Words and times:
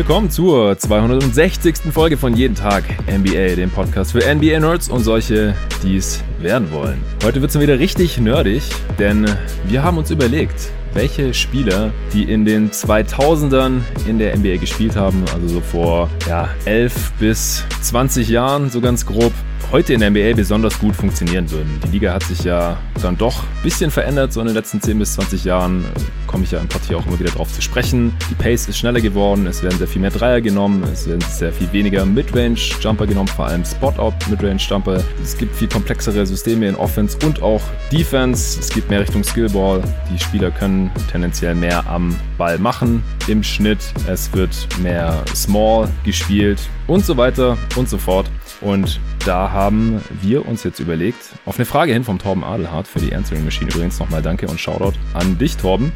Willkommen 0.00 0.30
zur 0.30 0.78
260. 0.78 1.92
Folge 1.92 2.16
von 2.16 2.34
Jeden 2.34 2.54
Tag 2.54 2.84
NBA, 3.06 3.56
dem 3.56 3.68
Podcast 3.68 4.12
für 4.12 4.20
NBA-Nerds 4.20 4.88
und 4.88 5.00
solche, 5.00 5.54
die 5.82 5.98
es 5.98 6.24
werden 6.38 6.72
wollen. 6.72 7.02
Heute 7.22 7.42
wird 7.42 7.54
es 7.54 7.60
wieder 7.60 7.78
richtig 7.78 8.16
nerdig, 8.16 8.62
denn 8.98 9.26
wir 9.66 9.82
haben 9.82 9.98
uns 9.98 10.10
überlegt, 10.10 10.70
welche 10.94 11.34
Spieler, 11.34 11.92
die 12.14 12.22
in 12.22 12.46
den 12.46 12.70
2000ern 12.70 13.82
in 14.08 14.18
der 14.18 14.34
NBA 14.38 14.56
gespielt 14.56 14.96
haben, 14.96 15.22
also 15.34 15.46
so 15.48 15.60
vor 15.60 16.08
ja, 16.26 16.48
11 16.64 17.12
bis 17.18 17.66
20 17.82 18.26
Jahren, 18.30 18.70
so 18.70 18.80
ganz 18.80 19.04
grob, 19.04 19.34
heute 19.72 19.94
in 19.94 20.00
der 20.00 20.10
NBA 20.10 20.34
besonders 20.34 20.78
gut 20.80 20.96
funktionieren 20.96 21.48
würden. 21.50 21.80
Die 21.84 21.92
Liga 21.92 22.12
hat 22.12 22.24
sich 22.24 22.42
ja 22.42 22.76
dann 23.00 23.16
doch 23.16 23.44
ein 23.44 23.62
bisschen 23.62 23.90
verändert, 23.90 24.32
so 24.32 24.40
in 24.40 24.46
den 24.46 24.56
letzten 24.56 24.80
10 24.80 24.98
bis 24.98 25.14
20 25.14 25.44
Jahren 25.44 25.84
komme 26.26 26.44
ich 26.44 26.50
ja 26.50 26.58
im 26.58 26.68
hier 26.88 26.98
auch 26.98 27.06
immer 27.06 27.18
wieder 27.18 27.30
drauf 27.30 27.52
zu 27.52 27.62
sprechen. 27.62 28.12
Die 28.30 28.34
Pace 28.34 28.68
ist 28.68 28.78
schneller 28.78 29.00
geworden, 29.00 29.46
es 29.46 29.62
werden 29.62 29.78
sehr 29.78 29.86
viel 29.86 30.00
mehr 30.00 30.10
Dreier 30.10 30.40
genommen, 30.40 30.82
es 30.92 31.08
werden 31.08 31.20
sehr 31.28 31.52
viel 31.52 31.70
weniger 31.72 32.04
Midrange-Jumper 32.04 33.06
genommen, 33.06 33.28
vor 33.28 33.46
allem 33.46 33.64
Spot-Out-Midrange-Jumper. 33.64 35.02
Es 35.22 35.36
gibt 35.36 35.54
viel 35.54 35.68
komplexere 35.68 36.26
Systeme 36.26 36.68
in 36.68 36.74
Offense 36.74 37.16
und 37.24 37.42
auch 37.42 37.62
Defense. 37.92 38.58
Es 38.58 38.70
geht 38.70 38.90
mehr 38.90 39.00
Richtung 39.00 39.22
Skillball. 39.22 39.82
Die 40.12 40.18
Spieler 40.18 40.50
können 40.50 40.90
tendenziell 41.10 41.54
mehr 41.54 41.86
am 41.86 42.16
Ball 42.38 42.58
machen 42.58 43.02
im 43.28 43.42
Schnitt. 43.42 43.78
Es 44.08 44.32
wird 44.32 44.68
mehr 44.82 45.22
Small 45.34 45.88
gespielt 46.04 46.60
und 46.86 47.04
so 47.04 47.16
weiter 47.16 47.56
und 47.76 47.88
so 47.88 47.98
fort. 47.98 48.28
Und 48.60 49.00
da 49.24 49.50
haben 49.50 50.00
wir 50.20 50.46
uns 50.46 50.64
jetzt 50.64 50.80
überlegt, 50.80 51.34
auf 51.46 51.56
eine 51.56 51.64
Frage 51.64 51.92
hin 51.92 52.04
vom 52.04 52.18
Torben 52.18 52.44
Adelhardt 52.44 52.86
für 52.86 52.98
die 52.98 53.14
Answering 53.14 53.44
Machine 53.44 53.70
übrigens 53.70 53.98
nochmal 53.98 54.22
Danke 54.22 54.46
und 54.46 54.60
Shoutout 54.60 54.94
an 55.14 55.38
dich, 55.38 55.56
Torben, 55.56 55.92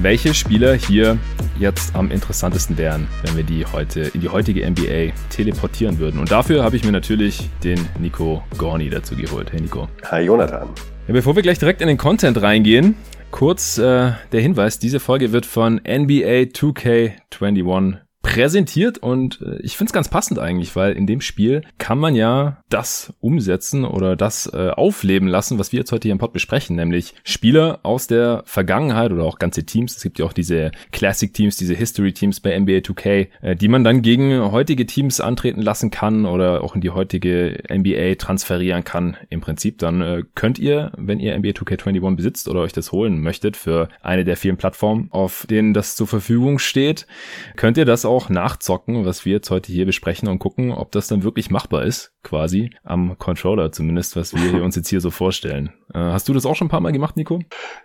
welche 0.00 0.32
Spieler 0.34 0.74
hier 0.74 1.18
jetzt 1.58 1.94
am 1.94 2.10
interessantesten 2.10 2.78
wären, 2.78 3.06
wenn 3.22 3.36
wir 3.36 3.44
die 3.44 3.66
heute 3.66 4.00
in 4.00 4.20
die 4.20 4.28
heutige 4.28 4.68
NBA 4.68 5.12
teleportieren 5.30 5.98
würden. 5.98 6.20
Und 6.20 6.30
dafür 6.30 6.64
habe 6.64 6.76
ich 6.76 6.84
mir 6.84 6.92
natürlich 6.92 7.50
den 7.62 7.86
Nico 7.98 8.42
Gorni 8.56 8.88
dazu 8.90 9.16
geholt. 9.16 9.52
Hey 9.52 9.60
Nico. 9.60 9.88
Hi 10.10 10.22
Jonathan. 10.22 10.68
Ja, 11.08 11.12
bevor 11.12 11.36
wir 11.36 11.42
gleich 11.42 11.58
direkt 11.58 11.80
in 11.80 11.88
den 11.88 11.98
Content 11.98 12.40
reingehen, 12.40 12.96
kurz 13.30 13.78
äh, 13.78 14.12
der 14.32 14.40
Hinweis, 14.40 14.78
diese 14.78 15.00
Folge 15.00 15.32
wird 15.32 15.46
von 15.46 15.76
NBA 15.76 16.50
2K21 16.52 18.05
präsentiert 18.26 18.98
und 18.98 19.40
äh, 19.40 19.56
ich 19.62 19.76
finde 19.76 19.90
es 19.90 19.92
ganz 19.92 20.08
passend 20.08 20.40
eigentlich, 20.40 20.74
weil 20.74 20.94
in 20.94 21.06
dem 21.06 21.20
Spiel 21.20 21.62
kann 21.78 21.96
man 21.96 22.16
ja 22.16 22.58
das 22.68 23.14
umsetzen 23.20 23.84
oder 23.84 24.16
das 24.16 24.50
äh, 24.52 24.70
aufleben 24.70 25.28
lassen, 25.28 25.60
was 25.60 25.70
wir 25.70 25.78
jetzt 25.78 25.92
heute 25.92 26.08
hier 26.08 26.12
im 26.12 26.18
Pod 26.18 26.32
besprechen, 26.32 26.74
nämlich 26.74 27.14
Spieler 27.22 27.78
aus 27.84 28.08
der 28.08 28.42
Vergangenheit 28.44 29.12
oder 29.12 29.22
auch 29.22 29.38
ganze 29.38 29.64
Teams. 29.64 29.96
Es 29.96 30.02
gibt 30.02 30.18
ja 30.18 30.24
auch 30.24 30.32
diese 30.32 30.72
Classic 30.90 31.32
Teams, 31.32 31.56
diese 31.56 31.74
History 31.74 32.12
Teams 32.12 32.40
bei 32.40 32.58
NBA 32.58 32.78
2K, 32.78 33.28
äh, 33.42 33.54
die 33.54 33.68
man 33.68 33.84
dann 33.84 34.02
gegen 34.02 34.50
heutige 34.50 34.86
Teams 34.86 35.20
antreten 35.20 35.62
lassen 35.62 35.92
kann 35.92 36.26
oder 36.26 36.64
auch 36.64 36.74
in 36.74 36.80
die 36.80 36.90
heutige 36.90 37.62
NBA 37.72 38.16
transferieren 38.16 38.82
kann. 38.82 39.16
Im 39.30 39.40
Prinzip 39.40 39.78
dann 39.78 40.02
äh, 40.02 40.24
könnt 40.34 40.58
ihr, 40.58 40.90
wenn 40.96 41.20
ihr 41.20 41.38
NBA 41.38 41.50
2K21 41.50 42.16
besitzt 42.16 42.48
oder 42.48 42.62
euch 42.62 42.72
das 42.72 42.90
holen 42.90 43.20
möchtet 43.20 43.56
für 43.56 43.88
eine 44.02 44.24
der 44.24 44.36
vielen 44.36 44.56
Plattformen, 44.56 45.06
auf 45.12 45.46
denen 45.48 45.74
das 45.74 45.94
zur 45.94 46.08
Verfügung 46.08 46.58
steht, 46.58 47.06
könnt 47.54 47.78
ihr 47.78 47.84
das 47.84 48.04
auch 48.04 48.15
auch 48.16 48.28
nachzocken, 48.28 49.04
was 49.04 49.24
wir 49.24 49.34
jetzt 49.34 49.50
heute 49.50 49.70
hier 49.70 49.86
besprechen 49.86 50.28
und 50.28 50.38
gucken, 50.38 50.72
ob 50.72 50.90
das 50.92 51.06
dann 51.06 51.22
wirklich 51.22 51.50
machbar 51.50 51.84
ist, 51.84 52.12
quasi 52.22 52.70
am 52.82 53.18
Controller 53.18 53.70
zumindest, 53.72 54.16
was 54.16 54.34
wir 54.34 54.64
uns 54.64 54.76
jetzt 54.76 54.88
hier 54.88 55.00
so 55.00 55.10
vorstellen. 55.10 55.72
Äh, 55.94 55.98
hast 55.98 56.28
du 56.28 56.34
das 56.34 56.46
auch 56.46 56.56
schon 56.56 56.66
ein 56.66 56.70
paar 56.70 56.80
Mal 56.80 56.92
gemacht, 56.92 57.16
Nico? 57.16 57.40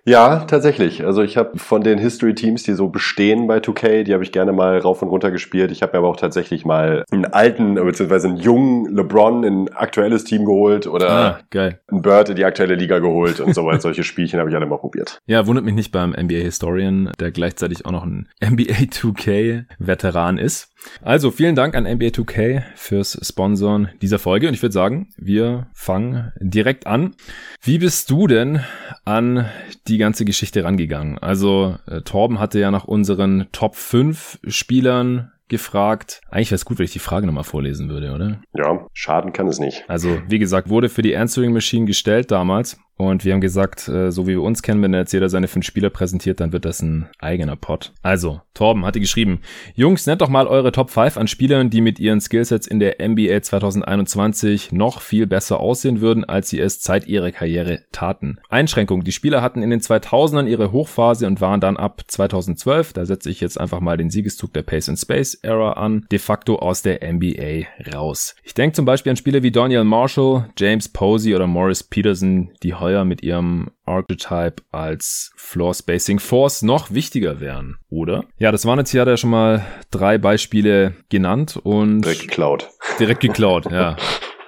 Ja, 0.06 0.46
tatsächlich. 0.46 1.06
Also 1.06 1.22
ich 1.22 1.38
habe 1.38 1.58
von 1.58 1.82
den 1.82 2.00
History 2.00 2.34
Teams, 2.34 2.64
die 2.64 2.74
so 2.74 2.90
bestehen 2.90 3.48
bei 3.48 3.58
2K, 3.58 4.04
die 4.04 4.14
habe 4.14 4.24
ich 4.24 4.32
gerne 4.32 4.52
mal 4.52 4.78
rauf 4.80 5.02
und 5.02 5.10
runter 5.10 5.32
gespielt. 5.32 5.72
Ich 5.72 5.82
habe 5.82 5.94
mir 5.94 6.00
aber 6.00 6.10
auch 6.10 6.18
tatsächlich 6.18 6.66
mal 6.66 7.06
einen 7.12 7.26
alten, 7.26 7.76
beziehungsweise 7.76 8.28
einen 8.28 8.38
jungen 8.38 8.86
LeBron 8.96 9.44
in 9.44 9.64
ein 9.66 9.74
aktuelles 9.74 10.24
Team 10.24 10.46
geholt 10.46 10.88
oder 10.88 11.10
ah, 11.10 11.40
geil. 11.52 11.80
einen 11.88 12.02
Bird 12.02 12.30
in 12.30 12.36
die 12.36 12.46
aktuelle 12.46 12.76
Liga 12.76 13.00
geholt 13.00 13.40
und 13.40 13.54
so 13.54 13.66
weiter. 13.66 13.82
Solche 13.82 14.04
Spielchen 14.04 14.40
habe 14.40 14.50
ich 14.50 14.56
alle 14.56 14.66
mal 14.66 14.78
probiert. 14.78 15.20
Ja, 15.32 15.48
wundert 15.48 15.64
mich 15.64 15.76
nicht 15.76 15.94
beim 15.94 16.12
NBA 16.12 16.36
Historian, 16.36 17.12
der 17.20 17.32
gleichzeitig 17.32 17.86
auch 17.86 17.92
noch 17.92 18.04
ein 18.04 18.28
NBA 18.44 18.90
2K 18.92 19.64
Veteran 19.80 20.38
ist. 20.38 20.72
Also 21.02 21.32
vielen 21.32 21.56
Dank 21.56 21.76
an 21.76 21.84
NBA 21.84 22.08
2K 22.08 22.64
fürs 22.76 23.18
Sponsoren 23.22 23.90
dieser 24.02 24.20
Folge 24.20 24.48
und 24.48 24.54
ich 24.54 24.62
würde 24.62 24.74
sagen, 24.74 25.10
wir 25.16 25.68
fangen 25.74 26.34
direkt 26.40 26.88
an. 26.88 27.16
Wie 27.62 27.78
bist 27.78 27.91
du 27.92 28.28
denn 28.28 28.62
an 29.06 29.46
die 29.88 29.98
ganze 29.98 30.26
Geschichte 30.26 30.64
rangegangen? 30.64 31.18
Also 31.18 31.78
äh, 31.88 32.02
Torben 32.02 32.40
hatte 32.40 32.60
ja 32.60 32.72
nach 32.72 32.86
unseren 32.86 33.48
Top 33.52 33.76
5 33.76 34.40
Spielern 34.48 35.32
gefragt. 35.52 36.22
Eigentlich 36.30 36.50
wäre 36.50 36.56
es 36.56 36.66
gut, 36.66 36.80
wenn 36.80 36.86
ich 36.86 36.94
die 36.94 37.00
Frage 37.00 37.28
nochmal 37.28 37.44
vorlesen 37.44 37.90
würde, 37.90 38.14
oder? 38.14 38.42
Ja, 38.54 38.88
schaden 38.94 39.34
kann 39.34 39.48
es 39.48 39.60
nicht. 39.60 39.84
Also, 39.88 40.20
wie 40.28 40.40
gesagt, 40.40 40.70
wurde 40.70 40.90
für 40.90 41.02
die 41.02 41.16
Answering 41.16 41.52
Machine 41.52 41.86
gestellt 41.86 42.32
damals 42.32 42.80
und 43.08 43.26
wir 43.26 43.34
haben 43.34 43.42
gesagt, 43.42 43.88
äh, 43.88 44.12
so 44.12 44.28
wie 44.28 44.32
wir 44.32 44.42
uns 44.42 44.62
kennen, 44.62 44.82
wenn 44.82 44.94
jetzt 44.94 45.14
jeder 45.14 45.30
seine 45.30 45.48
fünf 45.48 45.66
Spieler 45.66 45.90
präsentiert, 45.90 46.40
dann 46.40 46.52
wird 46.52 46.66
das 46.66 46.82
ein 46.82 47.10
eigener 47.20 47.56
Pod. 47.56 47.94
Also, 48.02 48.42
Torben 48.54 48.86
hatte 48.86 49.00
geschrieben, 49.00 49.42
Jungs, 49.76 50.06
nennt 50.06 50.22
doch 50.22 50.30
mal 50.30 50.46
eure 50.46 50.72
Top 50.72 50.90
5 50.92 51.18
an 51.18 51.28
Spielern, 51.28 51.70
die 51.70 51.82
mit 51.82 52.00
ihren 52.00 52.22
Skillsets 52.22 52.68
in 52.68 52.80
der 52.80 52.98
NBA 53.06 53.42
2021 53.42 54.72
noch 54.72 55.02
viel 55.02 55.26
besser 55.26 55.60
aussehen 55.60 56.02
würden, 56.02 56.26
als 56.26 56.50
sie 56.50 56.60
es 56.60 56.82
Zeit 56.82 57.08
ihrer 57.08 57.32
Karriere 57.32 57.82
taten. 57.92 58.40
Einschränkung, 58.50 59.04
die 59.04 59.12
Spieler 59.12 59.42
hatten 59.42 59.64
in 59.64 59.72
den 59.72 59.80
2000ern 59.80 60.48
ihre 60.48 60.72
Hochphase 60.72 61.26
und 61.26 61.42
waren 61.42 61.62
dann 61.62 61.78
ab 61.78 62.04
2012, 62.06 62.94
da 62.94 63.06
setze 63.06 63.32
ich 63.32 63.42
jetzt 63.42 63.60
einfach 63.60 63.80
mal 63.80 63.98
den 63.98 64.12
Siegeszug 64.12 64.54
der 64.54 64.64
Pace 64.64 64.90
and 64.90 65.00
Space 65.00 65.34
Era 65.42 65.74
an, 65.74 66.06
de 66.12 66.20
facto 66.20 66.58
aus 66.60 66.82
der 66.82 67.00
NBA 67.12 67.66
raus. 67.96 68.36
Ich 68.44 68.54
denke 68.54 68.76
zum 68.76 68.86
Beispiel 68.86 69.12
an 69.12 69.18
Spieler 69.18 69.44
wie 69.44 69.52
Daniel 69.52 69.86
Marshall, 69.86 70.50
James 70.58 70.88
Posey 70.90 71.34
oder 71.36 71.48
Morris 71.48 71.84
Peterson, 71.84 72.52
die 72.62 72.76
heute 72.76 72.91
Heuer 72.92 73.06
mit 73.06 73.24
ihrem 73.24 73.70
Archetype 73.86 74.64
als 74.72 75.32
Floor 75.38 75.74
Spacing 75.74 76.20
Force 76.20 76.62
noch 76.62 76.92
wichtiger 76.92 77.40
wären, 77.40 77.78
oder? 77.90 78.26
Ja, 78.38 78.52
das 78.52 78.66
waren 78.66 78.80
jetzt 78.80 78.92
hier 78.92 79.02
hat 79.02 79.08
er 79.08 79.18
schon 79.18 79.30
mal 79.30 79.66
drei 79.92 80.18
Beispiele 80.18 80.94
genannt 81.10 81.58
und 81.62 82.02
direkt 82.02 82.22
geklaut. 82.22 82.70
Direkt 83.00 83.22
geklaut, 83.22 83.72
ja. 83.72 83.96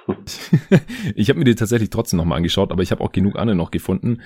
ich 1.14 1.30
habe 1.30 1.38
mir 1.38 1.46
die 1.46 1.54
tatsächlich 1.54 1.88
trotzdem 1.88 2.18
nochmal 2.18 2.36
angeschaut, 2.36 2.70
aber 2.70 2.82
ich 2.82 2.90
habe 2.90 3.02
auch 3.02 3.12
genug 3.12 3.36
andere 3.38 3.56
noch 3.56 3.70
gefunden. 3.70 4.20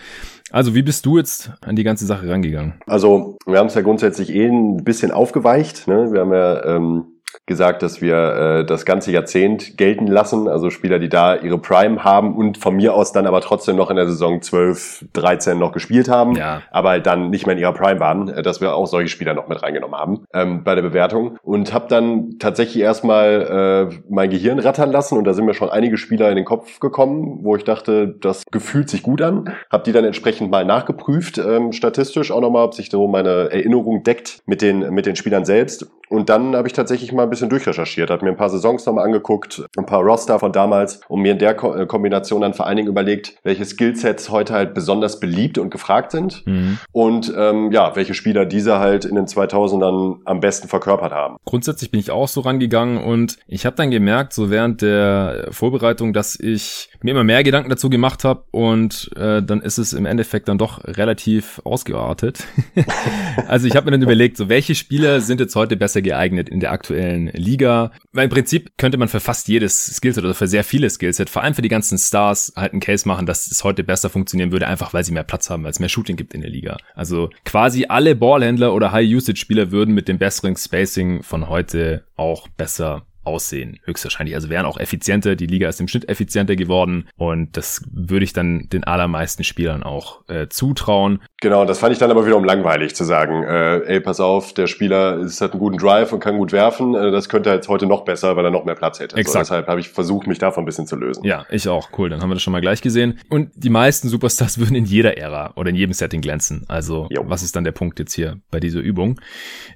Also, 0.51 0.75
wie 0.75 0.83
bist 0.83 1.07
du 1.07 1.19
jetzt 1.19 1.53
an 1.61 1.77
die 1.77 1.85
ganze 1.85 2.05
Sache 2.05 2.29
rangegangen? 2.29 2.75
Also, 2.87 3.39
wir 3.47 3.59
haben 3.59 3.69
es 3.69 3.75
ja 3.75 3.83
grundsätzlich 3.83 4.35
eh 4.35 4.49
ein 4.49 4.83
bisschen 4.83 5.13
aufgeweicht. 5.13 5.87
Ne? 5.87 6.13
Wir 6.13 6.23
haben 6.23 6.33
ja 6.33 6.65
ähm, 6.65 7.05
gesagt, 7.47 7.83
dass 7.83 8.01
wir 8.01 8.17
äh, 8.17 8.65
das 8.65 8.85
ganze 8.85 9.11
Jahrzehnt 9.11 9.77
gelten 9.77 10.07
lassen, 10.07 10.47
also 10.47 10.71
Spieler, 10.71 10.99
die 10.99 11.09
da 11.09 11.35
ihre 11.35 11.59
Prime 11.59 12.05
haben 12.05 12.37
und 12.37 12.59
von 12.59 12.77
mir 12.77 12.95
aus 12.95 13.13
dann 13.13 13.27
aber 13.27 13.41
trotzdem 13.41 13.75
noch 13.77 13.91
in 13.91 13.97
der 13.97 14.07
Saison 14.07 14.41
12, 14.41 15.07
13 15.15 15.59
noch 15.59 15.73
gespielt 15.73 16.09
haben, 16.09 16.37
ja. 16.37 16.63
aber 16.71 17.01
dann 17.01 17.31
nicht 17.31 17.47
mehr 17.47 17.57
in 17.57 17.61
ihrer 17.61 17.73
Prime 17.73 17.99
waren, 17.99 18.29
äh, 18.29 18.43
dass 18.43 18.61
wir 18.61 18.75
auch 18.75 18.87
solche 18.87 19.09
Spieler 19.09 19.35
noch 19.35 19.49
mit 19.49 19.63
reingenommen 19.63 19.99
haben 19.99 20.25
ähm, 20.33 20.63
bei 20.63 20.75
der 20.75 20.83
Bewertung. 20.83 21.39
Und 21.43 21.73
habe 21.73 21.89
dann 21.89 22.39
tatsächlich 22.39 22.83
erstmal 22.83 23.89
äh, 23.91 23.97
mein 24.09 24.31
Gehirn 24.31 24.59
rattern 24.59 24.93
lassen 24.93 25.19
und 25.19 25.25
da 25.25 25.33
sind 25.33 25.47
mir 25.47 25.55
schon 25.55 25.71
einige 25.71 25.97
Spieler 25.97 26.29
in 26.31 26.37
den 26.37 26.45
Kopf 26.45 26.79
gekommen, 26.81 27.41
wo 27.43 27.57
ich 27.57 27.65
dachte, 27.65 28.09
das 28.21 28.45
gefühlt 28.51 28.91
sich 28.91 29.03
gut 29.03 29.23
an, 29.23 29.55
habe 29.73 29.85
die 29.85 29.93
dann 29.93 30.05
entsprechend 30.05 30.51
mal 30.51 30.65
nachgeprüft, 30.65 31.39
ähm, 31.39 31.73
statistisch 31.73 32.31
auch 32.31 32.41
nochmal, 32.41 32.65
ob 32.65 32.75
sich 32.75 32.91
so 32.91 33.09
meine 33.09 33.51
Erinnerung 33.51 34.03
deckt 34.03 34.41
mit 34.47 34.63
den 34.63 34.95
mit 34.95 35.07
den 35.07 35.17
Spielern 35.17 35.45
selbst 35.45 35.91
und 36.09 36.29
dann 36.29 36.57
habe 36.57 36.69
ich 36.69 36.75
tatsächlich 36.75 37.13
mal 37.13 37.25
ein 37.25 37.31
bisschen 37.31 37.49
durchrecherchiert, 37.49 38.11
habe 38.11 38.25
mir 38.25 38.31
ein 38.31 38.37
paar 38.37 38.51
Saisons 38.51 38.87
nochmal 38.87 39.05
angeguckt, 39.05 39.65
ein 39.77 39.87
paar 39.87 40.03
Roster 40.03 40.39
von 40.39 40.53
damals 40.53 41.01
und 41.09 41.21
mir 41.21 41.33
in 41.33 41.39
der 41.39 41.55
Ko 41.55 41.75
äh, 41.75 41.87
Kombination 41.87 42.41
dann 42.41 42.55
vor 42.55 42.67
allen 42.67 42.77
Dingen 42.77 42.89
überlegt, 42.89 43.35
welche 43.43 43.65
Skillsets 43.65 44.31
heute 44.31 44.55
halt 44.55 44.75
besonders 44.75 45.21
beliebt 45.21 45.59
und 45.59 45.71
gefragt 45.71 46.13
sind 46.13 46.47
mhm. 46.47 46.79
und 46.93 47.33
ähm, 47.37 47.73
ja, 47.73 47.95
welche 47.97 48.15
Spieler 48.15 48.47
diese 48.47 48.79
halt 48.79 49.05
in 49.05 49.15
den 49.15 49.27
2000ern 49.27 50.19
am 50.25 50.41
besten 50.41 50.69
verkörpert 50.69 51.13
haben. 51.13 51.37
Grundsätzlich 51.45 51.91
bin 51.91 52.01
ich 52.01 52.11
auch 52.11 52.29
so 52.29 52.41
rangegangen 52.41 53.03
und 53.03 53.39
ich 53.47 53.67
habe 53.67 53.77
dann 53.77 53.91
gemerkt, 53.91 54.33
so 54.33 54.51
während 54.51 54.83
der 54.83 55.49
Vorbereitung, 55.51 56.13
dass 56.13 56.39
ich 56.39 56.91
mir 57.03 57.13
immer 57.13 57.25
mehr 57.25 57.43
Gedanken 57.43 57.71
dazu 57.71 57.91
gemacht 57.91 58.25
habe 58.25 58.45
und 58.51 59.11
äh, 59.17 59.43
dann 59.43 59.61
ist 59.61 59.79
es 59.79 59.93
im 59.93 60.07
Endeffekt 60.07 60.49
dann 60.49 60.59
doch 60.59 60.85
relativ 60.85 61.61
ausgeartet. 61.65 62.45
also 63.49 63.67
ich 63.67 63.77
habe 63.77 63.87
mir 63.87 63.93
dann 63.93 64.03
überlegt, 64.03 64.37
so 64.37 64.49
welche 64.49 64.75
Spieler 64.75 65.21
sind 65.21 65.41
jetzt 65.41 65.55
heute 65.55 65.77
besser 65.77 65.98
geeignet 66.03 66.49
in 66.49 66.61
der 66.61 66.73
aktuellen 66.73 67.29
Liga. 67.29 67.93
Weil 68.13 68.25
im 68.25 68.31
Prinzip 68.31 68.73
könnte 68.77 68.99
man 68.99 69.09
für 69.09 69.21
fast 69.21 69.49
jedes 69.49 69.97
Skillset 69.97 70.25
oder 70.25 70.35
für 70.35 70.47
sehr 70.47 70.65
viele 70.65 70.91
Skillset, 70.91 71.31
vor 71.31 71.43
allem 71.43 71.55
für 71.55 71.63
die 71.63 71.69
ganzen 71.69 71.99
Stars, 71.99 72.53
halt 72.57 72.73
einen 72.73 72.81
Case 72.81 73.07
machen, 73.07 73.27
dass 73.27 73.51
es 73.51 73.65
heute 73.65 73.85
besser 73.85 74.11
funktionieren 74.11 74.53
würde, 74.53 74.67
einfach 74.67 74.95
weil 74.95 75.05
sie 75.05 75.13
mehr 75.13 75.25
Platz 75.25 75.51
haben, 75.51 75.65
weil 75.65 75.71
es 75.71 75.81
mehr 75.81 75.89
Shooting 75.89 76.17
gibt 76.17 76.35
in 76.35 76.41
der 76.41 76.51
Liga. 76.51 76.77
Also 76.95 77.31
quasi 77.45 77.87
alle 77.89 78.15
Ballhändler 78.15 78.75
oder 78.75 78.93
High-Usage-Spieler 78.93 79.71
würden 79.71 79.95
mit 79.95 80.09
dem 80.09 80.19
besseren 80.19 80.57
Spacing 80.57 81.23
von 81.23 81.49
heute 81.49 82.05
auch 82.17 82.49
besser 82.49 83.07
aussehen, 83.29 83.79
höchstwahrscheinlich. 83.85 84.35
Also 84.35 84.49
wären 84.51 84.67
auch 84.67 84.79
effizienter. 84.79 85.37
Die 85.37 85.47
Liga 85.47 85.69
ist 85.69 85.81
im 85.81 85.87
Schnitt 85.89 86.09
effizienter 86.09 86.57
geworden 86.57 87.09
und 87.17 87.57
das 87.57 87.83
würde 87.93 88.25
ich 88.25 88.33
dann 88.33 88.69
den 88.73 88.85
allermeisten 88.85 89.45
Spielern 89.45 89.83
auch 89.83 90.29
äh, 90.29 90.49
zutrauen. 90.49 91.21
Genau, 91.41 91.65
das 91.65 91.79
fand 91.79 91.93
ich 91.93 91.99
dann 91.99 92.11
aber 92.11 92.27
wiederum 92.27 92.45
langweilig 92.45 92.95
zu 92.97 93.05
sagen, 93.05 93.45
äh, 93.45 93.79
ey, 93.85 94.01
pass 94.01 94.19
auf, 94.19 94.53
der 94.55 94.67
Spieler 94.67 95.19
ist, 95.19 95.41
hat 95.41 95.53
einen 95.53 95.61
guten 95.61 95.77
Drive 95.79 96.13
und 96.13 96.21
kann 96.21 96.37
gut 96.37 96.51
werfen. 96.53 96.95
Äh, 96.95 97.11
das 97.13 97.29
könnte 97.29 97.51
er 97.51 97.57
jetzt 97.57 97.69
heute 97.69 97.87
noch 97.87 98.05
besser, 98.05 98.37
weil 98.37 98.45
er 98.45 98.51
noch 98.51 98.65
mehr 98.65 98.75
Platz 98.75 98.99
hätte. 98.99 99.17
Exakt. 99.17 99.33
So, 99.33 99.39
deshalb 99.55 99.69
habe 99.69 99.79
ich 99.81 99.89
versucht, 99.91 100.27
mich 100.27 100.39
davon 100.39 100.65
ein 100.65 100.67
bisschen 100.67 100.87
zu 100.87 100.97
lösen. 100.97 101.25
Ja, 101.25 101.47
ich 101.51 101.69
auch. 101.69 101.91
Cool, 101.97 102.09
dann 102.09 102.21
haben 102.23 102.31
wir 102.31 102.35
das 102.35 102.43
schon 102.43 102.53
mal 102.53 102.61
gleich 102.61 102.81
gesehen. 102.83 103.19
Und 103.29 103.51
die 103.55 103.71
meisten 103.71 104.09
Superstars 104.09 104.59
würden 104.59 104.75
in 104.75 104.85
jeder 104.85 105.17
Ära 105.19 105.53
oder 105.57 105.71
in 105.71 105.77
jedem 105.77 105.93
Setting 105.93 106.21
glänzen. 106.21 106.65
Also, 106.69 107.07
Jo. 107.11 107.25
was 107.27 107.43
ist 107.43 107.55
dann 107.55 107.65
der 107.65 107.73
Punkt 107.73 107.99
jetzt 107.99 108.15
hier 108.15 108.39
bei 108.51 108.59
dieser 108.59 108.81
Übung? 108.81 109.21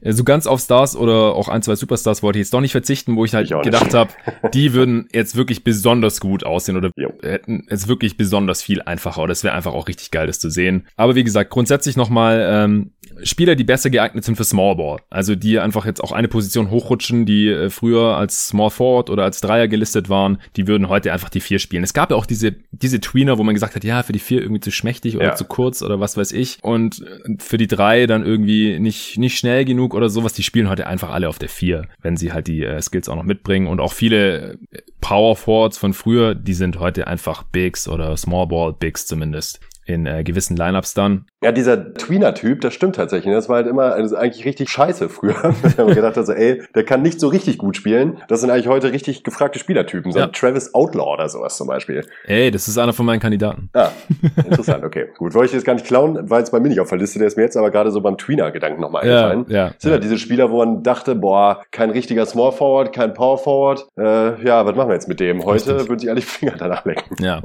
Äh, 0.01 0.13
So 0.13 0.25
ganz 0.25 0.47
auf 0.47 0.61
Stars 0.61 0.97
oder 0.97 1.35
auch 1.35 1.49
ein, 1.49 1.63
zwei 1.63 1.77
Superstars 1.77 2.23
wollte 2.23 2.39
ich 2.39 2.45
jetzt 2.47 2.55
doch 2.55 2.61
nicht 2.61 2.73
verzichten, 2.73 3.17
wo 3.17 3.25
ich 3.25 3.35
halt 3.35 3.42
Ich 3.43 3.63
gedacht 3.63 3.95
habe, 3.95 4.11
die 4.55 4.73
würden 4.73 5.09
jetzt 5.13 5.37
wirklich 5.37 5.65
besonders 5.65 6.21
gut 6.21 6.45
aussehen 6.45 6.77
oder 6.77 6.91
Jo. 6.97 7.13
hätten 7.23 7.65
es 7.69 7.89
wirklich 7.89 8.17
besonders 8.17 8.63
viel 8.63 8.83
einfacher. 8.83 9.27
Das 9.27 9.45
wäre 9.45 9.55
einfach 9.55 9.73
auch 9.73 9.89
richtig 9.89 10.11
geil, 10.11 10.27
das 10.27 10.39
zu 10.39 10.51
sehen. 10.51 10.87
Aber 10.97 11.15
wie 11.15 11.25
gesagt, 11.25 11.51
grundsätzlich 11.51 11.97
nochmal 11.97 12.47
ähm, 12.51 12.91
Spieler, 13.25 13.55
die 13.57 13.65
besser 13.65 13.91
geeignet 13.91 14.25
sind 14.25 14.37
für 14.37 14.45
Small 14.45 14.77
Ball. 14.77 14.99
Also 15.11 15.35
die 15.35 15.59
einfach 15.59 15.85
jetzt 15.87 16.03
auch 16.03 16.13
eine 16.13 16.29
Position 16.29 16.71
hochrutschen, 16.71 17.27
die 17.27 17.49
äh, 17.49 17.71
früher 17.71 18.17
als 18.17 18.49
Small 18.49 18.71
Forward 18.71 19.11
oder 19.11 19.25
als 19.25 19.41
Dreier 19.41 19.69
gelistet 19.69 20.09
waren, 20.09 20.39
die 20.57 20.67
würden 20.67 20.89
heute 20.89 21.13
einfach 21.13 21.29
die 21.29 21.41
Vier 21.41 21.59
spielen. 21.59 21.85
Es 21.85 21.93
gab 21.95 22.11
ja 22.11 22.17
auch 22.17 22.27
diese, 22.27 22.55
diese 22.71 23.01
Tweener, 23.01 23.39
wo 23.39 23.43
man 23.43 23.55
gesagt 23.55 23.75
hat, 23.75 23.85
ja, 23.85 24.03
für 24.03 24.13
die 24.13 24.19
Vier 24.19 24.41
irgendwie 24.41 24.61
zu 24.61 24.71
schmächtig 24.71 25.17
oder 25.17 25.27
Ja. 25.27 25.35
zu 25.35 25.45
kurz 25.45 25.83
oder 25.83 26.01
was 26.01 26.17
weiß 26.17 26.33
ich. 26.33 26.59
Und 26.63 27.03
äh, 27.03 27.37
für 27.39 27.59
die 27.59 27.67
Drei 27.67 28.07
dann 28.07 28.25
irgendwie 28.25 28.79
nicht, 28.79 29.19
nicht 29.19 29.39
schnell 29.39 29.65
genug 29.65 29.95
oder 29.95 30.09
sowas. 30.09 30.33
Die 30.33 30.43
spielen 30.43 30.69
heute 30.69 30.87
einfach 30.87 31.11
alle 31.11 31.29
auf 31.29 31.39
der 31.39 31.49
Vier, 31.49 31.87
wenn 32.01 32.17
sie 32.17 32.33
halt 32.33 32.47
die 32.47 32.63
äh, 32.65 32.81
Skills 32.81 33.09
auch 33.09 33.17
noch 33.17 33.22
mitbringen. 33.25 33.67
Und 33.67 33.81
auch 33.81 33.93
viele 33.93 34.59
Power 35.01 35.37
Forwards 35.37 35.79
von 35.79 35.95
früher, 35.95 36.35
die 36.35 36.55
sind 36.55 36.79
heute 36.79 37.07
einfach 37.07 37.43
Bigs 37.43 37.89
oder 37.89 38.17
Small 38.17 38.47
Ball 38.47 38.73
Bigs 38.73 39.07
zumindest 39.07 39.61
in 39.85 40.07
äh, 40.07 40.25
gewissen 40.25 40.57
Lineups 40.57 40.95
dann. 40.95 41.27
Ja, 41.43 41.53
dieser 41.53 41.95
Tweener-Typ, 41.95 42.61
das 42.61 42.73
stimmt 42.75 42.97
tatsächlich. 42.97 43.33
Das 43.35 43.49
war 43.49 43.57
halt 43.57 43.67
immer 43.67 43.93
also 43.93 44.17
eigentlich 44.17 44.45
richtig 44.45 44.71
scheiße 44.71 45.09
früher. 45.09 45.33
Ich 45.67 45.79
habe 45.79 45.95
gedacht, 45.95 46.17
also, 46.19 46.33
ey, 46.33 46.63
der 46.75 46.85
kann 46.85 47.03
nicht 47.03 47.19
so 47.21 47.29
richtig 47.29 47.59
gut 47.59 47.77
spielen. 47.77 48.19
Das 48.29 48.41
sind 48.41 48.51
eigentlich 48.51 48.69
heute 48.69 48.93
richtig 48.93 49.25
gefragte 49.25 49.59
Spielertypen. 49.59 50.13
So 50.13 50.19
ein 50.19 50.27
Ja. 50.27 50.29
Travis 50.29 50.75
Outlaw 50.75 51.15
oder 51.15 51.29
sowas 51.29 51.57
zum 51.57 51.67
Beispiel. 51.67 52.05
Ey, 52.27 52.51
das 52.51 52.69
ist 52.69 52.79
einer 52.79 52.93
von 52.93 53.07
meinen 53.07 53.21
Kandidaten. 53.21 53.71
Ah, 53.73 53.91
interessant, 54.37 54.85
okay. 54.85 55.07
Gut, 55.19 55.35
wollte 55.35 55.47
ich 55.49 55.53
jetzt 55.55 55.65
gar 55.65 55.75
nicht 55.75 55.87
klauen, 55.87 56.29
war 56.31 56.39
jetzt 56.39 56.51
bei 56.53 56.61
mir 56.61 56.69
nicht 56.69 56.81
auf 56.81 56.89
der 56.91 56.99
Liste, 56.99 57.19
der 57.19 57.29
ist 57.29 57.37
mir 57.37 57.43
jetzt 57.45 57.57
aber 57.57 57.71
gerade 57.71 57.91
so 57.91 58.01
beim 58.01 58.17
Tweener-Gedanken 58.19 58.81
nochmal 58.81 59.07
Ja, 59.07 59.31
eingefallen. 59.31 59.47
ja. 59.49 59.69
Das 59.71 59.83
sind 59.83 59.93
ja 59.93 59.99
diese 59.99 60.19
Spieler, 60.19 60.51
wo 60.51 60.59
man 60.65 60.83
dachte, 60.83 61.15
boah, 61.15 61.63
kein 61.71 61.91
richtiger 61.91 62.27
Small 62.27 62.53
Forward, 62.53 62.93
kein 62.93 63.15
Power 63.15 63.39
Forward. 63.39 63.87
Äh, 63.99 64.45
ja, 64.47 64.65
was 64.67 64.77
machen 64.77 64.89
wir 64.89 64.95
jetzt 64.95 65.09
mit 65.09 65.21
dem? 65.21 65.45
Heute 65.45 65.71
Richtig. 65.73 65.89
würden 65.89 65.99
sich 65.99 66.11
alle 66.11 66.21
die 66.21 66.27
Finger 66.27 66.55
danach 66.59 66.85
lecken. 66.85 67.17
Ja. 67.25 67.43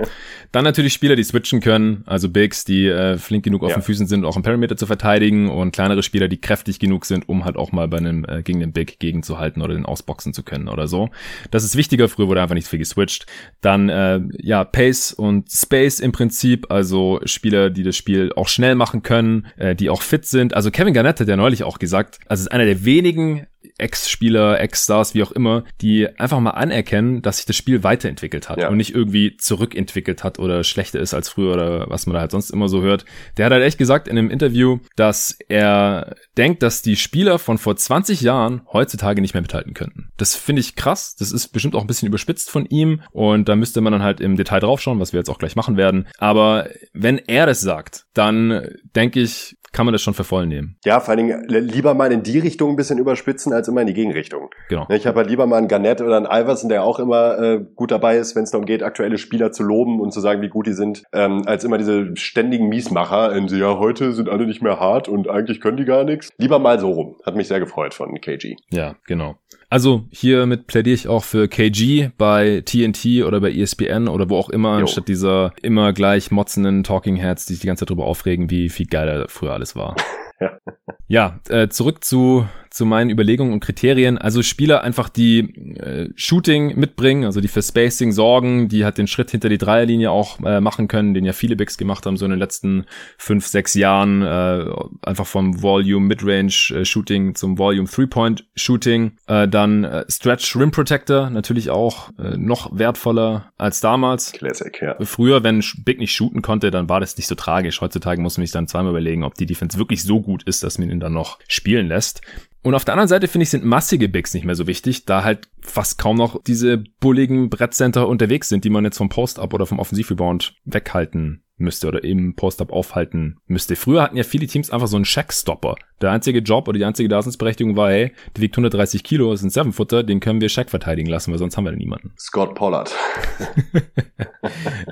Dann 0.52 0.64
natürlich 0.64 0.94
Spieler, 0.94 1.16
die 1.16 1.24
switchen 1.24 1.60
können, 1.62 2.04
also 2.06 2.30
Bigs, 2.30 2.64
die 2.66 2.88
äh, 2.88 3.18
flink 3.18 3.44
genug 3.44 3.62
den 3.68 3.82
Füßen 3.88 4.06
sind, 4.08 4.26
auch 4.26 4.36
im 4.36 4.44
Perimeter 4.44 4.78
zu 4.78 4.86
verteidigen 4.86 5.50
und 5.50 5.72
kleinere 5.72 6.04
Spieler, 6.04 6.28
die 6.28 6.40
kräftig 6.40 6.80
genug 6.80 7.06
sind, 7.06 7.28
um 7.28 7.46
halt 7.46 7.56
auch 7.56 7.72
mal 7.72 7.88
bei 7.88 7.98
einem 7.98 8.26
äh, 8.26 8.44
gegen 8.44 8.60
den 8.60 8.74
Big 8.74 9.00
gegenzuhalten 9.00 9.62
oder 9.62 9.74
den 9.74 9.86
ausboxen 9.86 10.34
zu 10.34 10.44
können 10.44 10.68
oder 10.68 10.88
so. 10.88 11.10
Das 11.52 11.64
ist 11.64 11.76
wichtiger, 11.76 12.10
früher 12.10 12.28
wurde 12.28 12.42
einfach 12.42 12.56
nicht 12.56 12.68
viel 12.68 12.80
geswitcht. 12.80 13.26
Dann 13.62 13.90
äh, 13.90 14.20
ja, 14.40 14.64
Pace 14.64 15.14
und 15.14 15.50
Space 15.52 16.00
im 16.00 16.12
Prinzip, 16.12 16.70
also 16.70 17.22
Spieler, 17.24 17.70
die 17.70 17.84
das 17.84 17.96
Spiel 17.96 18.32
auch 18.36 18.50
schnell 18.50 18.76
machen 18.76 19.02
können, 19.02 19.48
äh, 19.58 19.76
die 19.76 19.90
auch 19.90 20.02
fit 20.02 20.26
sind. 20.26 20.54
Also 20.54 20.70
Kevin 20.70 20.94
Garnett 20.94 21.20
hat 21.20 21.28
ja 21.28 21.38
neulich 21.38 21.64
auch 21.64 21.80
gesagt, 21.80 22.20
also 22.28 22.42
es 22.42 22.48
ist 22.48 22.52
einer 22.52 22.66
der 22.66 22.86
wenigen 22.86 23.48
Ex-Spieler, 23.78 24.60
Ex-Stars, 24.60 25.14
wie 25.14 25.24
auch 25.24 25.32
immer, 25.32 25.64
die 25.82 26.08
einfach 26.20 26.40
mal 26.40 26.52
anerkennen, 26.52 27.22
dass 27.22 27.38
sich 27.38 27.46
das 27.46 27.56
Spiel 27.56 27.84
weiterentwickelt 27.84 28.50
hat 28.50 28.60
Ja. 28.60 28.70
und 28.70 28.78
nicht 28.78 28.94
irgendwie 28.94 29.38
zurückentwickelt 29.38 30.24
hat 30.24 30.40
oder 30.40 30.64
schlechter 30.64 31.00
ist 31.00 31.14
als 31.14 31.30
früher 31.30 31.54
oder 31.54 31.90
was 31.90 32.06
man 32.06 32.14
da 32.16 32.22
halt 32.22 32.32
sonst 32.32 32.50
immer 32.52 32.70
so 32.70 32.82
hört. 32.82 33.06
Der 33.38 33.46
hat 33.46 33.54
halt 33.54 33.64
echt 33.64 33.78
gesagt 33.78 34.08
in 34.08 34.18
einem 34.18 34.30
Interview, 34.30 34.80
dass 34.96 35.38
er 35.50 36.16
denkt, 36.38 36.64
dass 36.64 36.82
die 36.82 36.96
Spieler 36.96 37.40
von 37.40 37.58
vor 37.58 37.76
20 37.76 38.22
Jahren 38.22 38.62
heutzutage 38.72 39.22
nicht 39.22 39.34
mehr 39.34 39.42
mithalten 39.42 39.74
könnten. 39.74 40.10
Das 40.18 40.36
finde 40.36 40.62
ich 40.62 40.76
krass. 40.76 41.16
Das 41.18 41.32
ist 41.32 41.50
bestimmt 41.50 41.76
auch 41.76 41.82
ein 41.82 41.88
bisschen 41.88 42.08
überspitzt 42.08 42.50
von 42.50 42.66
ihm 42.66 43.02
und 43.12 43.50
da 43.50 43.56
müsste 43.56 43.82
man 43.82 43.94
dann 43.94 44.04
halt 44.04 44.22
im 44.22 44.36
Detail 44.36 44.60
draufschauen, 44.60 45.00
was 45.00 45.14
wir 45.14 45.20
jetzt 45.20 45.30
auch 45.30 45.40
gleich 45.40 45.56
machen 45.56 45.78
werden. 45.78 46.08
Aber 46.18 46.68
wenn 46.94 47.18
er 47.18 47.46
das 47.46 47.62
sagt, 47.62 48.06
dann 48.14 48.68
denke 48.96 49.20
ich, 49.20 49.58
kann 49.72 49.86
man 49.86 49.94
das 49.94 50.02
schon 50.02 50.14
für 50.14 50.24
voll 50.24 50.48
nehmen. 50.48 50.78
Ja, 50.86 51.00
vor 51.00 51.14
allen 51.14 51.28
Dingen 51.28 51.46
lieber 51.48 51.94
mal 51.94 52.12
in 52.12 52.24
die 52.24 52.40
Richtung 52.40 52.72
ein 52.72 52.76
bisschen 52.76 52.98
überspitzen, 52.98 53.54
als 53.54 53.68
immer 53.68 53.82
in 53.82 53.88
die 53.88 53.94
Gegenrichtung. 53.94 54.50
Genau. 54.70 54.88
Ich 54.90 55.06
habe 55.06 55.20
halt 55.20 55.30
lieber 55.30 55.46
mal 55.46 55.58
einen 55.58 55.68
Garnett 55.68 56.02
oder 56.02 56.18
einen 56.18 56.26
Iverson, 56.26 56.70
der 56.70 56.84
auch 56.84 57.00
immer 57.00 57.38
äh, 57.38 57.66
gut 57.76 57.92
dabei 57.92 58.18
ist, 58.18 58.36
wenn 58.36 58.44
es 58.44 58.52
darum 58.52 58.66
geht, 58.66 58.82
aktuelle 58.82 59.18
Spieler 59.18 59.52
zu 59.52 59.64
loben 59.64 60.00
und 60.00 60.12
zu 60.12 60.20
sagen, 60.20 60.42
wie 60.42 60.50
gut 60.50 60.68
die 60.68 60.74
sind, 60.74 61.04
ähm, 61.14 61.44
als 61.46 61.64
immer 61.64 61.78
diese 61.78 62.16
ständigen 62.16 62.70
Miesmacher, 62.70 63.36
in 63.36 63.48
ja, 63.48 63.78
heute 63.78 64.14
sind 64.14 64.30
alle 64.30 64.46
nicht 64.46 64.62
mehr 64.62 64.80
hart 64.80 65.08
und 65.08 65.30
eigentlich 65.30 65.62
können 65.62 65.78
die 65.78 65.86
gar 65.86 66.04
nichts. 66.04 66.27
Lieber 66.38 66.60
mal 66.60 66.80
so 66.80 66.92
rum. 66.92 67.16
Hat 67.26 67.36
mich 67.36 67.48
sehr 67.48 67.60
gefreut 67.60 67.94
von 67.94 68.14
KG. 68.22 68.56
Ja, 68.70 68.96
genau. 69.06 69.38
Also 69.70 70.06
hiermit 70.12 70.68
plädiere 70.68 70.96
ich 70.96 71.08
auch 71.08 71.24
für 71.24 71.48
KG 71.48 72.10
bei 72.18 72.62
TNT 72.66 73.24
oder 73.26 73.42
bei 73.42 73.52
ESPN 73.52 74.08
oder 74.08 74.30
wo 74.30 74.38
auch 74.38 74.50
immer, 74.50 74.76
Jo. 74.76 74.80
anstatt 74.82 75.08
dieser 75.08 75.52
immer 75.62 75.92
gleich 75.94 76.32
motzenden 76.32 76.84
Talking 76.84 77.18
Heads, 77.18 77.46
die 77.46 77.54
sich 77.54 77.62
die 77.62 77.68
ganze 77.68 77.82
Zeit 77.82 77.90
darüber 77.90 78.06
aufregen, 78.06 78.50
wie 78.50 78.70
viel 78.70 78.86
geiler 78.88 79.28
früher 79.28 79.54
alles 79.54 79.76
war. 79.76 79.96
Ja. 80.40 80.60
Ja, 81.08 81.40
äh, 81.50 81.68
zurück 81.68 82.04
zu, 82.04 82.48
zu 82.78 82.86
meinen 82.86 83.10
Überlegungen 83.10 83.54
und 83.54 83.60
Kriterien. 83.60 84.20
Also 84.20 84.44
Spieler 84.44 84.84
einfach, 84.84 85.10
die 85.10 85.40
äh, 85.80 86.10
Shooting 86.16 86.80
mitbringen, 86.80 87.26
also 87.26 87.42
die 87.42 87.48
für 87.48 87.64
Spacing 87.64 88.12
sorgen, 88.12 88.70
die 88.70 88.86
halt 88.86 89.00
den 89.00 89.08
Schritt 89.08 89.32
hinter 89.32 89.50
die 89.50 89.58
Dreierlinie 89.58 90.12
auch 90.12 90.40
äh, 90.46 90.62
machen 90.62 90.88
können, 90.88 91.16
den 91.16 91.26
ja 91.26 91.34
viele 91.34 91.56
Bigs 91.56 91.80
gemacht 91.80 92.06
haben, 92.06 92.18
so 92.18 92.26
in 92.26 92.32
den 92.32 92.40
letzten 92.40 92.86
fünf, 93.18 93.48
sechs 93.48 93.74
Jahren, 93.74 94.22
äh, 94.22 94.66
einfach 95.02 95.26
vom 95.26 95.64
Volume 95.64 96.06
Midrange 96.06 96.72
äh, 96.72 96.86
Shooting 96.86 97.34
zum 97.34 97.58
Volume 97.58 97.90
Three-Point 97.90 98.46
Shooting. 98.56 99.14
Äh, 99.26 99.48
dann 99.48 99.84
äh, 99.84 100.06
Stretch 100.08 100.56
Rim 100.56 100.70
Protector, 100.70 101.32
natürlich 101.32 101.72
auch 101.72 102.12
äh, 102.20 102.38
noch 102.38 102.78
wertvoller 102.78 103.52
als 103.58 103.82
damals. 103.82 104.34
Classic, 104.34 104.80
ja. 104.82 104.96
Früher, 105.02 105.44
wenn 105.44 105.64
Big 105.84 105.98
nicht 105.98 106.14
shooten 106.14 106.44
konnte, 106.44 106.70
dann 106.70 106.90
war 106.90 107.00
das 107.00 107.18
nicht 107.18 107.28
so 107.28 107.34
tragisch. 107.34 107.82
Heutzutage 107.82 108.22
muss 108.22 108.38
man 108.38 108.46
sich 108.46 108.54
dann 108.54 108.68
zweimal 108.68 108.92
überlegen, 108.92 109.24
ob 109.24 109.34
die 109.34 109.48
Defense 109.48 109.80
wirklich 109.80 110.04
so 110.04 110.22
gut 110.22 110.44
ist, 110.44 110.64
dass 110.64 110.78
man 110.78 110.92
ihn 110.92 111.00
dann 111.00 111.14
noch 111.14 111.40
spielen 111.48 111.88
lässt. 111.88 112.22
Und 112.68 112.76
auf 112.76 112.84
der 112.84 112.96
anderen 112.96 113.08
Seite 113.08 113.30
finde 113.30 113.44
ich, 113.44 113.50
sind 113.50 113.64
massige 113.64 114.10
Bigs 114.10 114.34
nicht 114.34 114.44
mehr 114.44 114.54
so 114.54 114.68
wichtig, 114.68 115.06
da 115.06 115.24
halt 115.24 115.48
fast 115.62 115.98
kaum 115.98 116.18
noch 116.18 116.44
diese 116.44 116.78
bulligen 116.78 117.50
Brettcenter 117.50 118.10
unterwegs 118.10 118.50
sind, 118.50 118.66
die 118.66 118.70
man 118.70 118.84
jetzt 118.84 118.98
vom 118.98 119.08
Post-Up 119.08 119.54
oder 119.54 119.66
vom 119.66 119.80
Offensivrebound 119.80 120.54
weghalten 120.66 121.46
müsste 121.58 121.88
oder 121.88 122.04
im 122.04 122.36
Post-Up 122.36 122.72
aufhalten 122.72 123.38
müsste. 123.48 123.76
Früher 123.76 124.04
hatten 124.04 124.18
ja 124.18 124.24
viele 124.24 124.48
Teams 124.48 124.70
einfach 124.70 124.88
so 124.88 124.96
einen 124.96 125.06
Shack-Stopper. 125.06 125.76
Der 126.02 126.12
einzige 126.12 126.40
Job 126.40 126.68
oder 126.68 126.78
die 126.78 126.86
einzige 126.86 127.10
Daseinsberechtigung 127.10 127.76
war, 127.76 127.90
hey, 127.90 128.12
die 128.36 128.42
wiegt 128.42 128.56
130 128.56 129.04
Kilo, 129.04 129.34
ist 129.34 129.44
ein 129.44 129.50
Seven-Footer, 129.50 130.04
den 130.04 130.20
können 130.20 130.42
wir 130.42 130.50
Shack 130.50 130.70
verteidigen 130.70 131.10
lassen, 131.10 131.32
weil 131.32 131.40
sonst 131.40 131.58
haben 131.58 131.64
wir 131.64 131.72
da 131.72 131.78
niemanden. 131.78 132.14
Scott 132.18 132.56
Pollard. 132.56 132.94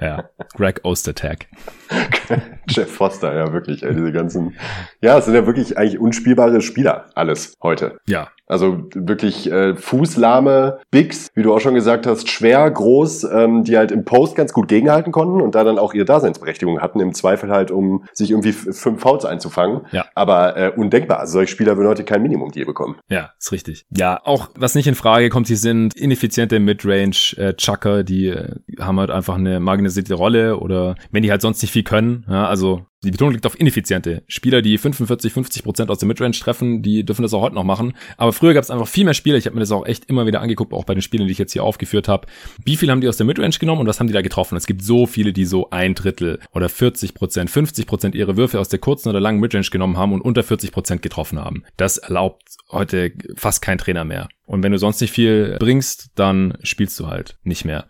Ja, 0.02 0.30
Greg 0.56 0.82
Ostertag. 0.84 1.48
Jeff 2.70 2.92
Foster, 2.92 3.34
ja, 3.34 3.54
wirklich. 3.54 3.84
Ey, 3.84 3.94
diese 3.96 4.12
ganzen. 4.12 4.56
Ja, 5.02 5.18
es 5.18 5.26
sind 5.26 5.36
ja 5.36 5.46
wirklich 5.46 5.78
eigentlich 5.78 6.00
unspielbare 6.00 6.62
Spieler, 6.62 7.10
alles 7.16 7.56
heute. 7.62 7.98
Ja, 8.08 8.30
Also 8.48 8.84
wirklich 8.94 9.52
äh, 9.52 9.76
fußlahme 9.76 10.80
Bigs, 10.92 11.30
wie 11.34 11.44
du 11.44 11.54
auch 11.54 11.60
schon 11.60 11.74
gesagt 11.74 12.06
hast, 12.06 12.30
schwer, 12.30 12.70
groß, 12.70 13.24
ähm, 13.26 13.64
die 13.64 13.78
halt 13.78 13.92
im 13.92 14.06
Post 14.06 14.36
ganz 14.36 14.54
gut 14.54 14.68
gegenhalten 14.68 15.12
konnten 15.12 15.42
und 15.42 15.56
da 15.56 15.64
dann 15.64 15.80
auch 15.80 15.94
ihre 15.94 16.06
Daseinsberechtigung 16.06 16.80
hatten, 16.80 17.00
im 17.00 17.14
Zweifel 17.14 17.50
halt, 17.50 17.72
um 17.72 18.06
sich 18.14 18.32
irgendwie 18.32 18.52
fünf 18.52 19.02
Fouls 19.02 19.26
einzufangen. 19.26 19.82
Ja. 19.92 20.06
Aber 20.14 20.58
äh, 20.58 20.72
undenkbar. 20.76 21.20
Also 21.20 21.34
solche 21.34 21.52
Spieler 21.52 21.78
würden 21.78 21.90
heute 21.90 22.04
kein 22.04 22.22
Minimum 22.22 22.52
je 22.54 22.66
bekommen. 22.66 22.98
Ja, 23.10 23.32
ist 23.40 23.52
richtig. 23.52 23.86
Ja, 23.90 24.22
auch 24.24 24.50
was 24.56 24.76
nicht 24.76 24.88
in 24.88 24.96
Frage 24.96 25.30
kommt, 25.30 25.48
hier 25.48 25.58
sind 25.58 25.96
ineffiziente 25.96 26.60
Midrange-Chucker, 26.60 28.04
die 28.04 28.28
äh, 28.28 28.56
haben 28.80 29.00
halt 29.00 29.10
einfach 29.10 29.36
eine 29.36 29.60
marginalisierte 29.60 30.14
Rolle 30.14 30.58
oder 30.58 30.96
wenn 31.12 31.24
die 31.24 31.32
halt 31.32 31.42
sonst 31.42 31.62
nicht 31.62 31.72
viel 31.72 31.84
können, 31.84 32.26
ja, 32.30 32.48
also 32.48 32.86
die 33.06 33.12
Betonung 33.12 33.34
liegt 33.34 33.46
auf 33.46 33.60
ineffiziente. 33.60 34.24
Spieler, 34.28 34.62
die 34.62 34.78
45, 34.78 35.32
50 35.32 35.64
Prozent 35.64 35.90
aus 35.90 36.00
der 36.00 36.08
Midrange 36.08 36.34
treffen, 36.34 36.82
die 36.82 37.06
dürfen 37.06 37.22
das 37.22 37.34
auch 37.34 37.42
heute 37.42 37.56
noch 37.56 37.64
machen. 37.64 37.94
Aber 38.18 38.34
früher 38.34 38.54
gab 38.54 38.64
es 38.64 38.70
einfach 38.70 38.88
viel 38.88 39.06
mehr 39.06 39.14
Spieler. 39.14 39.38
Ich 39.38 39.46
habe 39.46 39.56
mir 39.56 39.62
das 39.62 39.72
auch 39.72 39.86
echt 39.86 40.06
immer 40.10 40.26
wieder 40.26 40.42
angeguckt, 40.42 40.74
auch 40.74 40.84
bei 40.84 40.94
den 40.94 41.02
Spielen, 41.02 41.28
die 41.28 41.32
ich 41.32 41.38
jetzt 41.38 41.54
hier 41.54 41.64
aufgeführt 41.64 42.08
habe. 42.08 42.28
Wie 42.64 42.76
viel 42.76 42.90
haben 42.92 43.02
die 43.02 43.08
aus 43.08 43.18
der 43.18 43.26
Midrange 43.26 43.58
genommen 43.60 43.82
und 43.82 43.88
was 43.88 44.00
haben 44.00 44.08
die 44.08 44.14
da 44.14 44.22
getroffen? 44.22 44.58
Es 44.58 44.68
gibt 44.68 44.82
so 44.82 45.06
viele, 45.06 45.34
die 45.34 45.46
so 45.46 45.70
ein 45.70 45.96
Drittel 45.96 46.40
oder 46.52 46.70
40 46.70 47.14
Prozent, 47.14 47.50
50 47.50 47.88
Prozent 47.88 48.16
ihre 48.16 48.38
Würfe 48.38 48.60
aus 48.60 48.70
der 48.70 48.80
kurzen 48.80 49.10
oder 49.10 49.20
langen 49.20 49.40
Midrange 49.40 49.70
genommen 49.72 49.98
haben 49.98 50.14
und 50.14 50.22
unter 50.22 50.44
40 50.44 50.72
Prozent 50.72 51.02
getroffen 51.02 51.40
haben. 51.40 51.64
Das 51.78 51.98
erlaubt 51.98 52.44
heute 52.72 53.12
fast 53.36 53.62
kein 53.62 53.78
Trainer 53.78 54.04
mehr. 54.04 54.28
Und 54.46 54.64
wenn 54.64 54.72
du 54.72 54.78
sonst 54.78 55.02
nicht 55.02 55.12
viel 55.12 55.58
bringst, 55.60 56.12
dann 56.16 56.58
spielst 56.62 57.00
du 57.00 57.08
halt 57.08 57.38
nicht 57.44 57.66
mehr. 57.66 57.86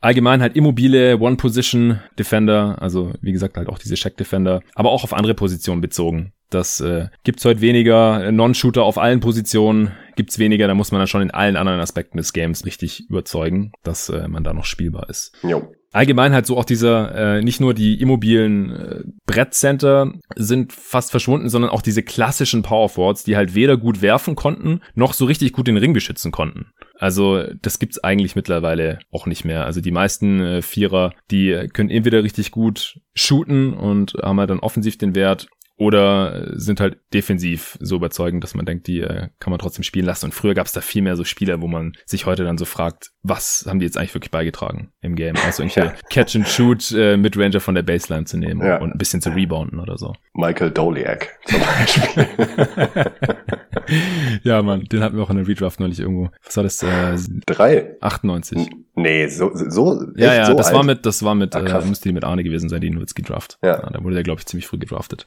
Allgemein 0.00 0.40
halt 0.40 0.56
immobile 0.56 1.18
One-Position-Defender, 1.18 2.80
also 2.80 3.12
wie 3.20 3.32
gesagt 3.32 3.56
halt 3.56 3.68
auch 3.68 3.78
diese 3.78 3.96
Check-Defender, 3.96 4.62
aber 4.74 4.90
auch 4.90 5.04
auf 5.04 5.12
andere 5.12 5.34
Positionen 5.34 5.80
bezogen. 5.80 6.32
Das 6.48 6.80
äh, 6.80 7.08
gibt's 7.22 7.44
heute 7.44 7.60
weniger. 7.60 8.32
Non-Shooter 8.32 8.82
auf 8.82 8.98
allen 8.98 9.20
Positionen 9.20 9.92
gibt's 10.16 10.38
weniger. 10.38 10.66
Da 10.66 10.74
muss 10.74 10.90
man 10.90 11.00
dann 11.00 11.06
schon 11.06 11.22
in 11.22 11.30
allen 11.30 11.56
anderen 11.56 11.80
Aspekten 11.80 12.16
des 12.16 12.32
Games 12.32 12.66
richtig 12.66 13.08
überzeugen, 13.08 13.72
dass 13.84 14.08
äh, 14.08 14.26
man 14.26 14.42
da 14.42 14.52
noch 14.52 14.64
spielbar 14.64 15.08
ist. 15.08 15.32
Jo. 15.42 15.72
Allgemein 15.92 16.32
halt 16.32 16.46
so 16.46 16.56
auch 16.56 16.64
dieser, 16.64 17.38
äh, 17.38 17.42
nicht 17.42 17.60
nur 17.60 17.74
die 17.74 18.00
immobilen 18.00 18.70
äh, 18.70 19.02
Brettcenter 19.26 20.12
sind 20.36 20.72
fast 20.72 21.10
verschwunden, 21.10 21.48
sondern 21.48 21.70
auch 21.70 21.82
diese 21.82 22.04
klassischen 22.04 22.62
Powerforwards, 22.62 23.24
die 23.24 23.36
halt 23.36 23.54
weder 23.56 23.76
gut 23.76 24.00
werfen 24.00 24.36
konnten, 24.36 24.80
noch 24.94 25.14
so 25.14 25.24
richtig 25.24 25.52
gut 25.52 25.66
den 25.66 25.76
Ring 25.76 25.92
beschützen 25.92 26.30
konnten. 26.30 26.66
Also 26.96 27.42
das 27.60 27.80
gibt's 27.80 27.98
eigentlich 28.04 28.36
mittlerweile 28.36 29.00
auch 29.10 29.26
nicht 29.26 29.44
mehr. 29.44 29.64
Also 29.64 29.80
die 29.80 29.90
meisten 29.90 30.40
äh, 30.40 30.62
Vierer, 30.62 31.12
die 31.30 31.68
können 31.72 31.90
entweder 31.90 32.22
richtig 32.22 32.52
gut 32.52 33.00
shooten 33.14 33.74
und 33.74 34.14
haben 34.22 34.38
halt 34.38 34.50
dann 34.50 34.60
offensiv 34.60 34.96
den 34.96 35.16
Wert 35.16 35.48
oder 35.80 36.46
sind 36.58 36.78
halt 36.78 36.98
defensiv 37.14 37.78
so 37.80 37.96
überzeugend, 37.96 38.44
dass 38.44 38.54
man 38.54 38.66
denkt, 38.66 38.86
die 38.86 39.00
äh, 39.00 39.28
kann 39.38 39.50
man 39.50 39.58
trotzdem 39.58 39.82
spielen 39.82 40.04
lassen. 40.04 40.26
Und 40.26 40.32
früher 40.32 40.52
gab 40.52 40.66
es 40.66 40.72
da 40.72 40.82
viel 40.82 41.00
mehr 41.00 41.16
so 41.16 41.24
Spieler, 41.24 41.62
wo 41.62 41.68
man 41.68 41.94
sich 42.04 42.26
heute 42.26 42.44
dann 42.44 42.58
so 42.58 42.66
fragt, 42.66 43.12
was 43.22 43.64
haben 43.66 43.78
die 43.78 43.86
jetzt 43.86 43.96
eigentlich 43.96 44.12
wirklich 44.12 44.30
beigetragen 44.30 44.92
im 45.00 45.16
Game? 45.16 45.36
Also 45.42 45.62
irgendwelche 45.62 45.94
ja. 45.94 45.98
Catch-and-Shoot 46.10 46.92
äh, 46.92 47.18
Ranger 47.34 47.60
von 47.60 47.74
der 47.74 47.82
Baseline 47.82 48.26
zu 48.26 48.36
nehmen 48.36 48.60
ja. 48.60 48.76
und 48.76 48.92
ein 48.94 48.98
bisschen 48.98 49.22
zu 49.22 49.30
rebounden 49.30 49.80
oder 49.80 49.96
so. 49.96 50.12
Michael 50.32 50.70
Doliak 50.70 51.38
zum 51.44 51.60
Beispiel. 51.60 52.26
ja, 54.44 54.62
Mann, 54.62 54.84
den 54.84 55.02
hatten 55.02 55.16
wir 55.16 55.24
auch 55.24 55.30
in 55.30 55.36
der 55.36 55.48
Redraft 55.48 55.80
neulich 55.80 55.98
irgendwo. 55.98 56.30
Was 56.44 56.56
war 56.56 56.64
das? 56.64 56.82
Äh, 56.82 57.16
Drei? 57.46 57.96
98. 58.00 58.68
Nee, 58.94 59.28
so, 59.28 59.50
so 59.54 60.04
Ja, 60.16 60.34
ja, 60.34 60.46
so 60.46 60.54
das 60.54 60.68
alt? 60.68 60.76
war 60.76 60.84
mit, 60.84 61.04
das 61.06 61.24
war 61.24 61.34
mit, 61.34 61.56
Ach, 61.56 61.62
äh, 61.62 61.84
müsste 61.86 62.08
die 62.08 62.12
mit 62.12 62.24
Arne 62.24 62.44
gewesen 62.44 62.68
sein, 62.68 62.80
die 62.80 62.90
Nowitzki 62.90 63.22
Draft. 63.22 63.58
Ja. 63.62 63.90
Da 63.90 64.04
wurde 64.04 64.14
der, 64.14 64.24
glaube 64.24 64.40
ich, 64.40 64.46
ziemlich 64.46 64.66
früh 64.66 64.78
gedraftet. 64.78 65.26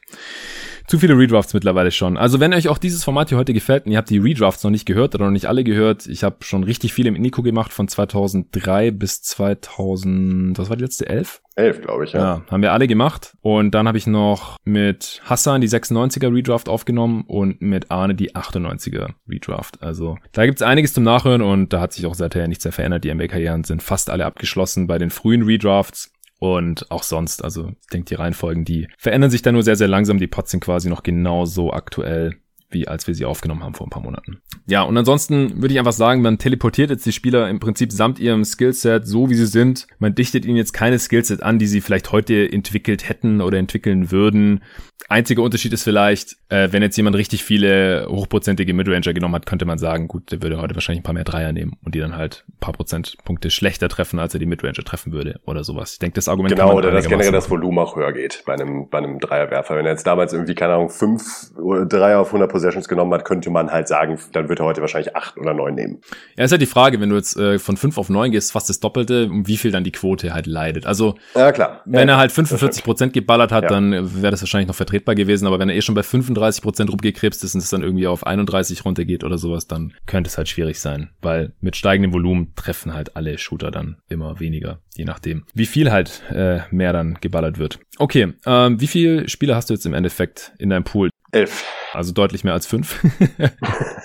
Zu 0.88 1.00
viele 1.00 1.18
Redrafts 1.18 1.54
mittlerweile 1.54 1.92
schon. 1.92 2.18
Also 2.18 2.40
wenn 2.40 2.54
euch 2.54 2.68
auch 2.68 2.78
dieses 2.78 3.04
Format 3.04 3.30
hier 3.30 3.38
heute 3.38 3.54
gefällt 3.54 3.86
und 3.86 3.92
ihr 3.92 3.98
habt 3.98 4.10
die 4.10 4.18
Redrafts 4.18 4.64
noch 4.64 4.72
nicht 4.72 4.86
gehört 4.86 5.16
oder 5.16 5.26
noch 5.26 5.32
nicht 5.32 5.48
alle 5.48 5.64
gehört, 5.64 6.08
ich 6.08 6.24
habe 6.24 6.38
schon 6.42 6.64
richtig 6.64 6.94
viel 6.94 7.08
im 7.08 7.14
Nico 7.16 7.42
gemacht 7.42 7.72
von 7.72 7.88
2003 7.88 8.92
bis 8.92 9.22
2000, 9.22 10.58
was 10.58 10.70
war 10.70 10.76
die 10.76 10.84
letzte, 10.84 11.08
11? 11.08 11.42
Elf, 11.56 11.82
glaube 11.82 12.06
ich, 12.06 12.14
ja. 12.14 12.20
Ja, 12.20 12.42
haben 12.50 12.64
wir 12.64 12.74
alle 12.74 12.88
gemacht. 12.88 13.38
Und 13.42 13.76
dann 13.76 13.88
habe 13.88 13.98
ich 13.98 14.08
noch 14.08 14.58
mit 14.64 15.22
Hassan 15.26 15.62
die 15.62 15.70
96er 15.70 16.34
Redraft 16.34 16.68
aufgenommen 16.68 17.26
und 17.28 17.62
mit 17.62 17.92
Arne 17.92 18.16
die 18.16 18.36
98er 18.36 19.10
Redraft. 19.30 19.82
Also 19.82 20.18
da 20.32 20.46
gibt's 20.46 20.64
einiges 20.64 20.94
zum 20.94 21.04
Nachhören 21.04 21.42
und 21.42 21.72
da 21.72 21.80
hat 21.80 21.94
sich 21.94 22.06
auch 22.08 22.16
seither 22.16 22.48
nichts 22.48 22.66
mehr 22.66 22.72
verändert. 22.72 23.04
Die 23.04 23.14
NBA-Karrieren 23.14 23.64
sind 23.64 23.84
fast 23.84 24.10
alle 24.10 24.26
abgeschlossen 24.26 24.88
bei 24.88 24.98
den 24.98 25.12
frühen 25.12 25.44
Redrafts. 25.44 26.13
Und 26.44 26.92
auch 26.92 27.04
sonst, 27.04 27.42
also 27.42 27.70
ich 27.70 27.88
denke, 27.88 28.10
die 28.10 28.16
Reihenfolgen, 28.16 28.66
die 28.66 28.90
verändern 28.98 29.32
sich 29.32 29.44
da 29.44 29.54
nur 29.54 29.64
sehr, 29.64 29.78
sehr 29.78 29.88
langsam. 29.88 30.18
Die 30.18 30.28
Pots 30.28 30.52
sind 30.52 30.62
quasi 30.62 30.90
noch 30.90 31.02
genauso 31.02 31.72
aktuell 31.72 32.36
wie 32.74 32.88
als 32.88 33.08
wir 33.08 33.16
sie 33.16 33.26
aufgenommen 33.26 33.64
haben 33.64 33.74
vor 33.74 33.88
ein 33.88 33.90
paar 33.90 34.02
Monaten. 34.02 34.42
Ja, 34.66 34.84
und 34.84 34.98
ansonsten 34.98 35.62
würde 35.62 35.74
ich 35.74 35.80
einfach 35.80 35.94
sagen, 35.94 36.22
man 36.22 36.38
teleportiert 36.38 36.90
jetzt 36.90 37.06
die 37.06 37.12
Spieler 37.12 37.50
im 37.50 37.60
Prinzip 37.60 37.92
samt 37.92 38.20
ihrem 38.20 38.46
Skillset 38.46 39.08
so, 39.08 39.30
wie 39.30 39.36
sie 39.36 39.46
sind. 39.46 39.88
Man 40.00 40.16
dichtet 40.16 40.46
ihnen 40.46 40.58
jetzt 40.58 40.74
keine 40.74 41.00
Skillset 41.00 41.44
an, 41.44 41.60
die 41.60 41.68
sie 41.68 41.82
vielleicht 41.82 42.12
heute 42.12 42.52
entwickelt 42.52 43.08
hätten 43.08 43.42
oder 43.42 43.58
entwickeln 43.58 44.12
würden. 44.12 44.64
Einziger 45.10 45.44
Unterschied 45.44 45.74
ist 45.74 45.84
vielleicht, 45.84 46.38
äh, 46.50 46.70
wenn 46.72 46.82
jetzt 46.82 46.96
jemand 46.96 47.16
richtig 47.18 47.44
viele 47.44 48.08
hochprozentige 48.10 48.74
Midranger 48.74 49.14
genommen 49.14 49.36
hat, 49.36 49.46
könnte 49.46 49.66
man 49.66 49.78
sagen, 49.78 50.08
gut, 50.08 50.32
der 50.32 50.42
würde 50.42 50.62
heute 50.62 50.76
wahrscheinlich 50.76 51.02
ein 51.02 51.04
paar 51.04 51.14
mehr 51.14 51.26
Dreier 51.26 51.52
nehmen 51.52 51.74
und 51.84 51.94
die 51.94 52.00
dann 52.00 52.16
halt 52.16 52.46
ein 52.48 52.60
paar 52.60 52.74
Prozentpunkte 52.74 53.50
schlechter 53.50 53.90
treffen, 53.90 54.18
als 54.20 54.34
er 54.34 54.40
die 54.40 54.46
Midranger 54.46 54.84
treffen 54.84 55.12
würde 55.12 55.42
oder 55.46 55.64
sowas. 55.64 55.94
Ich 55.94 56.00
denke, 56.00 56.16
das 56.16 56.30
Argument 56.30 56.56
kann 56.56 56.66
Genau, 56.66 56.76
man 56.76 56.86
oder 56.86 56.92
dass 56.92 57.08
generell 57.08 57.32
das 57.32 57.50
Volumen 57.50 57.80
auch 57.80 57.96
höher 57.96 58.14
geht 58.14 58.44
bei 58.46 58.54
einem, 58.54 58.90
bei 58.90 59.00
einem 59.00 59.20
Dreierwerfer. 59.20 59.76
Wenn 59.76 59.86
er 59.86 59.92
jetzt 59.92 60.08
damals 60.08 60.32
irgendwie, 60.32 60.56
keine 60.56 60.74
Ahnung, 60.76 60.90
fünf 60.90 61.52
oder 61.58 61.86
Dreier 61.86 62.20
auf 62.20 62.28
100 62.28 62.50
Possessions 62.64 62.88
genommen 62.88 63.14
hat, 63.14 63.26
könnte 63.26 63.50
man 63.50 63.70
halt 63.72 63.88
sagen, 63.88 64.18
dann 64.32 64.48
wird 64.50 64.60
er 64.60 64.66
heute 64.66 64.82
wahrscheinlich 64.82 65.16
acht 65.16 65.38
oder 65.38 65.54
neun 65.54 65.76
nehmen. 65.76 66.00
Ja, 66.38 66.46
ist 66.46 66.52
halt 66.52 66.62
die 66.62 66.66
Frage, 66.66 67.00
wenn 67.02 67.10
du 67.10 67.16
jetzt 67.16 67.36
äh, 67.38 67.60
von 67.60 67.76
5 67.78 67.98
auf 67.98 68.10
9 68.10 68.32
gehst, 68.32 68.52
fast 68.54 68.70
das 68.70 68.80
Doppelte, 68.80 69.26
um 69.26 69.48
wie 69.48 69.58
viel 69.58 69.72
dann 69.72 69.84
die 69.84 69.92
Quote 69.92 70.34
halt 70.34 70.48
leidet. 70.48 70.86
Also, 70.86 71.16
Ja, 71.36 71.52
klar. 71.52 71.82
wenn 71.86 72.08
ja, 72.08 72.16
er 72.16 72.18
halt 72.20 72.30
das 72.30 72.34
stimmt. 72.36 72.48
45 72.48 72.84
Prozent 72.84 73.14
geballert 73.14 73.52
hat, 73.52 73.64
Ja. 73.64 73.70
dann 73.70 73.92
äh, 73.94 74.22
wäre 74.22 74.32
das 74.32 74.42
wahrscheinlich 74.42 74.68
noch 74.68 74.76
vertretbar 74.76 75.16
gewesen. 75.16 75.46
Aber 75.46 75.60
wenn 75.60 75.70
er 75.70 75.76
eh 75.76 75.82
schon 75.82 75.96
bei 75.96 76.04
35 76.04 76.62
Prozent 76.64 76.90
rumgekrebst 76.90 77.44
ist 77.44 77.54
und 77.56 77.62
es 77.62 77.70
dann 77.70 77.84
irgendwie 77.84 78.08
auf 78.08 78.26
31 78.26 78.86
runtergeht 78.86 79.24
oder 79.24 79.38
sowas, 79.38 79.68
dann 79.68 79.94
könnte 80.06 80.30
es 80.30 80.38
halt 80.38 80.48
schwierig 80.48 80.80
sein. 80.80 81.10
Weil 81.22 81.54
mit 81.60 81.76
steigendem 81.76 82.14
Volumen 82.14 82.54
treffen 82.56 82.94
halt 82.94 83.16
alle 83.18 83.38
Shooter 83.38 83.72
dann 83.72 83.98
immer 84.10 84.40
weniger, 84.40 84.80
je 84.96 85.06
nachdem, 85.06 85.44
wie 85.54 85.66
viel 85.66 85.92
halt 85.92 86.22
äh, 86.32 86.60
mehr 86.72 86.94
dann 86.94 87.18
geballert 87.20 87.58
wird. 87.60 87.80
Okay, 87.98 88.34
ähm, 88.46 88.80
wie 88.80 88.88
viele 88.88 89.28
Spieler 89.30 89.56
hast 89.56 89.70
du 89.70 89.74
jetzt 89.74 89.86
im 89.86 89.94
Endeffekt 89.94 90.54
in 90.60 90.70
deinem 90.70 90.84
Pool? 90.84 91.10
Elf. 91.34 91.66
Also 91.94 92.12
deutlich 92.12 92.44
mehr 92.44 92.54
als 92.54 92.68
fünf. 92.68 93.00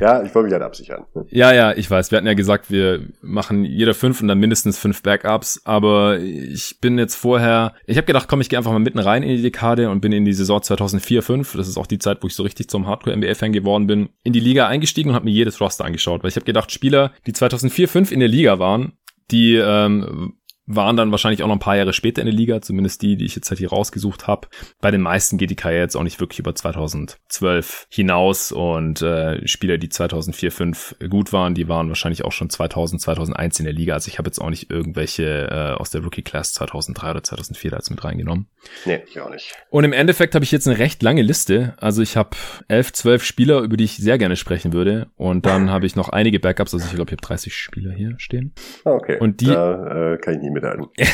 Ja, 0.00 0.22
ich 0.22 0.34
wollte 0.34 0.46
mich 0.46 0.52
halt 0.52 0.62
absichern. 0.62 1.04
Ja, 1.30 1.52
ja, 1.52 1.72
ich 1.72 1.90
weiß. 1.90 2.10
Wir 2.10 2.18
hatten 2.18 2.26
ja 2.26 2.34
gesagt, 2.34 2.70
wir 2.70 3.06
machen 3.20 3.64
jeder 3.64 3.94
fünf 3.94 4.20
und 4.20 4.28
dann 4.28 4.38
mindestens 4.38 4.78
fünf 4.78 5.02
Backups. 5.02 5.62
Aber 5.64 6.18
ich 6.18 6.78
bin 6.80 6.98
jetzt 6.98 7.16
vorher, 7.16 7.74
ich 7.86 7.96
habe 7.96 8.06
gedacht, 8.06 8.28
komm, 8.28 8.40
ich 8.40 8.48
gehe 8.48 8.58
einfach 8.58 8.72
mal 8.72 8.78
mitten 8.78 8.98
rein 8.98 9.22
in 9.22 9.36
die 9.36 9.42
Dekade 9.42 9.90
und 9.90 10.00
bin 10.00 10.12
in 10.12 10.24
die 10.24 10.32
Saison 10.32 10.60
2004-5. 10.60 11.56
Das 11.56 11.68
ist 11.68 11.76
auch 11.76 11.86
die 11.86 11.98
Zeit, 11.98 12.22
wo 12.22 12.26
ich 12.26 12.34
so 12.34 12.42
richtig 12.42 12.68
zum 12.68 12.86
Hardcore-NBA-Fan 12.86 13.52
geworden 13.52 13.86
bin. 13.86 14.08
In 14.22 14.32
die 14.32 14.40
Liga 14.40 14.68
eingestiegen 14.68 15.10
und 15.10 15.14
habe 15.16 15.24
mir 15.24 15.32
jedes 15.32 15.60
Roster 15.60 15.84
angeschaut, 15.84 16.22
weil 16.22 16.30
ich 16.30 16.36
habe 16.36 16.46
gedacht, 16.46 16.70
Spieler, 16.70 17.12
die 17.26 17.32
2004-5 17.32 18.12
in 18.12 18.20
der 18.20 18.28
Liga 18.28 18.58
waren, 18.58 18.92
die 19.30 19.56
ähm, 19.56 20.34
waren 20.68 20.96
dann 20.96 21.10
wahrscheinlich 21.10 21.42
auch 21.42 21.48
noch 21.48 21.56
ein 21.56 21.60
paar 21.60 21.76
Jahre 21.76 21.92
später 21.92 22.20
in 22.22 22.26
der 22.26 22.34
Liga, 22.34 22.60
zumindest 22.60 23.02
die, 23.02 23.16
die 23.16 23.24
ich 23.24 23.34
jetzt 23.34 23.50
halt 23.50 23.58
hier 23.58 23.70
rausgesucht 23.70 24.26
habe. 24.26 24.48
Bei 24.80 24.90
den 24.90 25.00
meisten 25.00 25.38
geht 25.38 25.50
die 25.50 25.56
Karriere 25.56 25.82
jetzt 25.82 25.96
auch 25.96 26.02
nicht 26.02 26.20
wirklich 26.20 26.38
über 26.38 26.54
2012 26.54 27.86
hinaus 27.90 28.52
und 28.52 29.02
äh, 29.02 29.46
Spieler, 29.46 29.78
die 29.78 29.88
2004, 29.88 30.52
5 30.52 30.96
gut 31.08 31.32
waren, 31.32 31.54
die 31.54 31.68
waren 31.68 31.88
wahrscheinlich 31.88 32.24
auch 32.24 32.32
schon 32.32 32.50
2000, 32.50 33.00
2001 33.00 33.58
in 33.60 33.64
der 33.64 33.72
Liga. 33.74 33.94
Also 33.94 34.08
ich 34.08 34.18
habe 34.18 34.28
jetzt 34.28 34.40
auch 34.40 34.50
nicht 34.50 34.70
irgendwelche 34.70 35.48
äh, 35.50 35.78
aus 35.80 35.90
der 35.90 36.02
Rookie 36.02 36.22
Class 36.22 36.52
2003 36.54 37.10
oder 37.10 37.22
2004 37.22 37.70
da 37.70 37.76
jetzt 37.78 37.90
mit 37.90 38.04
reingenommen. 38.04 38.46
Nee, 38.84 39.00
ich 39.08 39.20
auch 39.20 39.30
nicht. 39.30 39.54
Und 39.70 39.84
im 39.84 39.92
Endeffekt 39.92 40.34
habe 40.34 40.44
ich 40.44 40.52
jetzt 40.52 40.68
eine 40.68 40.78
recht 40.78 41.02
lange 41.02 41.22
Liste. 41.22 41.74
Also 41.78 42.02
ich 42.02 42.16
habe 42.16 42.30
elf, 42.68 42.92
zwölf 42.92 43.24
Spieler, 43.24 43.60
über 43.60 43.76
die 43.76 43.84
ich 43.84 43.96
sehr 43.96 44.18
gerne 44.18 44.36
sprechen 44.36 44.72
würde. 44.72 45.08
Und 45.16 45.46
dann 45.46 45.70
habe 45.70 45.86
ich 45.86 45.96
noch 45.96 46.08
einige 46.10 46.40
Backups. 46.40 46.74
Also 46.74 46.86
ich 46.86 46.94
glaube, 46.94 47.10
ich 47.10 47.12
habe 47.16 47.26
30 47.26 47.54
Spieler 47.54 47.92
hier 47.92 48.14
stehen. 48.18 48.52
Ah, 48.84 48.90
okay. 48.92 49.18
Und 49.18 49.40
die- 49.40 49.46
Da 49.46 50.12
äh, 50.14 50.18
kann 50.18 50.34
ich 50.34 50.40
nie 50.40 50.50
mithalten. 50.60 50.86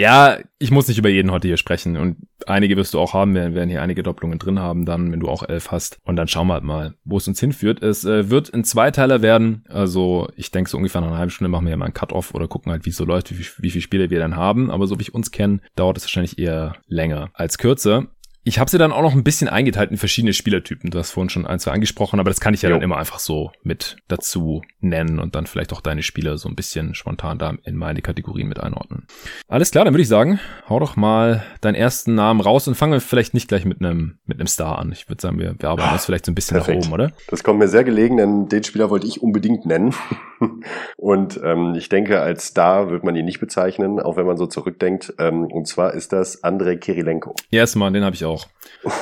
Ja, 0.00 0.38
ich 0.58 0.70
muss 0.70 0.86
nicht 0.86 0.98
über 0.98 1.08
jeden 1.08 1.32
heute 1.32 1.48
hier 1.48 1.56
sprechen. 1.56 1.96
Und 1.96 2.16
einige 2.46 2.76
wirst 2.76 2.94
du 2.94 3.00
auch 3.00 3.14
haben. 3.14 3.34
Wir 3.34 3.54
werden 3.54 3.68
hier 3.68 3.82
einige 3.82 4.02
Doppelungen 4.02 4.38
drin 4.38 4.60
haben 4.60 4.84
dann, 4.84 5.10
wenn 5.10 5.20
du 5.20 5.28
auch 5.28 5.48
elf 5.48 5.72
hast. 5.72 5.98
Und 6.04 6.16
dann 6.16 6.28
schauen 6.28 6.46
wir 6.46 6.54
halt 6.54 6.64
mal, 6.64 6.94
wo 7.04 7.16
es 7.16 7.26
uns 7.26 7.40
hinführt. 7.40 7.82
Es 7.82 8.04
äh, 8.04 8.30
wird 8.30 8.54
ein 8.54 8.64
Zweiteiler 8.64 9.22
werden. 9.22 9.64
Also 9.68 10.28
ich 10.36 10.52
denke 10.52 10.70
so 10.70 10.76
ungefähr 10.76 11.00
nach 11.00 11.08
einer 11.08 11.18
halben 11.18 11.30
Stunde 11.30 11.48
machen 11.48 11.66
wir 11.66 11.72
ja 11.72 11.76
mal 11.76 11.86
einen 11.86 11.94
Cut-Off 11.94 12.32
oder 12.34 12.46
gucken 12.46 12.70
halt, 12.70 12.86
wie 12.86 12.90
es 12.90 12.96
so 12.96 13.04
läuft, 13.04 13.36
wie, 13.36 13.44
wie 13.58 13.70
viele 13.70 13.82
Spiele 13.82 14.10
wir 14.10 14.20
dann 14.20 14.36
haben. 14.36 14.70
Aber 14.70 14.86
so 14.86 14.98
wie 14.98 15.02
ich 15.02 15.14
uns 15.14 15.32
kenne, 15.32 15.60
dauert 15.74 15.96
es 15.96 16.04
wahrscheinlich 16.04 16.38
eher 16.38 16.76
länger 16.86 17.30
als 17.34 17.58
kürzer. 17.58 18.06
Ich 18.48 18.58
habe 18.58 18.70
sie 18.70 18.78
dann 18.78 18.92
auch 18.92 19.02
noch 19.02 19.12
ein 19.12 19.24
bisschen 19.24 19.50
eingeteilt 19.50 19.90
in 19.90 19.98
verschiedene 19.98 20.32
Spielertypen. 20.32 20.90
Du 20.90 20.98
hast 20.98 21.10
vorhin 21.10 21.28
schon 21.28 21.46
ein, 21.46 21.58
zwei 21.58 21.72
angesprochen, 21.72 22.18
aber 22.18 22.30
das 22.30 22.40
kann 22.40 22.54
ich 22.54 22.62
ja 22.62 22.70
Jo. 22.70 22.76
dann 22.76 22.82
immer 22.82 22.96
einfach 22.96 23.18
so 23.18 23.52
mit 23.62 23.98
dazu 24.08 24.62
nennen 24.80 25.18
und 25.18 25.34
dann 25.34 25.46
vielleicht 25.46 25.70
auch 25.74 25.82
deine 25.82 26.02
Spieler 26.02 26.38
so 26.38 26.48
ein 26.48 26.56
bisschen 26.56 26.94
spontan 26.94 27.38
da 27.38 27.52
in 27.64 27.76
meine 27.76 28.00
Kategorien 28.00 28.48
mit 28.48 28.58
einordnen. 28.58 29.06
Alles 29.48 29.70
klar, 29.70 29.84
dann 29.84 29.92
würde 29.92 30.00
ich 30.00 30.08
sagen, 30.08 30.40
hau 30.66 30.80
doch 30.80 30.96
mal 30.96 31.44
deinen 31.60 31.74
ersten 31.74 32.14
Namen 32.14 32.40
raus 32.40 32.66
und 32.66 32.74
fangen 32.74 32.94
wir 32.94 33.02
vielleicht 33.02 33.34
nicht 33.34 33.48
gleich 33.48 33.66
mit 33.66 33.82
einem 33.82 34.16
mit 34.24 34.38
einem 34.40 34.46
Star 34.46 34.78
an. 34.78 34.92
Ich 34.92 35.10
würde 35.10 35.20
sagen, 35.20 35.38
wir, 35.38 35.54
wir 35.58 35.68
arbeiten 35.68 35.92
das 35.92 36.06
vielleicht 36.06 36.24
so 36.24 36.32
ein 36.32 36.34
bisschen 36.34 36.56
Perfekt. 36.56 36.78
nach 36.80 36.86
oben, 36.86 36.94
oder? 36.94 37.12
Das 37.28 37.44
kommt 37.44 37.58
mir 37.58 37.68
sehr 37.68 37.84
gelegen, 37.84 38.16
denn 38.16 38.48
den 38.48 38.64
Spieler 38.64 38.88
wollte 38.88 39.06
ich 39.06 39.20
unbedingt 39.20 39.66
nennen. 39.66 39.94
Und 40.96 41.40
ähm, 41.44 41.74
ich 41.76 41.88
denke, 41.88 42.20
als 42.20 42.46
Star 42.46 42.90
wird 42.90 43.04
man 43.04 43.16
ihn 43.16 43.24
nicht 43.24 43.40
bezeichnen, 43.40 44.00
auch 44.00 44.16
wenn 44.16 44.26
man 44.26 44.36
so 44.36 44.46
zurückdenkt. 44.46 45.12
Ähm, 45.18 45.44
und 45.46 45.66
zwar 45.66 45.94
ist 45.94 46.12
das 46.12 46.44
Andrei 46.44 46.76
Kirilenko. 46.76 47.34
Erstmal, 47.50 47.92
den 47.92 48.04
habe 48.04 48.14
ich 48.14 48.24
auch. 48.24 48.37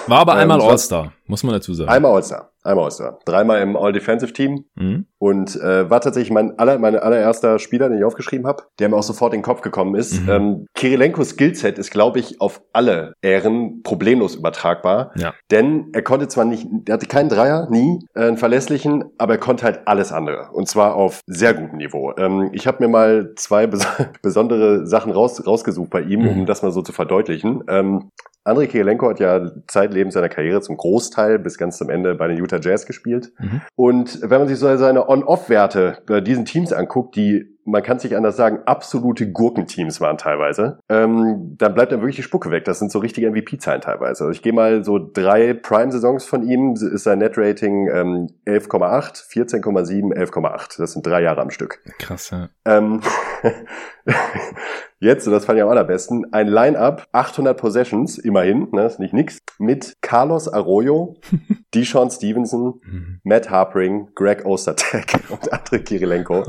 War 0.06 0.20
aber 0.20 0.32
Ähm, 0.34 0.38
einmal 0.40 0.58
was- 0.58 0.64
All-Star, 0.68 1.12
muss 1.26 1.42
man 1.42 1.54
dazu 1.54 1.74
sagen. 1.74 1.90
Einmal 1.90 2.12
All-Star, 2.12 2.50
einmal 2.62 2.84
All-Star. 2.86 3.18
Dreimal 3.24 3.60
im 3.60 3.76
All-Defensive-Team 3.76 4.64
Mhm. 4.74 5.06
und 5.18 5.56
äh, 5.56 5.90
war 5.90 6.00
tatsächlich 6.00 6.30
mein 6.30 6.58
aller, 6.58 6.78
mein 6.78 6.96
allererster 6.96 7.58
Spieler, 7.58 7.88
den 7.88 7.98
ich 7.98 8.04
aufgeschrieben 8.04 8.46
habe, 8.46 8.62
der 8.78 8.88
mir 8.88 8.96
auch 8.96 9.02
sofort 9.02 9.34
in 9.34 9.40
den 9.40 9.44
Kopf 9.44 9.60
gekommen 9.60 9.94
ist. 9.96 10.22
Mhm. 10.22 10.28
Ähm, 10.30 10.66
Kirilenkos 10.74 11.30
Skillset 11.30 11.78
ist, 11.78 11.90
glaube 11.90 12.18
ich, 12.20 12.40
auf 12.40 12.62
alle 12.72 13.12
Ehren 13.22 13.82
problemlos 13.82 14.34
übertragbar. 14.34 15.10
Ja. 15.16 15.34
Denn 15.50 15.88
er 15.92 16.02
konnte 16.02 16.28
zwar 16.28 16.44
nicht, 16.46 16.66
er 16.86 16.94
hatte 16.94 17.06
keinen 17.06 17.28
Dreier, 17.28 17.68
nie, 17.70 17.98
äh, 18.14 18.20
einen 18.28 18.38
verlässlichen, 18.38 19.04
aber 19.18 19.34
er 19.34 19.38
konnte 19.40 19.64
halt 19.64 19.80
alles 19.86 20.12
andere. 20.12 20.48
Und 20.52 20.68
zwar 20.68 20.94
auf 20.94 21.20
sehr 21.26 21.52
gutem 21.54 21.76
Niveau. 21.78 22.12
Ähm, 22.16 22.50
ich 22.52 22.66
habe 22.66 22.82
mir 22.82 22.88
mal 22.88 23.32
zwei 23.36 23.66
bes 23.66 23.86
besondere 24.22 24.86
Sachen 24.86 25.12
raus, 25.12 25.46
rausgesucht 25.46 25.90
bei 25.90 26.00
ihm, 26.00 26.22
Mhm. 26.22 26.28
um 26.40 26.46
das 26.46 26.62
mal 26.62 26.72
so 26.72 26.80
zu 26.82 26.92
verdeutlichen. 26.92 27.62
Ähm, 27.68 28.10
Andrei 28.46 28.66
Kirilenko 28.66 29.08
hat 29.10 29.18
ja 29.18 29.50
zeitlebens 29.66 30.14
seiner 30.14 30.28
Karriere 30.28 30.60
zum 30.60 30.76
Großteil 30.76 31.38
bis 31.38 31.58
ganz 31.58 31.78
zum 31.78 31.90
Ende 31.90 32.14
bei 32.14 32.28
den 32.28 32.38
Utah 32.38 32.60
Jazz 32.60 32.86
gespielt. 32.86 33.32
Mhm. 33.38 33.60
Und 33.74 34.20
wenn 34.22 34.38
man 34.38 34.48
sich 34.48 34.58
so 34.58 34.76
seine 34.76 35.08
On-Off-Werte 35.08 35.98
bei 36.06 36.20
diesen 36.20 36.44
Teams 36.44 36.72
anguckt, 36.72 37.16
die 37.16 37.55
man 37.66 37.82
kann 37.82 37.98
sich 37.98 38.16
anders 38.16 38.36
sagen, 38.36 38.60
absolute 38.64 39.30
Gurkenteams 39.30 40.00
waren 40.00 40.18
teilweise, 40.18 40.78
ähm, 40.88 41.56
dann 41.58 41.74
bleibt 41.74 41.92
dann 41.92 42.00
wirklich 42.00 42.16
die 42.16 42.22
Spucke 42.22 42.50
weg. 42.50 42.64
Das 42.64 42.78
sind 42.78 42.90
so 42.90 43.00
richtige 43.00 43.30
MVP-Zahlen 43.30 43.80
teilweise. 43.80 44.24
Also 44.24 44.30
ich 44.30 44.42
gehe 44.42 44.52
mal 44.52 44.84
so 44.84 44.98
drei 44.98 45.52
Prime-Saisons 45.52 46.24
von 46.24 46.42
ihm, 46.42 46.74
ist 46.74 47.04
sein 47.04 47.18
Net-Rating 47.18 47.88
ähm, 47.88 48.30
11,8, 48.46 49.28
14,7, 49.28 50.14
11,8. 50.14 50.78
Das 50.78 50.92
sind 50.92 51.06
drei 51.06 51.22
Jahre 51.22 51.40
am 51.40 51.50
Stück. 51.50 51.82
Krass, 51.98 52.30
ja. 52.30 52.48
Ähm, 52.64 53.00
Jetzt, 54.98 55.26
und 55.26 55.34
das 55.34 55.44
fand 55.44 55.58
ich 55.58 55.62
am 55.62 55.68
allerbesten, 55.68 56.32
ein 56.32 56.48
Line-Up, 56.48 57.06
800 57.12 57.58
Possessions, 57.58 58.16
immerhin, 58.16 58.68
ne, 58.72 58.86
ist 58.86 58.98
nicht 58.98 59.12
nix, 59.12 59.38
mit 59.58 59.92
Carlos 60.00 60.48
Arroyo, 60.48 61.16
Deshaun 61.74 62.10
Stevenson, 62.10 62.80
mhm. 62.82 63.20
Matt 63.22 63.50
Harpering, 63.50 64.08
Greg 64.14 64.46
Ostertag 64.46 65.20
und 65.28 65.52
Andrei 65.52 65.80
Kirilenko 65.80 66.44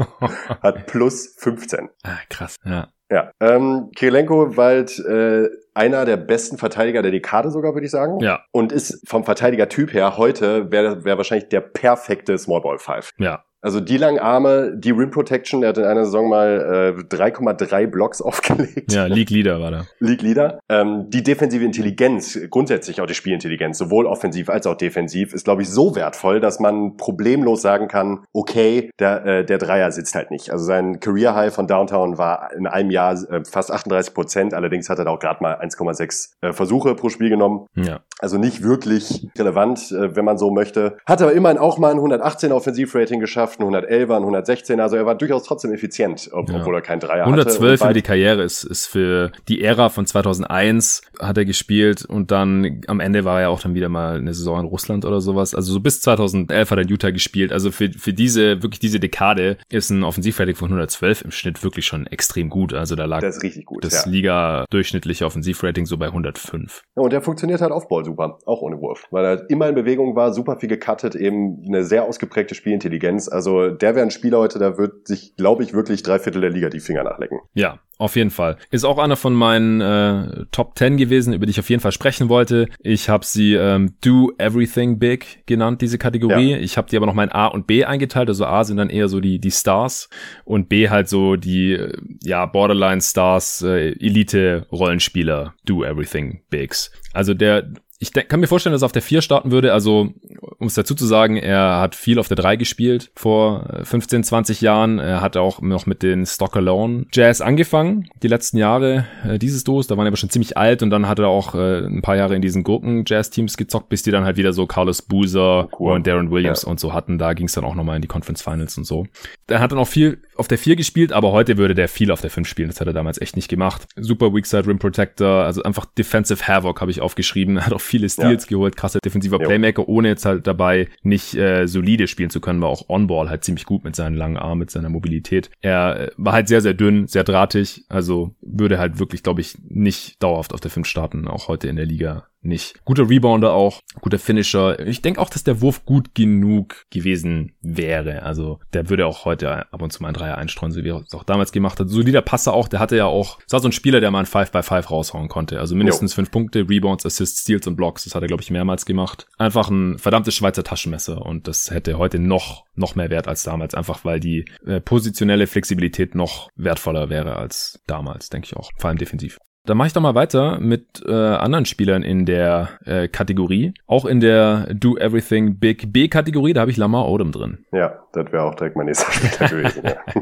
hat 0.61 0.85
plus 0.85 1.06
15. 1.09 1.89
Ah, 2.03 2.17
krass, 2.29 2.55
ja. 2.65 2.89
Ja, 3.09 3.31
ähm, 3.39 3.89
Kirilenko 3.95 4.57
war 4.57 4.65
halt, 4.65 4.99
äh, 4.99 5.47
einer 5.73 6.03
der 6.03 6.17
besten 6.17 6.57
Verteidiger 6.57 7.01
der 7.01 7.11
Dekade 7.11 7.51
sogar, 7.51 7.73
würde 7.73 7.85
ich 7.85 7.91
sagen. 7.91 8.19
Ja. 8.19 8.43
Und 8.51 8.71
ist 8.73 9.01
vom 9.07 9.23
Verteidigertyp 9.23 9.93
her 9.93 10.17
heute, 10.17 10.71
wäre 10.71 11.05
wär 11.05 11.17
wahrscheinlich 11.17 11.47
der 11.47 11.61
perfekte 11.61 12.37
Small 12.37 12.61
Ball 12.61 12.79
Five. 12.79 13.11
Ja. 13.17 13.45
Also 13.61 13.79
die 13.79 13.97
langen 13.97 14.19
Arme, 14.19 14.73
die 14.75 14.91
Rim 14.91 15.11
Protection, 15.11 15.61
der 15.61 15.69
hat 15.69 15.77
in 15.77 15.85
einer 15.85 16.05
Saison 16.05 16.29
mal 16.29 16.95
äh, 16.99 17.15
3,3 17.15 17.87
Blocks 17.87 18.21
aufgelegt. 18.27 18.91
Ja, 18.91 19.05
League 19.05 19.29
Leader 19.29 19.59
war 19.59 19.71
da. 19.71 19.85
League 19.99 20.21
Leader. 20.21 20.59
Ähm, 20.69 21.09
die 21.09 21.23
defensive 21.23 21.63
Intelligenz, 21.63 22.39
grundsätzlich 22.49 23.01
auch 23.01 23.07
die 23.07 23.15
Spielintelligenz, 23.15 23.77
sowohl 23.77 24.05
offensiv 24.05 24.49
als 24.49 24.67
auch 24.67 24.75
defensiv, 24.75 25.33
ist, 25.33 25.45
glaube 25.45 25.63
ich, 25.63 25.69
so 25.69 25.95
wertvoll, 25.95 26.39
dass 26.39 26.59
man 26.59 26.97
problemlos 26.97 27.61
sagen 27.61 27.87
kann, 27.87 28.25
okay, 28.33 28.91
der, 28.99 29.25
äh, 29.25 29.45
der 29.45 29.57
Dreier 29.57 29.91
sitzt 29.91 30.15
halt 30.15 30.31
nicht. 30.31 30.51
Also 30.51 30.65
sein 30.65 30.99
Career 30.99 31.35
High 31.35 31.53
von 31.53 31.67
Downtown 31.67 32.17
war 32.17 32.53
in 32.53 32.67
einem 32.67 32.91
Jahr 32.91 33.13
äh, 33.13 33.43
fast 33.43 33.71
38 33.71 34.13
Prozent, 34.13 34.53
allerdings 34.53 34.89
hat 34.89 34.99
er 34.99 35.05
da 35.05 35.11
auch 35.11 35.19
gerade 35.19 35.41
mal 35.41 35.59
1,6 35.59 36.29
äh, 36.41 36.53
Versuche 36.53 36.95
pro 36.95 37.09
Spiel 37.09 37.29
genommen. 37.29 37.65
Ja. 37.75 38.01
Also 38.19 38.37
nicht 38.37 38.63
wirklich 38.63 39.27
relevant, 39.37 39.91
äh, 39.91 40.15
wenn 40.15 40.25
man 40.25 40.37
so 40.37 40.51
möchte. 40.51 40.97
Hat 41.05 41.21
aber 41.21 41.33
immerhin 41.33 41.57
auch 41.57 41.77
mal 41.77 41.91
ein 41.91 41.97
118 41.97 42.51
Offensivrating 42.51 43.19
geschafft, 43.19 43.46
ein 43.59 43.63
111er, 43.63 44.15
ein 44.15 44.23
116 44.23 44.79
Also 44.79 44.95
er 44.95 45.05
war 45.05 45.15
durchaus 45.15 45.43
trotzdem 45.43 45.73
effizient, 45.73 46.29
ob, 46.31 46.49
ja. 46.49 46.59
obwohl 46.59 46.75
er 46.75 46.81
kein 46.81 46.99
Dreier 46.99 47.25
112 47.25 47.55
hatte. 47.55 47.63
112 47.63 47.87
für 47.87 47.93
die 47.93 48.01
Karriere 48.01 48.43
ist, 48.43 48.63
ist 48.63 48.87
für 48.87 49.31
die 49.47 49.63
Ära 49.63 49.89
von 49.89 50.05
2001 50.05 51.01
hat 51.19 51.37
er 51.37 51.45
gespielt 51.45 52.05
und 52.05 52.31
dann 52.31 52.81
am 52.87 52.99
Ende 52.99 53.25
war 53.25 53.41
er 53.41 53.49
auch 53.49 53.61
dann 53.61 53.73
wieder 53.73 53.89
mal 53.89 54.17
eine 54.17 54.33
Saison 54.33 54.59
in 54.59 54.65
Russland 54.65 55.05
oder 55.05 55.21
sowas. 55.21 55.55
Also 55.55 55.73
so 55.73 55.79
bis 55.79 56.01
2011 56.01 56.71
hat 56.71 56.77
er 56.77 56.83
in 56.83 56.89
Utah 56.89 57.11
gespielt. 57.11 57.51
Also 57.51 57.71
für, 57.71 57.89
für 57.91 58.13
diese, 58.13 58.61
wirklich 58.61 58.79
diese 58.79 58.99
Dekade 58.99 59.57
ist 59.69 59.89
ein 59.89 60.03
Offensivrating 60.03 60.55
von 60.55 60.67
112 60.67 61.23
im 61.23 61.31
Schnitt 61.31 61.63
wirklich 61.63 61.85
schon 61.85 62.07
extrem 62.07 62.49
gut. 62.49 62.73
Also 62.73 62.95
da 62.95 63.05
lag 63.05 63.21
das, 63.21 63.39
gut, 63.65 63.83
das 63.83 64.05
ja. 64.05 64.11
Liga 64.11 64.65
durchschnittliche 64.69 65.25
Offensivrating 65.25 65.85
so 65.85 65.97
bei 65.97 66.07
105. 66.07 66.83
Ja, 66.95 67.03
und 67.03 67.13
der 67.13 67.21
funktioniert 67.21 67.61
halt 67.61 67.71
auf 67.71 67.87
Ball 67.87 68.05
super, 68.05 68.39
auch 68.45 68.61
ohne 68.61 68.79
Wurf, 68.81 69.07
weil 69.11 69.25
er 69.25 69.49
immer 69.49 69.69
in 69.69 69.75
Bewegung 69.75 70.15
war, 70.15 70.33
super 70.33 70.57
viel 70.57 70.69
gecuttet, 70.69 71.15
eben 71.15 71.63
eine 71.67 71.83
sehr 71.83 72.03
ausgeprägte 72.03 72.55
Spielintelligenz. 72.55 73.27
Also 73.37 73.69
der 73.69 73.93
wäre 73.93 74.03
ein 74.03 74.09
Spieler 74.09 74.39
heute, 74.39 74.57
da 74.57 74.79
wird 74.79 75.07
sich, 75.07 75.35
glaube 75.35 75.63
ich, 75.63 75.71
wirklich 75.71 76.01
drei 76.01 76.17
Viertel 76.17 76.41
der 76.41 76.49
Liga 76.49 76.69
die 76.69 76.79
Finger 76.79 77.03
nachlecken. 77.03 77.39
Ja, 77.53 77.79
auf 77.99 78.15
jeden 78.15 78.31
Fall. 78.31 78.57
Ist 78.71 78.83
auch 78.83 78.97
einer 78.97 79.15
von 79.15 79.35
meinen 79.35 79.79
äh, 79.79 80.45
Top 80.51 80.75
10 80.75 80.97
gewesen, 80.97 81.33
über 81.33 81.45
die 81.45 81.51
ich 81.51 81.59
auf 81.59 81.69
jeden 81.69 81.81
Fall 81.81 81.91
sprechen 81.91 82.29
wollte. 82.29 82.67
Ich 82.79 83.09
habe 83.09 83.23
sie 83.23 83.53
ähm, 83.53 83.93
Do 84.03 84.31
Everything 84.39 84.97
Big 84.97 85.45
genannt, 85.45 85.83
diese 85.83 85.99
Kategorie. 85.99 86.53
Ja. 86.53 86.57
Ich 86.57 86.77
habe 86.77 86.89
die 86.89 86.97
aber 86.97 87.05
noch 87.05 87.13
mal 87.13 87.25
in 87.25 87.31
A 87.31 87.45
und 87.45 87.67
B 87.67 87.85
eingeteilt. 87.85 88.27
Also 88.27 88.45
A 88.45 88.63
sind 88.63 88.77
dann 88.77 88.89
eher 88.89 89.07
so 89.07 89.19
die, 89.19 89.37
die 89.37 89.51
Stars 89.51 90.09
und 90.43 90.67
B 90.67 90.89
halt 90.89 91.09
so 91.09 91.35
die 91.35 91.73
äh, 91.73 91.95
ja, 92.23 92.47
Borderline 92.47 93.01
Stars, 93.01 93.61
äh, 93.61 93.91
Elite-Rollenspieler, 93.99 95.53
Do 95.63 95.83
Everything 95.83 96.41
Bigs. 96.49 96.91
Also 97.13 97.35
der 97.35 97.67
ich 97.99 98.13
kann 98.13 98.39
mir 98.39 98.47
vorstellen, 98.47 98.73
dass 98.73 98.83
er 98.83 98.87
auf 98.87 98.91
der 98.91 99.01
4 99.01 99.23
starten 99.23 99.49
würde. 99.49 99.73
Also, 99.73 100.13
um 100.59 100.67
es 100.67 100.75
dazu 100.75 100.93
zu 100.93 101.07
sagen, 101.07 101.35
er 101.35 101.79
hat 101.79 101.95
viel 101.95 102.19
auf 102.19 102.27
der 102.27 102.37
3 102.37 102.55
gespielt 102.55 103.11
vor 103.15 103.67
15, 103.83 104.19
äh, 104.19 104.23
20 104.23 104.61
Jahren. 104.61 104.99
Er 104.99 105.21
hat 105.21 105.35
auch 105.35 105.61
noch 105.61 105.87
mit 105.87 106.03
den 106.03 106.27
Stock 106.27 106.55
Alone 106.55 107.05
Jazz 107.11 107.41
angefangen, 107.41 108.07
die 108.21 108.27
letzten 108.27 108.57
Jahre 108.57 109.07
äh, 109.27 109.39
dieses 109.39 109.63
Duos. 109.63 109.87
Da 109.87 109.97
waren 109.97 110.05
er 110.05 110.09
aber 110.09 110.17
schon 110.17 110.29
ziemlich 110.29 110.57
alt 110.57 110.83
und 110.83 110.91
dann 110.91 111.07
hat 111.07 111.17
er 111.17 111.27
auch 111.27 111.55
äh, 111.55 111.87
ein 111.87 112.03
paar 112.03 112.15
Jahre 112.15 112.35
in 112.35 112.43
diesen 112.43 112.63
Gurken-Jazz-Teams 112.63 113.57
gezockt, 113.57 113.89
bis 113.89 114.03
die 114.03 114.11
dann 114.11 114.25
halt 114.25 114.37
wieder 114.37 114.53
so 114.53 114.67
Carlos 114.67 115.01
Boozer 115.01 115.67
cool. 115.79 115.93
und 115.93 116.05
Darren 116.05 116.29
Williams 116.29 116.63
ja. 116.63 116.69
und 116.69 116.79
so 116.79 116.93
hatten. 116.93 117.17
Da 117.17 117.33
ging 117.33 117.47
es 117.47 117.53
dann 117.53 117.63
auch 117.63 117.73
nochmal 117.73 117.95
in 117.95 118.03
die 118.03 118.07
Conference 118.07 118.43
Finals 118.43 118.77
und 118.77 118.83
so. 118.83 119.07
Er 119.47 119.59
hat 119.59 119.71
dann 119.71 119.79
auch 119.79 119.87
viel 119.87 120.21
auf 120.35 120.47
der 120.47 120.59
4 120.59 120.75
gespielt, 120.75 121.11
aber 121.11 121.31
heute 121.31 121.57
würde 121.57 121.73
der 121.73 121.87
viel 121.87 122.11
auf 122.11 122.21
der 122.21 122.29
5 122.29 122.47
spielen. 122.47 122.69
Das 122.69 122.79
hat 122.79 122.85
er 122.85 122.93
damals 122.93 123.19
echt 123.19 123.35
nicht 123.35 123.47
gemacht. 123.47 123.87
Super 123.95 124.33
Weakside 124.35 124.67
Rim 124.67 124.77
Protector, 124.77 125.45
also 125.45 125.63
einfach 125.63 125.85
Defensive 125.85 126.47
Havoc 126.47 126.79
habe 126.79 126.91
ich 126.91 127.01
aufgeschrieben. 127.01 127.57
Er 127.57 127.65
hat 127.65 127.73
auch 127.73 127.81
viele 127.87 128.09
Steals 128.09 128.45
ja. 128.45 128.49
geholt, 128.49 128.75
krasser 128.75 128.99
defensiver 129.03 129.39
jo. 129.41 129.47
Playmaker, 129.47 129.87
ohne 129.87 130.09
jetzt 130.09 130.25
halt 130.25 130.47
dabei 130.47 130.87
nicht 131.01 131.35
äh, 131.35 131.67
solide 131.67 132.07
spielen 132.07 132.29
zu 132.29 132.39
können, 132.39 132.61
war 132.61 132.69
auch 132.69 132.89
On-Ball 132.89 133.29
halt 133.29 133.43
ziemlich 133.43 133.65
gut 133.65 133.83
mit 133.83 133.95
seinen 133.95 134.15
langen 134.15 134.37
Armen, 134.37 134.59
mit 134.59 134.71
seiner 134.71 134.89
Mobilität. 134.89 135.49
Er 135.61 135.99
äh, 135.99 136.11
war 136.17 136.33
halt 136.33 136.47
sehr, 136.47 136.61
sehr 136.61 136.73
dünn, 136.73 137.07
sehr 137.07 137.23
drahtig, 137.23 137.85
also 137.89 138.35
würde 138.41 138.77
halt 138.79 138.99
wirklich, 138.99 139.23
glaube 139.23 139.41
ich, 139.41 139.57
nicht 139.67 140.21
dauerhaft 140.21 140.53
auf 140.53 140.59
der 140.59 140.71
5 140.71 140.87
starten, 140.87 141.27
auch 141.27 141.47
heute 141.47 141.67
in 141.67 141.75
der 141.75 141.85
Liga 141.85 142.27
nicht. 142.41 142.83
Guter 142.85 143.09
Rebounder 143.09 143.53
auch, 143.53 143.81
guter 144.01 144.19
Finisher. 144.19 144.79
Ich 144.85 145.01
denke 145.01 145.21
auch, 145.21 145.29
dass 145.29 145.43
der 145.43 145.61
Wurf 145.61 145.85
gut 145.85 146.15
genug 146.15 146.85
gewesen 146.89 147.55
wäre. 147.61 148.23
Also 148.23 148.59
der 148.73 148.89
würde 148.89 149.05
auch 149.05 149.25
heute 149.25 149.71
ab 149.71 149.81
und 149.81 149.91
zu 149.91 150.01
mal 150.01 150.09
einen 150.09 150.15
Dreier 150.15 150.37
einstreuen, 150.37 150.71
so 150.71 150.83
wie 150.83 150.89
er 150.89 151.01
es 151.01 151.13
auch 151.13 151.23
damals 151.23 151.51
gemacht 151.51 151.79
hat. 151.79 151.89
Solider 151.89 152.21
Passer 152.21 152.53
auch, 152.53 152.67
der 152.67 152.79
hatte 152.79 152.95
ja 152.95 153.05
auch, 153.05 153.39
das 153.43 153.53
war 153.53 153.59
so 153.59 153.67
ein 153.67 153.73
Spieler, 153.73 153.99
der 153.99 154.11
mal 154.11 154.19
ein 154.19 154.25
5 154.25 154.51
by 154.51 154.63
5 154.63 154.91
raushauen 154.91 155.27
konnte. 155.27 155.59
Also 155.59 155.75
mindestens 155.75 156.13
5 156.13 156.31
Punkte, 156.31 156.69
Rebounds, 156.69 157.05
Assists, 157.05 157.41
Steals 157.41 157.67
und 157.67 157.75
Blocks. 157.75 158.03
Das 158.03 158.15
hat 158.15 158.21
er, 158.21 158.27
glaube 158.27 158.43
ich, 158.43 158.51
mehrmals 158.51 158.85
gemacht. 158.85 159.27
Einfach 159.37 159.69
ein 159.69 159.97
verdammtes 159.97 160.35
Schweizer 160.35 160.63
Taschenmesser 160.63 161.25
und 161.25 161.47
das 161.47 161.71
hätte 161.71 161.97
heute 161.97 162.19
noch, 162.19 162.65
noch 162.75 162.95
mehr 162.95 163.09
Wert 163.09 163.27
als 163.27 163.43
damals. 163.43 163.73
Einfach 163.73 164.05
weil 164.05 164.19
die 164.19 164.45
äh, 164.65 164.79
positionelle 164.79 165.47
Flexibilität 165.47 166.15
noch 166.15 166.49
wertvoller 166.55 167.09
wäre 167.09 167.35
als 167.35 167.81
damals, 167.87 168.29
denke 168.29 168.45
ich 168.45 168.55
auch. 168.55 168.71
Vor 168.77 168.89
allem 168.89 168.97
defensiv. 168.97 169.37
Dann 169.67 169.75
mache 169.75 169.87
ich 169.87 169.93
doch 169.93 170.01
mal 170.01 170.15
weiter 170.15 170.59
mit 170.61 171.03
äh, 171.05 171.11
anderen 171.11 171.65
Spielern 171.65 172.01
in 172.01 172.25
der 172.25 172.69
äh, 172.85 173.09
Kategorie. 173.09 173.73
Auch 173.85 174.05
in 174.05 174.21
der 174.21 174.73
Do 174.73 174.97
Everything 174.97 175.59
Big 175.59 175.91
B-Kategorie, 175.91 176.53
da 176.53 176.61
habe 176.61 176.71
ich 176.71 176.77
Lamar 176.77 177.09
Odom 177.09 177.33
drin. 177.33 177.65
Ja, 177.73 177.99
das 178.13 178.31
wäre 178.31 178.43
auch 178.43 178.55
direkt 178.55 178.77
mein 178.77 178.85
nächster 178.85 179.11
Spieler 179.11 179.49
gewesen. 179.49 179.83
Ja. 179.83 180.21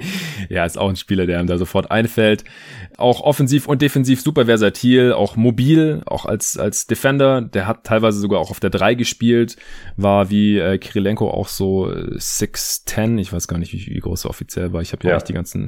ja, 0.49 0.65
ist 0.65 0.79
auch 0.79 0.89
ein 0.89 0.95
Spieler, 0.95 1.27
der 1.27 1.37
einem 1.37 1.47
da 1.47 1.59
sofort 1.59 1.91
einfällt. 1.91 2.43
Auch 2.97 3.21
offensiv 3.21 3.67
und 3.67 3.83
defensiv 3.83 4.19
super 4.19 4.47
versatil, 4.47 5.13
auch 5.13 5.35
mobil, 5.35 6.01
auch 6.07 6.25
als, 6.25 6.57
als 6.57 6.87
Defender. 6.87 7.41
Der 7.41 7.67
hat 7.67 7.83
teilweise 7.83 8.19
sogar 8.19 8.39
auch 8.39 8.49
auf 8.49 8.59
der 8.59 8.71
3 8.71 8.95
gespielt, 8.95 9.57
war 9.95 10.31
wie 10.31 10.57
äh, 10.57 10.79
Kirilenko 10.79 11.29
auch 11.29 11.49
so 11.49 11.85
6'10. 11.85 13.19
Ich 13.19 13.31
weiß 13.31 13.47
gar 13.47 13.59
nicht, 13.59 13.73
wie, 13.73 13.93
wie 13.93 13.99
groß 13.99 14.25
er 14.25 14.31
offiziell 14.31 14.73
war. 14.73 14.81
Ich 14.81 14.91
habe 14.91 15.03
ja, 15.03 15.11
ja 15.11 15.15
nicht 15.17 15.29
die 15.29 15.33
ganzen 15.33 15.67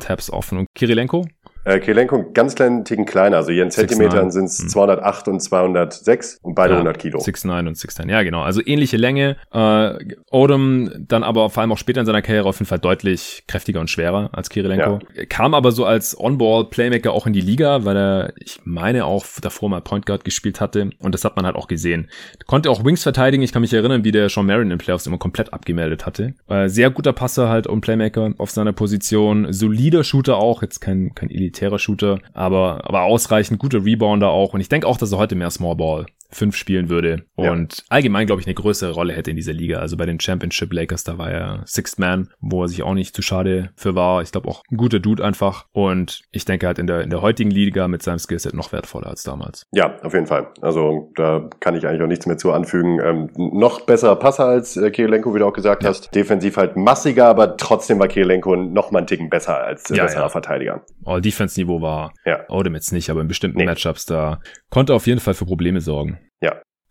Tabs 0.00 0.28
offen. 0.28 0.58
Und 0.58 0.66
Kirilenko? 0.74 1.24
Äh, 1.64 1.78
Kirilenko 1.80 2.30
ganz 2.32 2.54
kleinen 2.54 2.84
Ticken 2.84 3.04
kleiner, 3.04 3.36
also 3.36 3.52
hier 3.52 3.62
in 3.62 3.70
Zentimetern 3.70 4.30
sind 4.30 4.46
es 4.46 4.56
208 4.56 5.28
und 5.28 5.40
206 5.40 6.38
und 6.42 6.54
beide 6.54 6.72
ja, 6.72 6.78
100 6.78 6.98
Kilo. 6.98 7.18
6'9 7.18 7.68
und 7.68 7.76
6'10, 7.76 8.10
ja 8.10 8.22
genau, 8.22 8.42
also 8.42 8.62
ähnliche 8.64 8.96
Länge. 8.96 9.36
Äh, 9.52 9.98
Odom 10.30 10.90
dann 10.98 11.22
aber 11.22 11.50
vor 11.50 11.60
allem 11.60 11.72
auch 11.72 11.78
später 11.78 12.00
in 12.00 12.06
seiner 12.06 12.22
Karriere 12.22 12.48
auf 12.48 12.58
jeden 12.58 12.68
Fall 12.68 12.78
deutlich 12.78 13.44
kräftiger 13.46 13.80
und 13.80 13.90
schwerer 13.90 14.30
als 14.32 14.48
Kirilenko. 14.48 15.00
Ja. 15.14 15.24
Kam 15.26 15.54
aber 15.54 15.72
so 15.72 15.84
als 15.84 16.18
On-Ball-Playmaker 16.18 17.12
auch 17.12 17.26
in 17.26 17.32
die 17.32 17.40
Liga, 17.40 17.84
weil 17.84 17.96
er, 17.96 18.32
ich 18.36 18.60
meine 18.64 19.04
auch 19.04 19.26
davor 19.42 19.68
mal 19.68 19.80
Point 19.80 20.06
Guard 20.06 20.24
gespielt 20.24 20.60
hatte 20.60 20.90
und 20.98 21.14
das 21.14 21.24
hat 21.24 21.36
man 21.36 21.44
halt 21.44 21.56
auch 21.56 21.68
gesehen. 21.68 22.08
Konnte 22.46 22.70
auch 22.70 22.84
Wings 22.84 23.02
verteidigen, 23.02 23.42
ich 23.42 23.52
kann 23.52 23.62
mich 23.62 23.72
erinnern, 23.72 24.04
wie 24.04 24.12
der 24.12 24.28
Sean 24.28 24.46
Marin 24.46 24.70
in 24.70 24.78
Playoffs 24.78 25.06
immer 25.06 25.18
komplett 25.18 25.52
abgemeldet 25.52 26.06
hatte. 26.06 26.34
Äh, 26.48 26.68
sehr 26.68 26.90
guter 26.90 27.12
Passer 27.12 27.48
halt 27.48 27.66
und 27.66 27.82
Playmaker 27.82 28.32
auf 28.38 28.50
seiner 28.50 28.72
Position, 28.72 29.52
solider 29.52 30.04
Shooter 30.04 30.36
auch, 30.36 30.62
jetzt 30.62 30.80
kein, 30.80 31.14
kein 31.14 31.30
elitärer 31.50 31.78
Shooter, 31.78 32.18
aber, 32.32 32.82
aber 32.84 33.02
ausreichend, 33.02 33.58
gute 33.58 33.84
Rebounder 33.84 34.30
auch. 34.30 34.54
Und 34.54 34.60
ich 34.60 34.68
denke 34.68 34.86
auch, 34.86 34.96
dass 34.96 35.12
er 35.12 35.18
heute 35.18 35.34
mehr 35.34 35.50
Small 35.50 35.76
Ball 35.76 36.06
5 36.32 36.56
spielen 36.56 36.88
würde 36.88 37.24
und 37.34 37.78
ja. 37.78 37.84
allgemein, 37.88 38.26
glaube 38.26 38.40
ich, 38.40 38.46
eine 38.46 38.54
größere 38.54 38.92
Rolle 38.92 39.12
hätte 39.12 39.30
in 39.30 39.36
dieser 39.36 39.52
Liga. 39.52 39.78
Also 39.78 39.96
bei 39.96 40.06
den 40.06 40.20
Championship 40.20 40.72
Lakers, 40.72 41.04
da 41.04 41.18
war 41.18 41.30
er 41.30 41.62
Sixth 41.66 41.98
Man, 41.98 42.30
wo 42.40 42.62
er 42.62 42.68
sich 42.68 42.82
auch 42.82 42.94
nicht 42.94 43.14
zu 43.14 43.22
schade 43.22 43.70
für 43.76 43.94
war. 43.94 44.22
Ich 44.22 44.32
glaube 44.32 44.48
auch 44.48 44.62
ein 44.70 44.76
guter 44.76 45.00
Dude 45.00 45.24
einfach. 45.24 45.66
Und 45.72 46.22
ich 46.30 46.44
denke 46.44 46.66
halt 46.66 46.78
in 46.78 46.86
der, 46.86 47.02
in 47.02 47.10
der 47.10 47.22
heutigen 47.22 47.50
Liga 47.50 47.88
mit 47.88 48.02
seinem 48.02 48.18
Skillset 48.18 48.54
noch 48.54 48.72
wertvoller 48.72 49.08
als 49.08 49.22
damals. 49.22 49.66
Ja, 49.72 49.98
auf 50.02 50.14
jeden 50.14 50.26
Fall. 50.26 50.48
Also 50.60 51.10
da 51.16 51.48
kann 51.60 51.74
ich 51.74 51.86
eigentlich 51.86 52.02
auch 52.02 52.06
nichts 52.06 52.26
mehr 52.26 52.38
zu 52.38 52.52
anfügen. 52.52 53.00
Ähm, 53.00 53.30
noch 53.36 53.82
besserer 53.82 54.16
Passer 54.16 54.46
als 54.46 54.76
äh, 54.76 54.90
Kirilenko, 54.90 55.34
wie 55.34 55.40
du 55.40 55.46
auch 55.46 55.52
gesagt 55.52 55.82
ja. 55.82 55.90
hast. 55.90 56.14
Defensiv 56.14 56.56
halt 56.56 56.76
massiger, 56.76 57.26
aber 57.26 57.56
trotzdem 57.56 57.98
war 57.98 58.08
Kirilenko 58.08 58.56
noch 58.56 58.90
mal 58.90 58.98
einen 58.98 59.06
Ticken 59.06 59.30
besser 59.30 59.58
als 59.58 59.90
äh, 59.90 59.96
ja, 59.96 60.04
besserer. 60.04 60.30
Verteidiger. 60.30 60.84
All-Defense-Niveau 61.04 61.80
war 61.82 62.12
ja. 62.24 62.44
Odom 62.48 62.74
jetzt 62.74 62.92
nicht, 62.92 63.10
aber 63.10 63.20
in 63.20 63.28
bestimmten 63.28 63.58
nee. 63.58 63.64
Matchups 63.64 64.06
da 64.06 64.40
konnte 64.70 64.94
auf 64.94 65.06
jeden 65.06 65.20
Fall 65.20 65.34
für 65.34 65.44
Probleme 65.44 65.80
sorgen. 65.80 66.19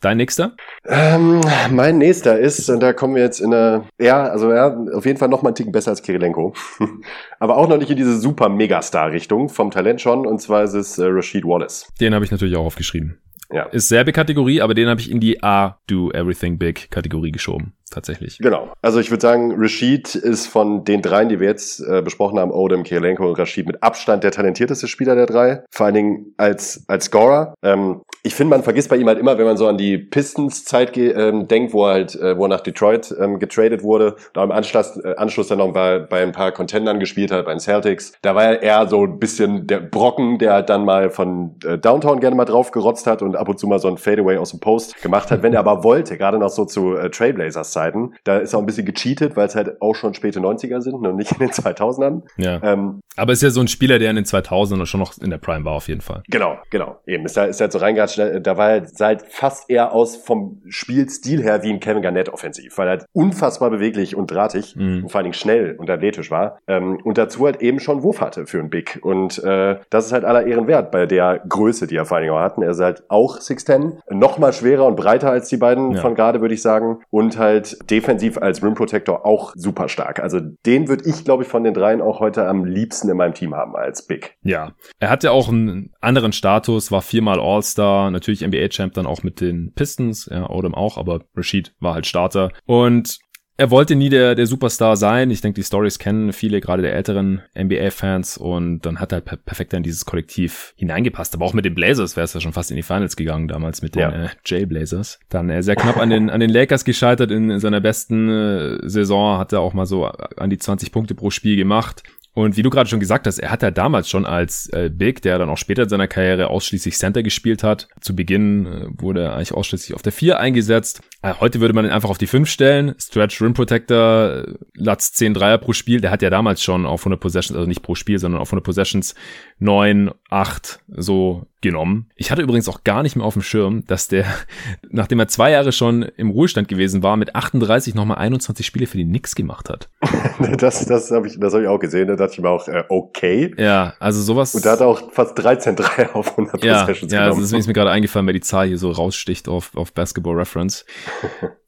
Dein 0.01 0.17
nächster? 0.17 0.55
Ähm, 0.85 1.41
mein 1.71 1.97
nächster 1.97 2.39
ist, 2.39 2.69
und 2.69 2.79
da 2.79 2.93
kommen 2.93 3.15
wir 3.15 3.23
jetzt 3.23 3.41
in 3.41 3.53
eine, 3.53 3.83
ja, 3.99 4.23
also 4.23 4.51
ja, 4.51 4.75
auf 4.93 5.05
jeden 5.05 5.17
Fall 5.17 5.27
noch 5.27 5.41
mal 5.41 5.49
einen 5.49 5.55
Ticken 5.55 5.73
besser 5.73 5.91
als 5.91 6.01
Kirilenko. 6.01 6.53
Aber 7.39 7.57
auch 7.57 7.67
noch 7.67 7.77
nicht 7.77 7.91
in 7.91 7.97
diese 7.97 8.17
super 8.17 8.47
Megastar-Richtung, 8.47 9.49
vom 9.49 9.71
Talent 9.71 9.99
schon, 9.99 10.25
und 10.25 10.39
zwar 10.39 10.63
ist 10.63 10.73
es 10.73 10.97
äh, 10.97 11.05
Rashid 11.05 11.43
Wallace. 11.43 11.87
Den 11.99 12.13
habe 12.13 12.23
ich 12.23 12.31
natürlich 12.31 12.55
auch 12.55 12.65
aufgeschrieben. 12.65 13.19
Ja. 13.51 13.63
Ist 13.63 13.89
selbe 13.89 14.11
Kategorie, 14.11 14.61
aber 14.61 14.75
den 14.75 14.87
habe 14.87 15.01
ich 15.01 15.09
in 15.09 15.19
die 15.19 15.41
A 15.41 15.79
Do 15.87 16.11
Everything 16.11 16.59
Big 16.59 16.91
Kategorie 16.91 17.31
geschoben 17.31 17.73
tatsächlich. 17.89 18.37
Genau. 18.37 18.71
Also 18.83 18.99
ich 18.99 19.09
würde 19.09 19.21
sagen, 19.21 19.55
Rashid 19.57 20.13
ist 20.13 20.45
von 20.45 20.83
den 20.83 21.01
dreien, 21.01 21.29
die 21.29 21.39
wir 21.39 21.47
jetzt 21.47 21.79
äh, 21.79 22.03
besprochen 22.03 22.37
haben, 22.37 22.51
Odom, 22.51 22.83
Kirilenko 22.83 23.27
und 23.27 23.39
Rashid 23.39 23.65
mit 23.65 23.81
Abstand 23.81 24.23
der 24.23 24.31
talentierteste 24.31 24.87
Spieler 24.87 25.15
der 25.15 25.25
drei. 25.25 25.63
Vor 25.71 25.87
allen 25.87 25.95
Dingen 25.95 26.33
als, 26.37 26.83
als 26.87 27.05
Scorer. 27.05 27.55
Ähm, 27.63 28.01
ich 28.23 28.35
finde, 28.35 28.55
man 28.55 28.63
vergisst 28.63 28.89
bei 28.89 28.97
ihm 28.97 29.07
halt 29.07 29.19
immer, 29.19 29.37
wenn 29.37 29.45
man 29.45 29.57
so 29.57 29.67
an 29.67 29.77
die 29.77 29.97
Pistons-Zeit 29.97 30.95
ähm, 30.97 31.47
denkt, 31.47 31.73
wo 31.73 31.85
er 31.85 31.93
halt, 31.93 32.15
äh, 32.15 32.37
wo 32.37 32.45
er 32.45 32.49
nach 32.49 32.61
Detroit 32.61 33.15
ähm, 33.19 33.39
getradet 33.39 33.83
wurde, 33.83 34.15
da 34.33 34.43
im 34.43 34.51
Anschluss, 34.51 34.97
äh, 34.97 35.15
Anschluss 35.15 35.47
dann 35.47 35.59
noch 35.59 35.71
bei, 35.71 35.99
bei 35.99 36.21
ein 36.21 36.31
paar 36.31 36.51
Contendern 36.51 36.99
gespielt 36.99 37.31
hat, 37.31 37.45
bei 37.45 37.51
den 37.51 37.59
Celtics. 37.59 38.13
Da 38.21 38.35
war 38.35 38.43
er 38.43 38.61
eher 38.61 38.87
so 38.87 39.05
ein 39.05 39.19
bisschen 39.19 39.67
der 39.67 39.79
Brocken, 39.79 40.37
der 40.37 40.53
halt 40.53 40.69
dann 40.69 40.85
mal 40.85 41.09
von 41.09 41.55
äh, 41.63 41.77
Downtown 41.77 42.19
gerne 42.19 42.35
mal 42.35 42.45
drauf 42.45 42.71
gerotzt 42.71 43.07
hat 43.07 43.21
und 43.21 43.35
ab 43.35 43.47
und 43.47 43.59
zu 43.59 43.67
mal 43.67 43.79
so 43.79 43.87
ein 43.87 43.97
Fadeaway 43.97 44.37
aus 44.37 44.51
dem 44.51 44.59
Post 44.59 45.01
gemacht 45.01 45.31
hat, 45.31 45.41
wenn 45.41 45.53
er 45.53 45.61
aber 45.61 45.83
wollte, 45.83 46.17
gerade 46.17 46.37
noch 46.37 46.49
so 46.49 46.65
zu 46.65 46.95
äh, 46.95 47.09
Trailblazers 47.09 47.71
Zeiten. 47.71 48.13
Da 48.25 48.39
ist 48.39 48.53
auch 48.53 48.59
ein 48.59 48.65
bisschen 48.65 48.85
gecheatet, 48.85 49.37
weil 49.37 49.47
es 49.47 49.55
halt 49.55 49.81
auch 49.81 49.95
schon 49.95 50.13
späte 50.13 50.39
90er 50.39 50.81
sind 50.81 50.95
und 50.95 51.15
nicht 51.15 51.31
in 51.31 51.39
den 51.39 51.51
2000ern. 51.51 52.23
Ja. 52.37 52.61
Ähm, 52.63 53.01
aber 53.15 53.33
ist 53.33 53.43
ja 53.43 53.49
so 53.49 53.61
ein 53.61 53.67
Spieler, 53.67 53.99
der 53.99 54.09
in 54.09 54.15
den 54.15 54.25
2000ern 54.25 54.85
schon 54.85 54.99
noch 54.99 55.17
in 55.17 55.29
der 55.29 55.37
Prime 55.37 55.65
war 55.65 55.73
auf 55.73 55.87
jeden 55.87 56.01
Fall. 56.01 56.23
Genau, 56.27 56.57
genau. 56.69 56.99
Eben 57.05 57.25
ist, 57.25 57.37
halt, 57.37 57.49
ist 57.51 57.61
halt 57.61 57.71
so 57.71 57.79
reingehatscht. 57.79 58.18
Da 58.41 58.57
war 58.57 58.85
sah 58.85 59.07
halt 59.07 59.23
fast 59.27 59.69
eher 59.69 59.93
aus 59.93 60.15
vom 60.15 60.61
Spielstil 60.67 61.41
her 61.41 61.63
wie 61.63 61.71
ein 61.71 61.79
Kevin 61.79 62.01
Garnett 62.01 62.29
offensiv, 62.29 62.77
weil 62.77 62.87
er 62.87 62.91
halt 62.91 63.05
unfassbar 63.13 63.69
beweglich 63.69 64.15
und 64.15 64.31
drahtig 64.31 64.75
mhm. 64.75 65.03
und 65.03 65.11
vor 65.11 65.19
allen 65.19 65.25
Dingen 65.25 65.33
schnell 65.33 65.75
und 65.77 65.89
athletisch 65.89 66.31
war. 66.31 66.59
Ähm, 66.67 66.99
und 67.03 67.17
dazu 67.17 67.45
halt 67.45 67.61
eben 67.61 67.79
schon 67.79 68.03
Wurf 68.03 68.21
hatte 68.21 68.45
für 68.45 68.59
einen 68.59 68.69
Big. 68.69 68.99
Und 69.01 69.43
äh, 69.43 69.77
das 69.89 70.05
ist 70.05 70.11
halt 70.11 70.25
aller 70.25 70.45
Ehren 70.45 70.67
wert 70.67 70.91
bei 70.91 71.05
der 71.05 71.41
Größe, 71.47 71.87
die 71.87 71.95
er 71.95 72.05
vor 72.05 72.17
allen 72.17 72.25
Dingen 72.25 72.35
auch 72.35 72.41
hatten. 72.41 72.61
Er 72.61 72.71
ist 72.71 72.79
halt 72.79 73.03
auch 73.09 73.39
6'10, 73.39 74.13
noch 74.13 74.37
mal 74.37 74.53
schwerer 74.53 74.85
und 74.85 74.95
breiter 74.95 75.31
als 75.31 75.49
die 75.49 75.57
beiden 75.57 75.91
ja. 75.91 76.01
von 76.01 76.15
gerade, 76.15 76.41
würde 76.41 76.53
ich 76.53 76.61
sagen. 76.61 76.99
Und 77.09 77.37
halt 77.37 77.77
defensiv 77.89 78.19
defensiv 78.19 78.37
als 78.37 78.63
Rim 78.63 78.73
Protector 78.75 79.25
auch 79.25 79.53
super 79.55 79.89
stark. 79.89 80.19
Also 80.19 80.39
den 80.65 80.87
würde 80.87 81.07
ich, 81.07 81.23
glaube 81.23 81.43
ich, 81.43 81.49
von 81.49 81.63
den 81.63 81.73
dreien 81.73 82.01
auch 82.01 82.19
heute 82.19 82.47
am 82.47 82.65
liebsten 82.65 83.09
in 83.09 83.17
meinem 83.17 83.33
Team 83.33 83.55
haben 83.55 83.75
als 83.75 84.05
Big. 84.05 84.37
Ja, 84.41 84.73
er 84.99 85.09
hat 85.09 85.23
ja 85.23 85.31
auch 85.31 85.49
einen 85.49 85.93
anderen 86.01 86.33
Status, 86.33 86.91
war 86.91 87.01
viermal 87.01 87.39
All-Star, 87.39 87.98
natürlich 88.11 88.45
NBA-Champ 88.45 88.93
dann 88.93 89.05
auch 89.05 89.23
mit 89.23 89.41
den 89.41 89.73
Pistons, 89.73 90.27
ja, 90.31 90.49
Odom 90.49 90.75
auch, 90.75 90.97
aber 90.97 91.25
Rashid 91.35 91.73
war 91.79 91.93
halt 91.93 92.07
Starter. 92.07 92.51
Und 92.65 93.19
er 93.59 93.71
wollte 93.71 93.97
nie 93.97 94.07
der, 94.07 94.35
der 94.35 94.47
Superstar 94.47 94.95
sein. 94.95 95.31
Ich 95.31 95.41
denke, 95.41 95.59
die 95.59 95.65
Stories 95.65 95.99
kennen 95.99 96.31
viele, 96.31 96.61
gerade 96.61 96.81
der 96.81 96.95
älteren 96.95 97.41
NBA-Fans. 97.59 98.37
Und 98.37 98.85
dann 98.85 99.01
hat 99.01 99.11
er 99.11 99.19
per 99.19 99.35
perfekt 99.35 99.73
in 99.73 99.83
dieses 99.83 100.05
Kollektiv 100.05 100.73
hineingepasst. 100.77 101.35
Aber 101.35 101.43
auch 101.43 101.51
mit 101.51 101.65
den 101.65 101.75
Blazers 101.75 102.15
wäre 102.15 102.23
es 102.23 102.33
ja 102.33 102.39
schon 102.39 102.53
fast 102.53 102.71
in 102.71 102.77
die 102.77 102.83
Finals 102.83 103.17
gegangen 103.17 103.49
damals 103.49 103.81
mit 103.81 103.95
den 103.95 104.01
ja. 104.01 104.11
äh, 104.11 104.29
J-Blazers. 104.45 105.19
Dann 105.27 105.49
äh, 105.49 105.61
sehr 105.61 105.75
knapp 105.75 105.97
an 105.97 106.09
den, 106.09 106.29
an 106.29 106.39
den 106.39 106.49
Lakers 106.49 106.85
gescheitert 106.85 107.31
in, 107.31 107.49
in 107.49 107.59
seiner 107.59 107.81
besten 107.81 108.29
äh, 108.29 108.89
Saison. 108.89 109.37
Hat 109.37 109.51
er 109.51 109.59
auch 109.59 109.73
mal 109.73 109.85
so 109.85 110.05
an 110.05 110.49
die 110.49 110.57
20 110.57 110.93
Punkte 110.93 111.13
pro 111.13 111.29
Spiel 111.29 111.57
gemacht. 111.57 112.03
Und 112.33 112.57
wie 112.57 112.61
du 112.61 112.69
gerade 112.69 112.89
schon 112.89 112.99
gesagt 112.99 113.27
hast, 113.27 113.39
er 113.39 113.51
hat 113.51 113.63
ja 113.63 113.71
damals 113.71 114.07
schon 114.07 114.25
als 114.25 114.67
äh, 114.71 114.89
Big, 114.93 115.21
der 115.23 115.39
dann 115.39 115.49
auch 115.49 115.57
später 115.57 115.83
in 115.83 115.89
seiner 115.89 116.07
Karriere 116.07 116.49
ausschließlich 116.49 116.97
Center 116.97 117.23
gespielt 117.23 117.63
hat. 117.63 117.87
Zu 118.01 118.15
Beginn 118.15 118.65
äh, 118.65 118.85
wurde 119.01 119.23
er 119.23 119.33
eigentlich 119.33 119.53
ausschließlich 119.53 119.95
auf 119.95 120.03
der 120.03 120.11
4 120.11 120.39
eingesetzt. 120.39 121.01
Äh, 121.23 121.33
heute 121.39 121.59
würde 121.59 121.73
man 121.73 121.85
ihn 121.85 121.91
einfach 121.91 122.09
auf 122.09 122.19
die 122.19 122.27
5 122.27 122.47
stellen. 122.47 122.93
Stretch 122.99 123.41
Rim 123.41 123.53
Protector, 123.53 124.45
äh, 124.45 124.53
Latz 124.75 125.11
10 125.13 125.33
Dreier 125.33 125.57
pro 125.57 125.73
Spiel. 125.73 126.01
Der 126.01 126.11
hat 126.11 126.21
ja 126.21 126.29
damals 126.29 126.63
schon 126.63 126.85
auf 126.85 127.01
100 127.01 127.19
Possessions, 127.19 127.57
also 127.57 127.67
nicht 127.67 127.81
pro 127.81 127.95
Spiel, 127.95 128.19
sondern 128.19 128.41
auf 128.41 128.49
100 128.49 128.63
Possessions 128.63 129.15
9, 129.57 130.11
8 130.29 130.79
so 130.87 131.47
genommen. 131.61 132.09
Ich 132.15 132.31
hatte 132.31 132.41
übrigens 132.41 132.69
auch 132.69 132.83
gar 132.83 133.03
nicht 133.03 133.15
mehr 133.15 133.25
auf 133.25 133.33
dem 133.33 133.41
Schirm, 133.41 133.85
dass 133.85 134.07
der, 134.07 134.25
nachdem 134.89 135.19
er 135.19 135.27
zwei 135.27 135.51
Jahre 135.51 135.71
schon 135.71 136.03
im 136.03 136.29
Ruhestand 136.29 136.67
gewesen 136.67 137.03
war, 137.03 137.17
mit 137.17 137.35
38 137.35 137.95
nochmal 137.95 138.17
21 138.17 138.65
Spiele 138.65 138.87
für 138.87 138.97
die 138.97 139.05
Knicks 139.05 139.35
gemacht 139.35 139.69
hat. 139.69 139.89
das 140.57 140.85
das 140.85 141.11
habe 141.11 141.27
ich, 141.27 141.39
das 141.39 141.53
hab 141.53 141.61
ich 141.61 141.67
auch 141.67 141.79
gesehen. 141.79 142.07
Da 142.07 142.15
dachte 142.15 142.33
ich 142.33 142.39
mir 142.39 142.49
auch, 142.49 142.67
äh, 142.67 142.83
okay. 142.89 143.53
Ja, 143.57 143.93
also 143.99 144.21
sowas. 144.21 144.55
Und 144.55 144.65
da 144.65 144.71
hat 144.71 144.81
er 144.81 144.87
auch 144.87 145.11
fast 145.11 145.37
13 145.37 145.75
Dreier 145.75 146.09
auf 146.15 146.31
100 146.31 146.63
ja, 146.63 146.81
Possessions 146.81 147.11
ja, 147.11 147.23
genommen. 147.23 147.41
Ja, 147.41 147.49
das 147.49 147.59
ist 147.59 147.67
mir 147.67 147.73
gerade 147.73 147.91
eingefallen, 147.91 148.25
weil 148.25 148.33
die 148.33 148.41
Zahl 148.41 148.67
hier 148.67 148.77
so 148.77 148.91
raussticht 148.91 149.47
auf, 149.47 149.75
auf 149.75 149.93
Basketball 149.93 150.35
Reference. 150.35 150.85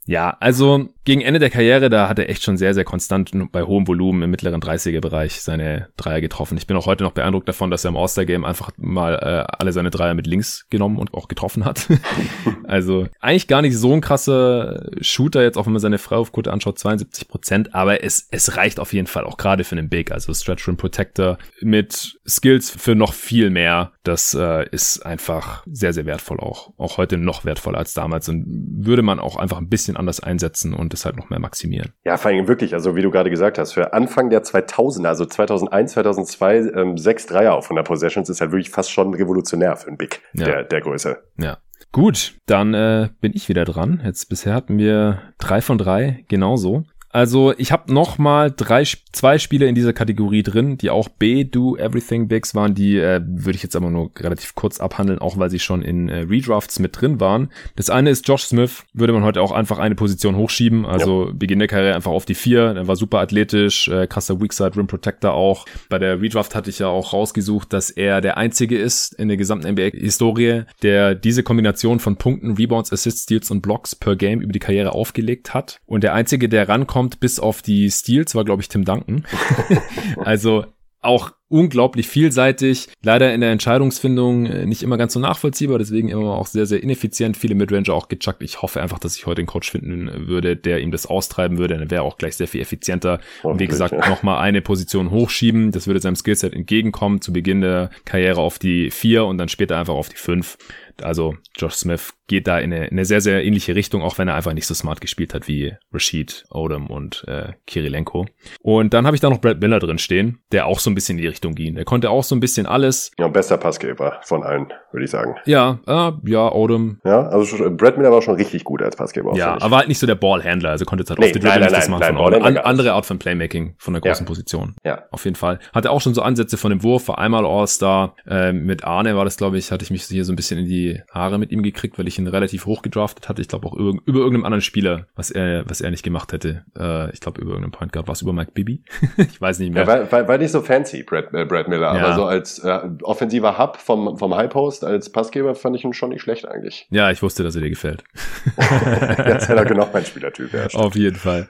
Ja, 0.07 0.35
also 0.39 0.89
gegen 1.03 1.21
Ende 1.21 1.39
der 1.39 1.51
Karriere, 1.51 1.89
da 1.89 2.09
hat 2.09 2.17
er 2.17 2.29
echt 2.29 2.43
schon 2.43 2.57
sehr, 2.57 2.73
sehr 2.73 2.83
konstant 2.83 3.31
bei 3.51 3.63
hohem 3.63 3.87
Volumen 3.87 4.23
im 4.23 4.31
mittleren 4.31 4.61
30er-Bereich 4.61 5.41
seine 5.41 5.89
Dreier 5.95 6.21
getroffen. 6.21 6.57
Ich 6.57 6.65
bin 6.65 6.75
auch 6.75 6.87
heute 6.87 7.03
noch 7.03 7.11
beeindruckt 7.11 7.47
davon, 7.47 7.69
dass 7.69 7.85
er 7.85 7.89
im 7.89 7.97
All-Star-Game 7.97 8.43
einfach 8.43 8.71
mal 8.77 9.13
äh, 9.15 9.51
alle 9.57 9.73
seine 9.73 9.91
Dreier 9.91 10.15
mit 10.15 10.25
links 10.25 10.67
genommen 10.69 10.97
und 10.97 11.13
auch 11.13 11.27
getroffen 11.27 11.65
hat. 11.65 11.87
also 12.63 13.07
eigentlich 13.19 13.47
gar 13.47 13.61
nicht 13.61 13.77
so 13.77 13.93
ein 13.93 14.01
krasser 14.01 14.89
Shooter, 15.01 15.43
jetzt 15.43 15.57
auch 15.57 15.65
wenn 15.67 15.73
man 15.73 15.81
seine 15.81 15.99
Freiwurfquote 15.99 16.51
anschaut, 16.51 16.79
72 16.79 17.27
Prozent, 17.27 17.75
aber 17.75 18.03
es, 18.03 18.27
es 18.31 18.57
reicht 18.57 18.79
auf 18.79 18.93
jeden 18.93 19.07
Fall 19.07 19.25
auch 19.25 19.37
gerade 19.37 19.63
für 19.63 19.75
einen 19.75 19.89
Big, 19.89 20.11
also 20.11 20.33
Stretch 20.33 20.67
Rim 20.67 20.77
Protector 20.77 21.37
mit 21.61 22.17
Skills 22.27 22.71
für 22.71 22.95
noch 22.95 23.13
viel 23.13 23.51
mehr. 23.51 23.91
Das 24.03 24.33
äh, 24.33 24.67
ist 24.69 25.05
einfach 25.05 25.63
sehr, 25.69 25.93
sehr 25.93 26.05
wertvoll 26.05 26.39
auch. 26.39 26.73
Auch 26.77 26.97
heute 26.97 27.17
noch 27.17 27.45
wertvoller 27.45 27.77
als 27.77 27.93
damals 27.93 28.27
und 28.29 28.45
würde 28.47 29.03
man 29.03 29.19
auch 29.19 29.35
einfach 29.35 29.57
ein 29.57 29.69
bisschen 29.69 29.95
anders 29.95 30.19
einsetzen 30.19 30.73
und 30.73 30.93
es 30.93 31.05
halt 31.05 31.17
noch 31.17 31.29
mehr 31.29 31.39
maximieren. 31.39 31.93
Ja, 32.03 32.17
vor 32.17 32.31
allem 32.31 32.47
wirklich, 32.47 32.73
also 32.73 32.95
wie 32.95 33.01
du 33.01 33.11
gerade 33.11 33.29
gesagt 33.29 33.57
hast, 33.57 33.73
für 33.73 33.93
Anfang 33.93 34.29
der 34.29 34.43
2000er, 34.43 35.07
also 35.07 35.25
2001, 35.25 35.91
2002, 35.93 36.57
ähm, 36.75 36.97
sechs 36.97 37.27
Dreier 37.27 37.53
auf 37.53 37.65
100 37.65 37.85
Possessions 37.85 38.29
ist 38.29 38.41
halt 38.41 38.51
wirklich 38.51 38.71
fast 38.71 38.91
schon 38.91 39.13
revolutionär 39.13 39.75
für 39.75 39.87
einen 39.87 39.97
Big 39.97 40.21
ja. 40.33 40.45
der, 40.45 40.63
der 40.63 40.81
Größe. 40.81 41.19
Ja. 41.37 41.57
Gut, 41.91 42.35
dann 42.45 42.73
äh, 42.73 43.09
bin 43.19 43.33
ich 43.35 43.49
wieder 43.49 43.65
dran. 43.65 44.01
Jetzt 44.05 44.29
bisher 44.29 44.53
hatten 44.53 44.77
wir 44.77 45.21
drei 45.39 45.61
von 45.61 45.77
drei 45.77 46.23
genauso. 46.29 46.83
Also 47.11 47.53
ich 47.57 47.71
habe 47.71 47.93
noch 47.93 48.17
mal 48.17 48.51
drei, 48.51 48.83
zwei 49.11 49.37
Spiele 49.37 49.67
in 49.67 49.75
dieser 49.75 49.93
Kategorie 49.93 50.43
drin, 50.43 50.77
die 50.77 50.89
auch 50.89 51.09
B, 51.09 51.43
Do, 51.43 51.75
Everything 51.75 52.27
Bigs 52.27 52.55
waren. 52.55 52.73
Die 52.73 52.97
äh, 52.97 53.21
würde 53.23 53.55
ich 53.55 53.63
jetzt 53.63 53.75
aber 53.75 53.89
nur 53.89 54.11
relativ 54.17 54.55
kurz 54.55 54.79
abhandeln, 54.79 55.19
auch 55.19 55.37
weil 55.37 55.49
sie 55.49 55.59
schon 55.59 55.81
in 55.81 56.09
äh, 56.09 56.19
Redrafts 56.19 56.79
mit 56.79 56.99
drin 56.99 57.19
waren. 57.19 57.49
Das 57.75 57.89
eine 57.89 58.09
ist 58.09 58.27
Josh 58.27 58.43
Smith, 58.43 58.83
würde 58.93 59.13
man 59.13 59.23
heute 59.23 59.41
auch 59.41 59.51
einfach 59.51 59.79
eine 59.79 59.95
Position 59.95 60.35
hochschieben. 60.35 60.85
Also 60.85 61.27
ja. 61.27 61.33
Beginn 61.33 61.59
der 61.59 61.67
Karriere 61.67 61.95
einfach 61.95 62.11
auf 62.11 62.25
die 62.25 62.35
vier. 62.35 62.61
Er 62.61 62.87
war 62.87 62.95
super 62.95 63.19
athletisch, 63.19 63.87
äh, 63.87 64.07
krasser 64.07 64.39
Weakside 64.41 64.75
Rim 64.77 64.87
Protector 64.87 65.33
auch. 65.33 65.65
Bei 65.89 65.99
der 65.99 66.21
Redraft 66.21 66.55
hatte 66.55 66.69
ich 66.69 66.79
ja 66.79 66.87
auch 66.87 67.13
rausgesucht, 67.13 67.73
dass 67.73 67.89
er 67.89 68.21
der 68.21 68.37
einzige 68.37 68.77
ist 68.77 69.13
in 69.13 69.27
der 69.27 69.37
gesamten 69.37 69.71
NBA-Historie, 69.73 70.63
der 70.81 71.15
diese 71.15 71.43
Kombination 71.43 71.99
von 71.99 72.15
Punkten, 72.15 72.51
Rebounds, 72.51 72.91
Assists, 72.93 73.23
Steals 73.23 73.51
und 73.51 73.61
Blocks 73.61 73.95
per 73.95 74.15
Game 74.15 74.41
über 74.41 74.53
die 74.53 74.59
Karriere 74.59 74.93
aufgelegt 74.93 75.53
hat. 75.53 75.79
Und 75.85 76.03
der 76.03 76.13
einzige, 76.13 76.49
der 76.49 76.69
rankommt, 76.69 77.00
kommt, 77.01 77.19
bis 77.19 77.39
auf 77.39 77.63
die 77.63 77.89
Steals, 77.89 78.35
war, 78.35 78.45
glaube 78.45 78.61
ich, 78.61 78.69
Tim 78.69 78.85
Duncan. 78.85 79.25
also 80.17 80.65
auch 81.01 81.31
unglaublich 81.47 82.07
vielseitig, 82.07 82.89
leider 83.01 83.33
in 83.33 83.41
der 83.41 83.51
Entscheidungsfindung 83.51 84.45
äh, 84.45 84.65
nicht 84.67 84.83
immer 84.83 84.97
ganz 84.97 85.13
so 85.13 85.19
nachvollziehbar, 85.19 85.79
deswegen 85.79 86.09
immer 86.09 86.37
auch 86.37 86.45
sehr, 86.45 86.67
sehr 86.67 86.83
ineffizient, 86.83 87.37
viele 87.37 87.55
Midranger 87.55 87.95
auch 87.95 88.07
gechuckt. 88.07 88.43
Ich 88.43 88.61
hoffe 88.61 88.81
einfach, 88.81 88.99
dass 88.99 89.15
ich 89.15 89.25
heute 89.25 89.39
einen 89.39 89.47
Coach 89.47 89.71
finden 89.71 90.27
würde, 90.27 90.55
der 90.55 90.79
ihm 90.79 90.91
das 90.91 91.07
austreiben 91.07 91.57
würde, 91.57 91.79
dann 91.79 91.89
wäre 91.89 92.03
auch 92.03 92.19
gleich 92.19 92.35
sehr 92.35 92.47
viel 92.47 92.61
effizienter. 92.61 93.19
Und 93.41 93.59
wie 93.59 93.65
gesagt, 93.65 93.93
ja. 93.93 94.07
nochmal 94.07 94.41
eine 94.41 94.61
Position 94.61 95.09
hochschieben, 95.09 95.71
das 95.71 95.87
würde 95.87 95.99
seinem 95.99 96.15
Skillset 96.15 96.53
entgegenkommen, 96.53 97.19
zu 97.19 97.33
Beginn 97.33 97.61
der 97.61 97.89
Karriere 98.05 98.39
auf 98.39 98.59
die 98.59 98.91
vier 98.91 99.25
und 99.25 99.39
dann 99.39 99.49
später 99.49 99.77
einfach 99.77 99.95
auf 99.95 100.09
die 100.09 100.17
fünf 100.17 100.57
Also 101.03 101.35
Josh 101.57 101.73
Smith 101.73 102.13
geht 102.31 102.47
da 102.47 102.59
in 102.59 102.73
eine, 102.73 102.85
in 102.85 102.91
eine 102.91 103.05
sehr, 103.05 103.19
sehr 103.19 103.43
ähnliche 103.43 103.75
Richtung, 103.75 104.01
auch 104.01 104.17
wenn 104.17 104.29
er 104.29 104.35
einfach 104.35 104.53
nicht 104.53 104.65
so 104.65 104.73
smart 104.73 105.01
gespielt 105.01 105.33
hat 105.33 105.47
wie 105.49 105.73
Rashid, 105.91 106.45
Odom 106.49 106.87
und 106.87 107.25
äh, 107.27 107.53
Kirilenko. 107.67 108.25
Und 108.61 108.93
dann 108.93 109.05
habe 109.05 109.15
ich 109.15 109.21
da 109.21 109.29
noch 109.29 109.41
Brad 109.41 109.59
Miller 109.59 109.79
drin 109.79 109.97
stehen, 109.97 110.39
der 110.53 110.65
auch 110.65 110.79
so 110.79 110.89
ein 110.89 110.95
bisschen 110.95 111.17
in 111.17 111.23
die 111.23 111.27
Richtung 111.27 111.55
ging. 111.55 111.75
Der 111.75 111.83
konnte 111.83 112.09
auch 112.09 112.23
so 112.23 112.33
ein 112.33 112.39
bisschen 112.39 112.65
alles. 112.65 113.11
Ja, 113.19 113.27
bester 113.27 113.57
Passgeber 113.57 114.19
von 114.23 114.43
allen, 114.43 114.71
würde 114.93 115.03
ich 115.03 115.11
sagen. 115.11 115.35
Ja, 115.45 115.79
äh, 115.85 116.29
ja, 116.29 116.51
Odom. 116.51 116.99
Ja, 117.03 117.27
also 117.27 117.69
Brad 117.71 117.97
Miller 117.97 118.11
war 118.11 118.21
schon 118.21 118.35
richtig 118.35 118.63
gut 118.63 118.81
als 118.81 118.95
Passgeber. 118.95 119.35
Ja, 119.35 119.61
aber 119.61 119.77
halt 119.77 119.89
nicht 119.89 119.99
so 119.99 120.07
der 120.07 120.15
Ballhandler, 120.15 120.69
also 120.69 120.85
konnte 120.85 121.01
jetzt 121.01 121.09
halt 121.09 121.19
nee, 121.19 121.27
auf 121.27 121.31
die 121.33 121.39
Dribble 121.39 121.59
nicht 121.59 121.75
das 121.75 121.89
machen 121.89 121.99
nein, 121.99 122.15
von 122.15 122.33
An, 122.33 122.57
andere 122.57 122.93
Art 122.93 123.05
von 123.05 123.19
Playmaking 123.19 123.75
von 123.77 123.93
der 123.93 124.01
großen 124.01 124.25
ja. 124.25 124.27
Position. 124.27 124.75
Ja. 124.85 125.03
Auf 125.11 125.25
jeden 125.25 125.35
Fall. 125.35 125.59
Hatte 125.73 125.91
auch 125.91 125.99
schon 125.99 126.13
so 126.13 126.21
Ansätze 126.21 126.55
von 126.55 126.69
dem 126.69 126.81
Wurf, 126.81 127.09
war 127.09 127.19
einmal 127.19 127.45
All-Star. 127.45 128.15
Äh, 128.25 128.53
mit 128.53 128.85
Arne 128.85 129.17
war 129.17 129.25
das, 129.25 129.35
glaube 129.35 129.57
ich, 129.57 129.71
hatte 129.71 129.83
ich 129.83 129.91
mich 129.91 130.03
hier 130.03 130.23
so 130.23 130.31
ein 130.31 130.37
bisschen 130.37 130.59
in 130.59 130.65
die 130.65 130.90
Haare 131.11 131.37
mit 131.37 131.51
ihm 131.51 131.63
gekriegt, 131.63 131.97
weil 131.97 132.07
ich 132.07 132.17
ihn 132.19 132.27
relativ 132.27 132.65
hoch 132.65 132.81
gedraftet 132.81 133.29
hatte. 133.29 133.41
Ich 133.41 133.47
glaube 133.47 133.67
auch 133.67 133.73
über, 133.73 133.93
über 134.05 134.19
irgendeinem 134.19 134.45
anderen 134.45 134.61
Spieler, 134.61 135.07
was 135.15 135.31
er, 135.31 135.69
was 135.69 135.81
er 135.81 135.91
nicht 135.91 136.03
gemacht 136.03 136.33
hätte. 136.33 136.63
Äh, 136.77 137.11
ich 137.11 137.19
glaube 137.19 137.41
über 137.41 137.51
irgendeinem 137.51 137.71
Point 137.71 137.93
Guard. 137.93 138.07
War 138.07 138.13
es 138.13 138.21
über 138.21 138.33
Mike 138.33 138.51
Bibi? 138.53 138.83
ich 139.17 139.39
weiß 139.39 139.59
nicht 139.59 139.73
mehr. 139.73 139.83
Ja, 139.83 140.11
war, 140.11 140.27
war, 140.27 140.37
nicht 140.37 140.51
so 140.51 140.61
fancy, 140.61 141.03
Brad, 141.03 141.33
äh, 141.33 141.45
Brad 141.45 141.67
Miller, 141.67 141.95
ja. 141.95 142.05
aber 142.05 142.15
so 142.15 142.25
als 142.25 142.59
äh, 142.59 142.79
offensiver 143.03 143.57
Hub 143.57 143.77
vom, 143.77 144.17
vom 144.17 144.35
High 144.35 144.49
Post, 144.49 144.83
als 144.83 145.11
Passgeber 145.11 145.55
fand 145.55 145.75
ich 145.75 145.83
ihn 145.83 145.93
schon 145.93 146.09
nicht 146.09 146.21
schlecht 146.21 146.47
eigentlich. 146.47 146.87
Ja, 146.91 147.11
ich 147.11 147.21
wusste, 147.21 147.43
dass 147.43 147.55
er 147.55 147.61
dir 147.61 147.69
gefällt. 147.69 148.03
das 148.57 149.43
ist 149.43 149.49
ja 149.49 149.63
genau 149.63 149.87
mein 149.91 150.05
Spielertyp. 150.05 150.53
Ja, 150.53 150.67
Auf 150.73 150.95
jeden 150.95 151.17
Fall. 151.17 151.47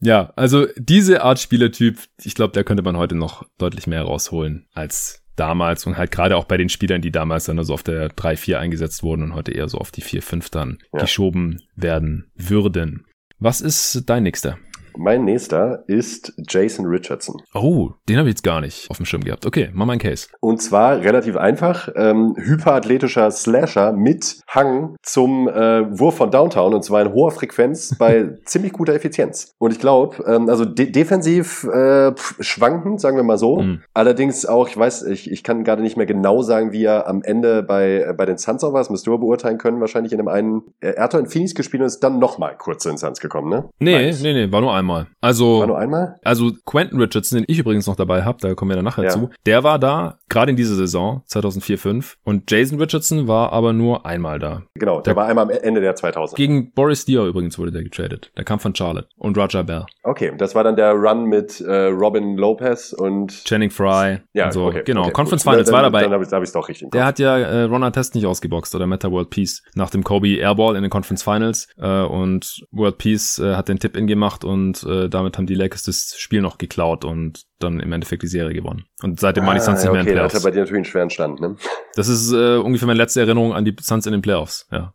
Ja, 0.00 0.32
also 0.36 0.66
diese 0.76 1.22
Art 1.22 1.38
Spielertyp, 1.38 1.98
ich 2.22 2.34
glaube, 2.34 2.52
da 2.52 2.62
könnte 2.62 2.82
man 2.82 2.96
heute 2.96 3.14
noch 3.14 3.44
deutlich 3.58 3.86
mehr 3.86 4.02
rausholen 4.02 4.66
als 4.74 5.21
damals 5.36 5.86
und 5.86 5.96
halt 5.96 6.10
gerade 6.10 6.36
auch 6.36 6.44
bei 6.44 6.56
den 6.56 6.68
Spielern, 6.68 7.02
die 7.02 7.10
damals 7.10 7.44
dann 7.44 7.62
so 7.64 7.74
auf 7.74 7.82
der 7.82 8.10
3-4 8.10 8.56
eingesetzt 8.56 9.02
wurden 9.02 9.22
und 9.22 9.34
heute 9.34 9.52
eher 9.52 9.68
so 9.68 9.78
auf 9.78 9.90
die 9.90 10.02
4-5 10.02 10.50
dann 10.50 10.78
ja. 10.92 11.00
geschoben 11.00 11.62
werden 11.74 12.30
würden. 12.34 13.06
Was 13.38 13.60
ist 13.60 14.04
dein 14.06 14.22
nächster? 14.22 14.58
Mein 14.96 15.24
nächster 15.24 15.84
ist 15.86 16.32
Jason 16.48 16.86
Richardson. 16.86 17.40
Oh, 17.54 17.90
den 18.08 18.18
habe 18.18 18.28
ich 18.28 18.34
jetzt 18.34 18.42
gar 18.42 18.60
nicht 18.60 18.90
auf 18.90 18.96
dem 18.96 19.06
Schirm 19.06 19.24
gehabt. 19.24 19.46
Okay, 19.46 19.70
mach 19.72 19.86
mal 19.86 19.92
einen 19.92 20.00
Case. 20.00 20.28
Und 20.40 20.60
zwar 20.60 21.00
relativ 21.00 21.36
einfach. 21.36 21.88
Ähm, 21.96 22.34
hyperathletischer 22.36 23.30
Slasher 23.30 23.92
mit 23.92 24.40
Hang 24.48 24.96
zum 25.02 25.48
äh, 25.48 25.98
Wurf 25.98 26.16
von 26.16 26.30
Downtown 26.30 26.74
und 26.74 26.84
zwar 26.84 27.02
in 27.02 27.12
hoher 27.12 27.30
Frequenz 27.30 27.96
bei 27.98 28.38
ziemlich 28.44 28.72
guter 28.72 28.94
Effizienz. 28.94 29.54
Und 29.58 29.72
ich 29.72 29.78
glaube, 29.78 30.24
ähm, 30.26 30.48
also 30.48 30.64
de 30.64 30.90
defensiv 30.90 31.64
äh, 31.64 32.12
schwankend, 32.40 33.00
sagen 33.00 33.16
wir 33.16 33.24
mal 33.24 33.38
so. 33.38 33.60
Mhm. 33.60 33.82
Allerdings 33.94 34.46
auch, 34.46 34.68
ich 34.68 34.76
weiß, 34.76 35.04
ich, 35.04 35.30
ich 35.30 35.42
kann 35.42 35.64
gerade 35.64 35.82
nicht 35.82 35.96
mehr 35.96 36.06
genau 36.06 36.42
sagen, 36.42 36.72
wie 36.72 36.84
er 36.84 37.08
am 37.08 37.22
Ende 37.22 37.62
bei, 37.62 38.12
bei 38.16 38.26
den 38.26 38.38
Suns 38.38 38.62
auch 38.64 38.72
war. 38.72 38.80
Das 38.80 38.90
müsst 38.90 39.06
ihr 39.06 39.18
beurteilen 39.18 39.58
können, 39.58 39.80
wahrscheinlich 39.80 40.12
in 40.12 40.18
dem 40.18 40.28
einen. 40.28 40.62
Er 40.80 41.02
hat 41.02 41.14
doch 41.14 41.18
in 41.18 41.26
Phoenix 41.26 41.54
gespielt 41.54 41.80
und 41.80 41.86
ist 41.86 42.00
dann 42.00 42.18
nochmal 42.18 42.56
kurz 42.56 42.82
zu 42.82 42.88
den 42.88 42.98
Suns 42.98 43.20
gekommen, 43.20 43.48
ne? 43.48 43.68
Nee, 43.78 44.08
Weiß. 44.08 44.22
nee, 44.22 44.32
nee, 44.32 44.50
war 44.52 44.60
nur 44.60 44.74
ein 44.74 44.81
einmal. 44.82 45.06
Also, 45.20 45.60
war 45.60 45.66
nur 45.66 45.78
einmal? 45.78 46.16
Also 46.22 46.52
Quentin 46.64 47.00
Richardson, 47.00 47.38
den 47.38 47.44
ich 47.48 47.58
übrigens 47.58 47.86
noch 47.86 47.96
dabei 47.96 48.22
habe, 48.22 48.38
da 48.40 48.54
kommen 48.54 48.70
wir 48.70 48.76
dann 48.76 48.84
nachher 48.84 49.04
ja. 49.04 49.10
zu, 49.10 49.30
der 49.46 49.64
war 49.64 49.78
da, 49.78 50.18
gerade 50.28 50.50
in 50.50 50.56
dieser 50.56 50.74
Saison, 50.74 51.22
2004-5. 51.28 52.16
Und 52.24 52.50
Jason 52.50 52.78
Richardson 52.78 53.28
war 53.28 53.52
aber 53.52 53.72
nur 53.72 54.04
einmal 54.04 54.38
da. 54.38 54.62
Genau, 54.74 54.96
der, 54.96 55.14
der 55.14 55.16
war 55.16 55.26
einmal 55.26 55.44
am 55.44 55.50
Ende 55.50 55.80
der 55.80 55.94
2000. 55.94 56.36
Gegen 56.36 56.72
Boris 56.72 57.04
Diaw 57.04 57.26
übrigens 57.26 57.58
wurde 57.58 57.72
der 57.72 57.82
getradet. 57.82 58.30
Der 58.36 58.44
kam 58.44 58.58
von 58.58 58.74
Charlotte 58.74 59.08
und 59.16 59.36
Roger 59.38 59.64
Bell. 59.64 59.86
Okay, 60.02 60.32
das 60.36 60.54
war 60.54 60.64
dann 60.64 60.76
der 60.76 60.92
Run 60.92 61.24
mit 61.26 61.60
äh, 61.60 61.86
Robin 61.86 62.36
Lopez 62.36 62.92
und 62.92 63.44
Channing 63.44 63.70
Fry. 63.70 64.18
Ja, 64.32 64.50
so. 64.50 64.66
Okay, 64.66 64.82
genau. 64.84 65.02
Okay, 65.02 65.12
Conference 65.12 65.42
Finals 65.42 65.66
dann, 65.66 65.74
war 65.74 65.82
dabei. 65.82 66.02
Dann 66.02 66.12
habe 66.12 66.24
ich 66.24 66.30
es 66.30 66.52
doch 66.52 66.68
richtig. 66.68 66.90
Der 66.90 67.04
hat 67.04 67.18
ja 67.18 67.38
äh, 67.38 67.62
Ron 67.64 67.82
Artest 67.84 68.14
nicht 68.14 68.26
ausgeboxt 68.26 68.74
oder 68.74 68.86
Meta 68.86 69.10
World 69.10 69.30
Peace 69.30 69.62
nach 69.74 69.90
dem 69.90 70.02
Kobe 70.02 70.36
Airball 70.38 70.76
in 70.76 70.82
den 70.82 70.90
Conference 70.90 71.22
Finals 71.22 71.68
äh, 71.78 72.02
und 72.02 72.64
World 72.72 72.98
Peace 72.98 73.38
äh, 73.38 73.54
hat 73.54 73.68
den 73.68 73.78
Tipp 73.78 73.96
in 73.96 74.06
gemacht 74.06 74.44
und 74.44 74.71
äh, 74.84 75.08
damit 75.08 75.36
haben 75.36 75.46
die 75.46 75.54
Lakers 75.54 75.82
das 75.84 76.14
Spiel 76.16 76.40
noch 76.40 76.58
geklaut 76.58 77.04
und 77.04 77.44
dann 77.62 77.80
im 77.80 77.92
Endeffekt 77.92 78.22
die 78.22 78.28
Serie 78.28 78.54
gewonnen. 78.54 78.84
Und 79.02 79.20
seitdem 79.20 79.44
ah, 79.44 79.48
waren 79.48 79.56
die 79.56 79.62
Suns 79.62 79.82
nicht 79.82 79.92
mehr 79.92 80.00
in 80.00 80.06
den 80.06 80.14
Playoffs. 80.14 80.34
Das 80.34 80.42
hat 80.42 80.48
bei 80.48 80.52
dir 80.52 80.60
natürlich 80.60 80.78
einen 80.78 80.84
schweren 80.84 81.10
Stand, 81.10 81.40
ne? 81.40 81.56
Das 81.94 82.08
ist 82.08 82.32
äh, 82.32 82.56
ungefähr 82.56 82.86
meine 82.86 82.98
letzte 82.98 83.20
Erinnerung 83.20 83.52
an 83.52 83.64
die 83.64 83.74
Suns 83.80 84.06
in 84.06 84.12
den 84.12 84.22
Playoffs, 84.22 84.66
ja. 84.70 84.92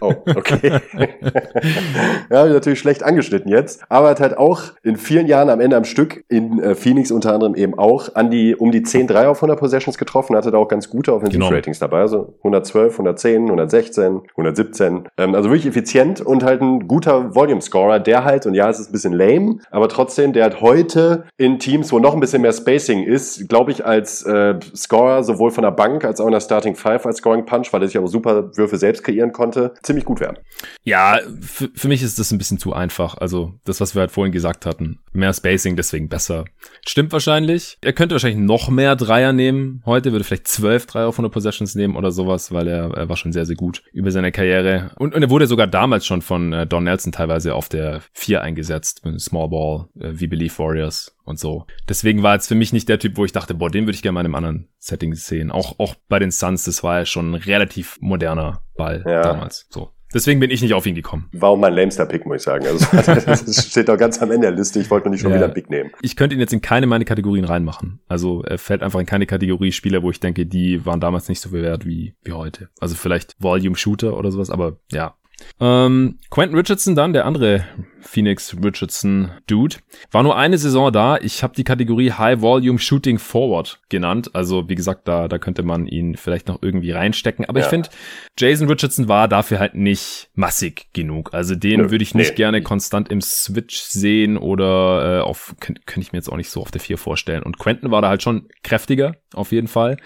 Oh, 0.00 0.14
okay. 0.34 0.80
ja, 2.30 2.46
natürlich 2.46 2.78
schlecht 2.78 3.02
angeschnitten 3.02 3.50
jetzt. 3.50 3.82
Aber 3.88 4.10
hat 4.10 4.20
halt 4.20 4.38
auch 4.38 4.62
in 4.82 4.96
vielen 4.96 5.26
Jahren 5.26 5.50
am 5.50 5.60
Ende 5.60 5.76
am 5.76 5.84
Stück, 5.84 6.24
in 6.28 6.60
äh, 6.60 6.74
Phoenix 6.74 7.10
unter 7.10 7.32
anderem 7.34 7.54
eben 7.54 7.78
auch, 7.78 8.14
an 8.14 8.30
die, 8.30 8.54
um 8.54 8.70
die 8.70 8.82
10 8.82 9.06
3 9.06 9.28
auf 9.28 9.38
100 9.38 9.58
Possessions 9.58 9.98
getroffen, 9.98 10.36
hatte 10.36 10.50
da 10.50 10.58
auch 10.58 10.68
ganz 10.68 10.88
gute 10.88 11.14
Offensiv-Ratings 11.14 11.78
genau. 11.78 11.90
dabei. 11.90 12.00
Also 12.02 12.34
112, 12.38 12.92
110, 12.92 13.42
116, 13.42 14.20
117. 14.30 15.08
Ähm, 15.16 15.34
also 15.34 15.50
wirklich 15.50 15.66
effizient 15.66 16.20
und 16.20 16.44
halt 16.44 16.60
ein 16.60 16.86
guter 16.86 17.34
Volume-Scorer, 17.34 18.00
der 18.00 18.24
halt, 18.24 18.46
und 18.46 18.54
ja, 18.54 18.68
es 18.68 18.78
ist 18.78 18.90
ein 18.90 18.92
bisschen 18.92 19.12
lame, 19.12 19.58
aber 19.70 19.88
trotzdem, 19.88 20.32
der 20.32 20.44
halt 20.44 20.60
heute 20.60 21.24
in 21.36 21.58
Teams, 21.58 21.92
wo 21.92 21.98
noch 21.98 22.07
ein 22.14 22.20
bisschen 22.20 22.42
mehr 22.42 22.52
Spacing 22.52 23.04
ist, 23.04 23.48
glaube 23.48 23.72
ich, 23.72 23.84
als 23.84 24.22
äh, 24.22 24.58
Scorer 24.74 25.24
sowohl 25.24 25.50
von 25.50 25.62
der 25.62 25.70
Bank 25.70 26.04
als 26.04 26.20
auch 26.20 26.26
in 26.26 26.32
der 26.32 26.40
Starting 26.40 26.74
Five 26.74 27.06
als 27.06 27.18
Scoring 27.18 27.44
Punch, 27.44 27.72
weil 27.72 27.82
er 27.82 27.88
sich 27.88 27.96
aber 27.96 28.08
super 28.08 28.56
Würfe 28.56 28.76
selbst 28.76 29.04
kreieren 29.04 29.32
konnte, 29.32 29.74
ziemlich 29.82 30.04
gut 30.04 30.20
werden. 30.20 30.38
Ja, 30.84 31.18
für, 31.40 31.68
für 31.74 31.88
mich 31.88 32.02
ist 32.02 32.18
das 32.18 32.30
ein 32.30 32.38
bisschen 32.38 32.58
zu 32.58 32.72
einfach. 32.72 33.16
Also 33.16 33.54
das, 33.64 33.80
was 33.80 33.94
wir 33.94 34.00
halt 34.00 34.10
vorhin 34.10 34.32
gesagt 34.32 34.66
hatten. 34.66 35.00
Mehr 35.12 35.32
Spacing, 35.32 35.76
deswegen 35.76 36.08
besser. 36.08 36.44
Stimmt 36.86 37.12
wahrscheinlich. 37.12 37.78
Er 37.82 37.92
könnte 37.92 38.14
wahrscheinlich 38.14 38.40
noch 38.40 38.68
mehr 38.70 38.96
Dreier 38.96 39.32
nehmen. 39.32 39.82
Heute 39.84 40.12
würde 40.12 40.24
vielleicht 40.24 40.48
zwölf 40.48 40.86
Dreier 40.86 41.08
auf 41.08 41.14
100 41.14 41.32
Possessions 41.32 41.74
nehmen 41.74 41.96
oder 41.96 42.10
sowas, 42.10 42.52
weil 42.52 42.68
er, 42.68 42.94
er 42.94 43.08
war 43.08 43.16
schon 43.16 43.32
sehr, 43.32 43.46
sehr 43.46 43.56
gut 43.56 43.82
über 43.92 44.10
seine 44.10 44.32
Karriere. 44.32 44.92
Und, 44.96 45.14
und 45.14 45.22
er 45.22 45.30
wurde 45.30 45.46
sogar 45.46 45.66
damals 45.66 46.06
schon 46.06 46.22
von 46.22 46.52
äh, 46.52 46.66
Don 46.66 46.84
Nelson 46.84 47.12
teilweise 47.12 47.54
auf 47.54 47.68
der 47.68 48.00
vier 48.12 48.42
eingesetzt. 48.42 49.02
Small 49.18 49.48
Ball, 49.48 49.88
äh, 50.00 50.18
wie 50.18 50.26
Believe 50.26 50.58
Warriors 50.58 51.17
und 51.28 51.38
so. 51.38 51.66
Deswegen 51.88 52.22
war 52.22 52.34
jetzt 52.34 52.48
für 52.48 52.54
mich 52.54 52.72
nicht 52.72 52.88
der 52.88 52.98
Typ, 52.98 53.16
wo 53.16 53.24
ich 53.24 53.32
dachte, 53.32 53.54
boah, 53.54 53.70
den 53.70 53.84
würde 53.84 53.94
ich 53.94 54.02
gerne 54.02 54.14
mal 54.14 54.20
in 54.20 54.26
einem 54.26 54.34
anderen 54.34 54.68
Setting 54.78 55.14
sehen. 55.14 55.50
Auch, 55.50 55.78
auch 55.78 55.94
bei 56.08 56.18
den 56.18 56.30
Suns, 56.30 56.64
das 56.64 56.82
war 56.82 57.00
ja 57.00 57.06
schon 57.06 57.32
ein 57.32 57.34
relativ 57.34 57.98
moderner 58.00 58.62
Ball 58.76 59.04
ja. 59.06 59.22
damals. 59.22 59.66
So. 59.70 59.90
Deswegen 60.12 60.40
bin 60.40 60.50
ich 60.50 60.62
nicht 60.62 60.72
auf 60.72 60.86
ihn 60.86 60.94
gekommen. 60.94 61.28
War 61.32 61.50
auch 61.50 61.56
mein 61.58 61.74
lamester 61.74 62.06
Pick, 62.06 62.24
muss 62.24 62.36
ich 62.36 62.42
sagen. 62.42 62.66
Also, 62.66 62.86
das 62.96 63.70
steht 63.70 63.90
doch 63.90 63.98
ganz 63.98 64.22
am 64.22 64.30
Ende 64.30 64.46
der 64.46 64.56
Liste. 64.56 64.80
Ich 64.80 64.90
wollte 64.90 65.08
nur 65.08 65.12
nicht 65.12 65.20
schon 65.20 65.30
ja. 65.32 65.36
wieder 65.36 65.46
einen 65.46 65.54
Pick 65.54 65.68
nehmen. 65.68 65.90
Ich 66.00 66.16
könnte 66.16 66.34
ihn 66.34 66.40
jetzt 66.40 66.52
in 66.54 66.62
keine 66.62 66.86
meiner 66.86 67.04
Kategorien 67.04 67.44
reinmachen. 67.44 68.00
Also 68.08 68.42
er 68.42 68.56
fällt 68.56 68.82
einfach 68.82 69.00
in 69.00 69.06
keine 69.06 69.26
Kategorie 69.26 69.70
Spieler, 69.70 70.02
wo 70.02 70.10
ich 70.10 70.18
denke, 70.18 70.46
die 70.46 70.86
waren 70.86 71.00
damals 71.00 71.28
nicht 71.28 71.40
so 71.40 71.50
viel 71.50 71.62
wert 71.62 71.84
wie, 71.84 72.14
wie 72.24 72.32
heute. 72.32 72.70
Also 72.80 72.94
vielleicht 72.94 73.36
Volume 73.38 73.76
Shooter 73.76 74.16
oder 74.16 74.32
sowas, 74.32 74.48
aber 74.48 74.78
ja, 74.90 75.14
ähm, 75.60 76.18
Quentin 76.30 76.56
Richardson 76.56 76.94
dann, 76.94 77.12
der 77.12 77.26
andere 77.26 77.64
Phoenix 78.00 78.56
Richardson 78.62 79.30
Dude, 79.46 79.76
war 80.10 80.22
nur 80.22 80.36
eine 80.36 80.56
Saison 80.56 80.92
da. 80.92 81.18
Ich 81.18 81.42
habe 81.42 81.54
die 81.54 81.64
Kategorie 81.64 82.12
High 82.12 82.40
Volume 82.40 82.78
Shooting 82.78 83.18
Forward 83.18 83.80
genannt. 83.88 84.30
Also 84.34 84.68
wie 84.68 84.74
gesagt, 84.74 85.08
da, 85.08 85.28
da 85.28 85.38
könnte 85.38 85.62
man 85.62 85.86
ihn 85.86 86.16
vielleicht 86.16 86.48
noch 86.48 86.62
irgendwie 86.62 86.92
reinstecken. 86.92 87.44
Aber 87.44 87.58
ja. 87.58 87.66
ich 87.66 87.70
finde, 87.70 87.90
Jason 88.38 88.68
Richardson 88.68 89.08
war 89.08 89.28
dafür 89.28 89.58
halt 89.58 89.74
nicht 89.74 90.30
massig 90.34 90.86
genug. 90.92 91.34
Also 91.34 91.54
den 91.54 91.90
würde 91.90 92.02
ich 92.02 92.14
nicht 92.14 92.30
nee. 92.30 92.36
gerne 92.36 92.62
konstant 92.62 93.10
im 93.10 93.20
Switch 93.20 93.78
sehen 93.78 94.38
oder 94.38 95.18
äh, 95.18 95.20
auf, 95.22 95.54
könnte 95.60 95.82
könnt 95.84 96.04
ich 96.04 96.12
mir 96.12 96.18
jetzt 96.18 96.30
auch 96.30 96.36
nicht 96.36 96.50
so 96.50 96.62
auf 96.62 96.70
der 96.70 96.80
4 96.80 96.98
vorstellen. 96.98 97.42
Und 97.42 97.58
Quentin 97.58 97.90
war 97.90 98.00
da 98.00 98.08
halt 98.08 98.22
schon 98.22 98.48
kräftiger, 98.62 99.16
auf 99.34 99.52
jeden 99.52 99.68
Fall. 99.68 99.96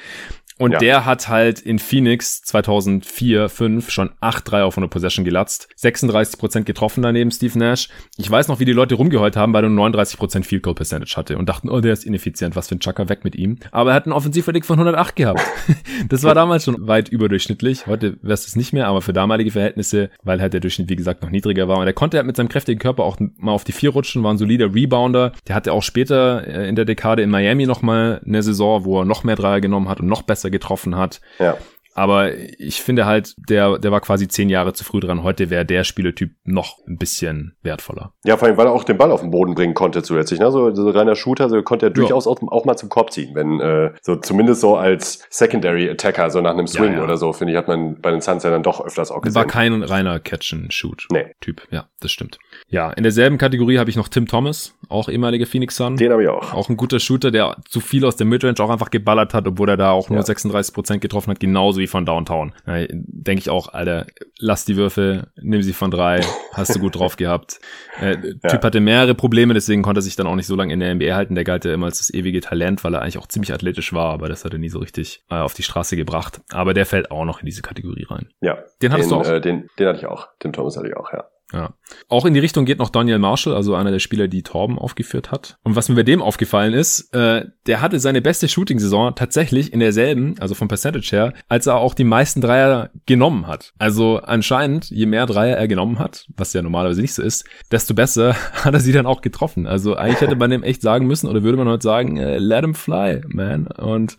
Und 0.62 0.70
ja. 0.74 0.78
der 0.78 1.04
hat 1.06 1.28
halt 1.28 1.58
in 1.58 1.80
Phoenix 1.80 2.40
2004, 2.42 3.48
5 3.48 3.90
schon 3.90 4.10
8 4.20 4.48
3 4.48 4.62
auf 4.62 4.74
100 4.74 4.92
Possession 4.92 5.24
gelatzt. 5.24 5.68
36% 5.76 6.62
getroffen 6.62 7.02
daneben 7.02 7.32
Steve 7.32 7.58
Nash. 7.58 7.88
Ich 8.16 8.30
weiß 8.30 8.46
noch, 8.46 8.60
wie 8.60 8.64
die 8.64 8.72
Leute 8.72 8.94
rumgeheult 8.94 9.36
haben, 9.36 9.52
weil 9.54 9.64
er 9.64 9.70
39% 9.70 10.44
Field 10.44 10.62
Goal 10.62 10.76
Percentage 10.76 11.16
hatte 11.16 11.36
und 11.36 11.48
dachten, 11.48 11.68
oh, 11.68 11.80
der 11.80 11.92
ist 11.92 12.04
ineffizient, 12.04 12.54
was 12.54 12.68
für 12.68 12.76
ein 12.76 12.78
Chucker 12.78 13.08
weg 13.08 13.24
mit 13.24 13.34
ihm. 13.34 13.58
Aber 13.72 13.90
er 13.90 13.96
hat 13.96 14.06
einen 14.06 14.12
Offensivverdick 14.12 14.64
von 14.64 14.78
108 14.78 15.16
gehabt. 15.16 15.40
das 16.08 16.22
war 16.22 16.36
damals 16.36 16.62
schon 16.62 16.86
weit 16.86 17.08
überdurchschnittlich. 17.08 17.88
Heute 17.88 18.18
wäre 18.22 18.34
es 18.34 18.54
nicht 18.54 18.72
mehr, 18.72 18.86
aber 18.86 19.02
für 19.02 19.12
damalige 19.12 19.50
Verhältnisse, 19.50 20.10
weil 20.22 20.40
halt 20.40 20.52
der 20.52 20.60
Durchschnitt, 20.60 20.88
wie 20.88 20.94
gesagt, 20.94 21.22
noch 21.22 21.30
niedriger 21.30 21.66
war. 21.66 21.78
Und 21.78 21.88
er 21.88 21.92
konnte 21.92 22.18
halt 22.18 22.26
mit 22.28 22.36
seinem 22.36 22.48
kräftigen 22.48 22.78
Körper 22.78 23.02
auch 23.02 23.16
mal 23.36 23.50
auf 23.50 23.64
die 23.64 23.72
4 23.72 23.90
rutschen, 23.90 24.22
war 24.22 24.32
ein 24.32 24.38
solider 24.38 24.72
Rebounder. 24.72 25.32
Der 25.48 25.56
hatte 25.56 25.72
auch 25.72 25.82
später 25.82 26.46
äh, 26.46 26.68
in 26.68 26.76
der 26.76 26.84
Dekade 26.84 27.22
in 27.22 27.30
Miami 27.30 27.66
nochmal 27.66 28.20
eine 28.24 28.44
Saison, 28.44 28.84
wo 28.84 29.00
er 29.00 29.04
noch 29.04 29.24
mehr 29.24 29.34
Dreier 29.34 29.60
genommen 29.60 29.88
hat 29.88 29.98
und 29.98 30.06
noch 30.06 30.22
besser 30.22 30.51
getroffen 30.52 30.96
hat. 30.96 31.20
Ja. 31.38 31.56
Aber 31.94 32.34
ich 32.34 32.80
finde 32.80 33.04
halt, 33.04 33.34
der, 33.36 33.78
der 33.78 33.92
war 33.92 34.00
quasi 34.00 34.28
zehn 34.28 34.48
Jahre 34.48 34.72
zu 34.72 34.84
früh 34.84 35.00
dran. 35.00 35.22
Heute 35.22 35.50
wäre 35.50 35.66
der 35.66 35.84
Spieletyp 35.84 36.32
noch 36.44 36.78
ein 36.86 36.96
bisschen 36.96 37.54
wertvoller. 37.62 38.12
Ja, 38.24 38.36
vor 38.36 38.48
allem, 38.48 38.56
weil 38.56 38.66
er 38.66 38.72
auch 38.72 38.84
den 38.84 38.96
Ball 38.96 39.10
auf 39.10 39.20
den 39.20 39.30
Boden 39.30 39.54
bringen 39.54 39.74
konnte 39.74 40.02
zusätzlich. 40.02 40.40
Ne? 40.40 40.50
So, 40.50 40.74
so 40.74 40.88
reiner 40.90 41.14
Shooter, 41.14 41.50
so 41.50 41.62
konnte 41.62 41.86
er 41.86 41.90
durchaus 41.90 42.24
ja. 42.24 42.30
auch, 42.30 42.42
auch, 42.48 42.64
mal 42.64 42.76
zum 42.76 42.88
Korb 42.88 43.12
ziehen. 43.12 43.34
Wenn, 43.34 43.60
äh, 43.60 43.92
so 44.00 44.16
zumindest 44.16 44.62
so 44.62 44.76
als 44.76 45.26
Secondary 45.28 45.90
Attacker, 45.90 46.30
so 46.30 46.40
nach 46.40 46.52
einem 46.52 46.66
Swing 46.66 46.92
ja, 46.92 46.98
ja. 46.98 47.04
oder 47.04 47.16
so, 47.16 47.32
finde 47.32 47.52
ich, 47.52 47.58
hat 47.58 47.68
man 47.68 48.00
bei 48.00 48.10
den 48.10 48.20
Suns 48.20 48.42
ja 48.42 48.50
dann 48.50 48.62
doch 48.62 48.84
öfters 48.84 49.10
auch 49.10 49.20
gesehen. 49.20 49.34
War 49.34 49.46
kein 49.46 49.82
reiner 49.82 50.18
Catch-and-Shoot-Typ. 50.18 51.10
Nee. 51.12 51.76
Ja, 51.76 51.88
das 52.00 52.10
stimmt. 52.10 52.38
Ja, 52.68 52.90
in 52.90 53.02
derselben 53.02 53.36
Kategorie 53.36 53.78
habe 53.78 53.90
ich 53.90 53.96
noch 53.96 54.08
Tim 54.08 54.26
Thomas, 54.26 54.74
auch 54.88 55.08
ehemaliger 55.08 55.46
Phoenix 55.46 55.76
Sun. 55.76 55.96
Den 55.96 56.12
habe 56.12 56.22
ich 56.22 56.28
auch. 56.28 56.54
Auch 56.54 56.68
ein 56.70 56.76
guter 56.76 57.00
Shooter, 57.00 57.30
der 57.30 57.56
zu 57.68 57.80
viel 57.80 58.04
aus 58.06 58.16
der 58.16 58.26
Midrange 58.26 58.60
auch 58.60 58.70
einfach 58.70 58.90
geballert 58.90 59.34
hat, 59.34 59.46
obwohl 59.46 59.68
er 59.68 59.76
da 59.76 59.90
auch 59.90 60.08
nur 60.08 60.20
36% 60.20 60.98
getroffen 60.98 61.30
hat, 61.30 61.40
genauso 61.40 61.81
wie 61.82 61.86
von 61.86 62.06
Downtown. 62.06 62.52
Denke 62.66 63.40
ich 63.40 63.50
auch, 63.50 63.68
Alter, 63.68 64.06
lass 64.38 64.64
die 64.64 64.76
Würfe, 64.76 65.28
nimm 65.40 65.62
sie 65.62 65.72
von 65.72 65.90
drei, 65.90 66.20
hast 66.52 66.74
du 66.74 66.78
gut 66.78 66.96
drauf 66.96 67.16
gehabt. 67.16 67.60
Äh, 68.00 68.16
ja. 68.42 68.50
Typ 68.50 68.64
hatte 68.64 68.80
mehrere 68.80 69.14
Probleme, 69.14 69.54
deswegen 69.54 69.82
konnte 69.82 69.98
er 69.98 70.02
sich 70.02 70.16
dann 70.16 70.26
auch 70.26 70.36
nicht 70.36 70.46
so 70.46 70.56
lange 70.56 70.72
in 70.72 70.80
der 70.80 70.94
NBA 70.94 71.14
halten. 71.14 71.34
Der 71.34 71.44
galt 71.44 71.64
ja 71.64 71.74
immer 71.74 71.86
als 71.86 71.98
das 71.98 72.12
ewige 72.12 72.40
Talent, 72.40 72.84
weil 72.84 72.94
er 72.94 73.02
eigentlich 73.02 73.18
auch 73.18 73.26
ziemlich 73.26 73.52
athletisch 73.52 73.92
war, 73.92 74.12
aber 74.12 74.28
das 74.28 74.44
hat 74.44 74.52
er 74.52 74.58
nie 74.58 74.68
so 74.68 74.78
richtig 74.78 75.24
äh, 75.30 75.34
auf 75.34 75.54
die 75.54 75.62
Straße 75.62 75.96
gebracht. 75.96 76.40
Aber 76.52 76.74
der 76.74 76.86
fällt 76.86 77.10
auch 77.10 77.24
noch 77.24 77.40
in 77.40 77.46
diese 77.46 77.62
Kategorie 77.62 78.06
rein. 78.08 78.28
Ja. 78.40 78.58
Den 78.80 78.92
hattest 78.92 79.10
den, 79.10 79.18
du 79.18 79.24
auch? 79.24 79.30
Äh, 79.30 79.40
den, 79.40 79.68
den 79.78 79.88
hatte 79.88 79.98
ich 79.98 80.06
auch. 80.06 80.28
Tim 80.38 80.52
Thomas 80.52 80.76
hatte 80.76 80.88
ich 80.88 80.96
auch, 80.96 81.12
ja. 81.12 81.24
Ja. 81.52 81.74
Auch 82.08 82.24
in 82.24 82.34
die 82.34 82.40
Richtung 82.40 82.64
geht 82.64 82.78
noch 82.78 82.90
Daniel 82.90 83.18
Marshall, 83.18 83.54
also 83.54 83.74
einer 83.74 83.90
der 83.90 83.98
Spieler, 83.98 84.28
die 84.28 84.42
Torben 84.42 84.78
aufgeführt 84.78 85.30
hat. 85.30 85.58
Und 85.62 85.76
was 85.76 85.88
mir 85.88 85.94
bei 85.94 86.02
dem 86.02 86.22
aufgefallen 86.22 86.72
ist, 86.72 87.12
äh, 87.14 87.46
der 87.66 87.80
hatte 87.80 88.00
seine 88.00 88.22
beste 88.22 88.48
Shooting-Saison 88.48 89.14
tatsächlich 89.14 89.72
in 89.72 89.80
derselben, 89.80 90.34
also 90.40 90.54
vom 90.54 90.68
Percentage 90.68 91.10
her, 91.12 91.32
als 91.48 91.66
er 91.66 91.76
auch 91.76 91.94
die 91.94 92.04
meisten 92.04 92.40
Dreier 92.40 92.90
genommen 93.06 93.46
hat. 93.46 93.72
Also 93.78 94.18
anscheinend, 94.18 94.90
je 94.90 95.06
mehr 95.06 95.26
Dreier 95.26 95.56
er 95.56 95.68
genommen 95.68 95.98
hat, 95.98 96.26
was 96.36 96.52
ja 96.52 96.62
normalerweise 96.62 97.00
nicht 97.00 97.14
so 97.14 97.22
ist, 97.22 97.44
desto 97.70 97.94
besser 97.94 98.34
hat 98.52 98.74
er 98.74 98.80
sie 98.80 98.92
dann 98.92 99.06
auch 99.06 99.20
getroffen. 99.20 99.66
Also 99.66 99.94
eigentlich 99.96 100.20
hätte 100.20 100.36
man 100.36 100.50
dem 100.50 100.62
echt 100.62 100.82
sagen 100.82 101.06
müssen, 101.06 101.28
oder 101.28 101.42
würde 101.42 101.58
man 101.58 101.68
heute 101.68 101.82
sagen, 101.82 102.16
äh, 102.16 102.38
let 102.38 102.64
him 102.64 102.74
fly, 102.74 103.20
man. 103.28 103.66
Und 103.66 104.16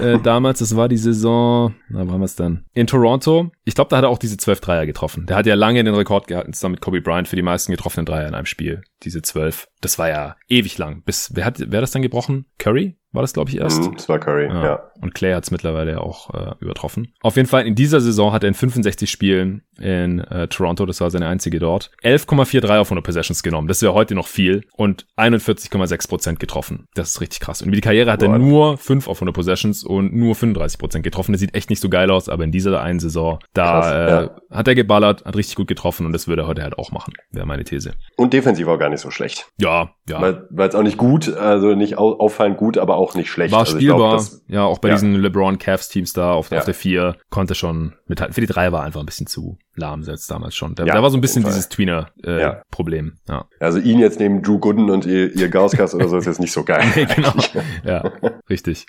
äh, 0.00 0.18
damals, 0.22 0.60
das 0.60 0.76
war 0.76 0.88
die 0.88 0.96
Saison, 0.96 1.74
na, 1.88 2.06
wo 2.06 2.12
haben 2.12 2.20
wir 2.20 2.24
es 2.24 2.36
dann? 2.36 2.64
In 2.72 2.86
Toronto. 2.86 3.50
Ich 3.64 3.74
glaube, 3.74 3.90
da 3.90 3.96
hat 3.96 4.04
er 4.04 4.10
auch 4.10 4.18
diese 4.18 4.36
zwölf 4.36 4.60
Dreier 4.60 4.86
getroffen. 4.86 5.26
Der 5.26 5.36
hat 5.36 5.46
ja 5.46 5.54
lange 5.54 5.82
den 5.84 5.94
Rekord 5.94 6.26
gehalten 6.26 6.52
zusammen 6.60 6.74
mit 6.74 6.80
Kobe 6.80 7.00
Bryant 7.00 7.26
für 7.26 7.36
die 7.36 7.42
meisten 7.42 7.72
getroffenen 7.72 8.06
Dreier 8.06 8.28
in 8.28 8.34
einem 8.34 8.46
Spiel. 8.46 8.82
Diese 9.02 9.22
zwölf. 9.22 9.68
Das 9.80 9.98
war 9.98 10.08
ja 10.08 10.36
ewig 10.48 10.78
lang. 10.78 11.02
Bis, 11.02 11.34
wer 11.34 11.44
hat, 11.44 11.58
wer 11.58 11.78
hat 11.78 11.82
das 11.82 11.90
dann 11.90 12.02
gebrochen? 12.02 12.46
Curry? 12.58 12.99
War 13.12 13.22
das, 13.22 13.32
glaube 13.32 13.50
ich, 13.50 13.58
erst. 13.58 13.82
Mm, 13.82 13.94
das 13.96 14.08
war 14.08 14.18
Curry, 14.18 14.46
ja. 14.46 14.64
ja. 14.64 14.90
Und 15.00 15.14
Clay 15.14 15.32
hat 15.32 15.44
es 15.44 15.50
mittlerweile 15.50 16.00
auch 16.00 16.32
äh, 16.34 16.54
übertroffen. 16.60 17.14
Auf 17.22 17.36
jeden 17.36 17.48
Fall 17.48 17.66
in 17.66 17.74
dieser 17.74 18.00
Saison 18.00 18.32
hat 18.32 18.44
er 18.44 18.48
in 18.48 18.54
65 18.54 19.10
Spielen 19.10 19.62
in 19.80 20.20
äh, 20.20 20.46
Toronto, 20.48 20.84
das 20.84 21.00
war 21.00 21.10
seine 21.10 21.26
einzige 21.26 21.58
dort, 21.58 21.90
11,43 22.02 22.78
auf 22.78 22.88
100 22.88 23.04
Possessions 23.04 23.42
genommen. 23.42 23.66
Das 23.66 23.80
wäre 23.82 23.94
heute 23.94 24.14
noch 24.14 24.26
viel. 24.26 24.62
Und 24.76 25.06
41,6 25.16 26.08
Prozent 26.08 26.40
getroffen. 26.40 26.86
Das 26.94 27.10
ist 27.10 27.20
richtig 27.20 27.40
krass. 27.40 27.62
Und 27.62 27.68
über 27.68 27.76
die 27.76 27.80
Karriere 27.80 28.12
hat 28.12 28.20
Boah. 28.20 28.32
er 28.32 28.38
nur 28.38 28.76
5 28.76 29.08
auf 29.08 29.16
100 29.18 29.34
Possessions 29.34 29.84
und 29.84 30.14
nur 30.14 30.34
35 30.34 30.78
Prozent 30.78 31.02
getroffen. 31.02 31.32
Das 31.32 31.40
sieht 31.40 31.54
echt 31.54 31.70
nicht 31.70 31.80
so 31.80 31.88
geil 31.88 32.10
aus, 32.10 32.28
aber 32.28 32.44
in 32.44 32.52
dieser 32.52 32.80
einen 32.82 33.00
Saison, 33.00 33.38
da 33.54 33.80
krass, 33.80 33.92
äh, 33.92 34.10
ja. 34.10 34.30
hat 34.50 34.68
er 34.68 34.74
geballert, 34.74 35.24
hat 35.24 35.36
richtig 35.36 35.56
gut 35.56 35.66
getroffen 35.66 36.04
und 36.04 36.12
das 36.12 36.28
würde 36.28 36.42
er 36.42 36.48
heute 36.48 36.62
halt 36.62 36.78
auch 36.78 36.92
machen, 36.92 37.14
wäre 37.30 37.46
meine 37.46 37.64
These. 37.64 37.94
Und 38.16 38.32
defensiv 38.32 38.68
auch 38.68 38.78
gar 38.78 38.90
nicht 38.90 39.00
so 39.00 39.10
schlecht. 39.10 39.48
Ja, 39.58 39.90
ja. 40.08 40.20
Weil 40.50 40.68
es 40.68 40.74
auch 40.74 40.82
nicht 40.82 40.98
gut, 40.98 41.34
also 41.34 41.74
nicht 41.74 41.96
auffallend 41.96 42.58
gut, 42.58 42.76
aber 42.76 42.96
auch 42.96 42.99
nicht 43.14 43.30
schlecht. 43.30 43.52
War 43.52 43.60
also 43.60 43.76
spielbar. 43.76 44.18
Glaub, 44.18 44.28
ja, 44.48 44.64
auch 44.64 44.78
bei 44.78 44.88
ja. 44.88 44.94
diesen 44.94 45.14
LeBron 45.14 45.58
Cavs 45.58 45.88
Teams 45.88 46.12
da 46.12 46.32
auf, 46.32 46.50
ja. 46.50 46.58
auf 46.58 46.64
der 46.64 46.74
4 46.74 47.16
konnte 47.30 47.54
schon 47.54 47.94
mithalten. 48.06 48.34
Für 48.34 48.40
die 48.40 48.46
3 48.46 48.72
war 48.72 48.82
einfach 48.82 49.00
ein 49.00 49.06
bisschen 49.06 49.26
zu 49.26 49.58
lahm 49.80 50.02
selbst 50.02 50.30
damals 50.30 50.54
schon. 50.54 50.74
Da, 50.74 50.84
ja, 50.84 50.94
da 50.94 51.02
war 51.02 51.10
so 51.10 51.16
ein 51.16 51.20
bisschen 51.20 51.42
dieses 51.42 51.68
Tweener-Problem. 51.68 53.14
Äh, 53.28 53.32
ja. 53.32 53.46
Also 53.58 53.78
ihn 53.78 53.98
jetzt 53.98 54.20
neben 54.20 54.42
Drew 54.42 54.58
Gooden 54.58 54.90
und 54.90 55.06
ihr, 55.06 55.34
ihr 55.34 55.48
Gauskas 55.48 55.94
oder 55.94 56.08
so 56.08 56.18
ist 56.18 56.26
jetzt 56.26 56.40
nicht 56.40 56.52
so 56.52 56.62
geil. 56.62 56.84
genau. 57.16 57.32
Ja, 57.84 58.12
richtig. 58.48 58.86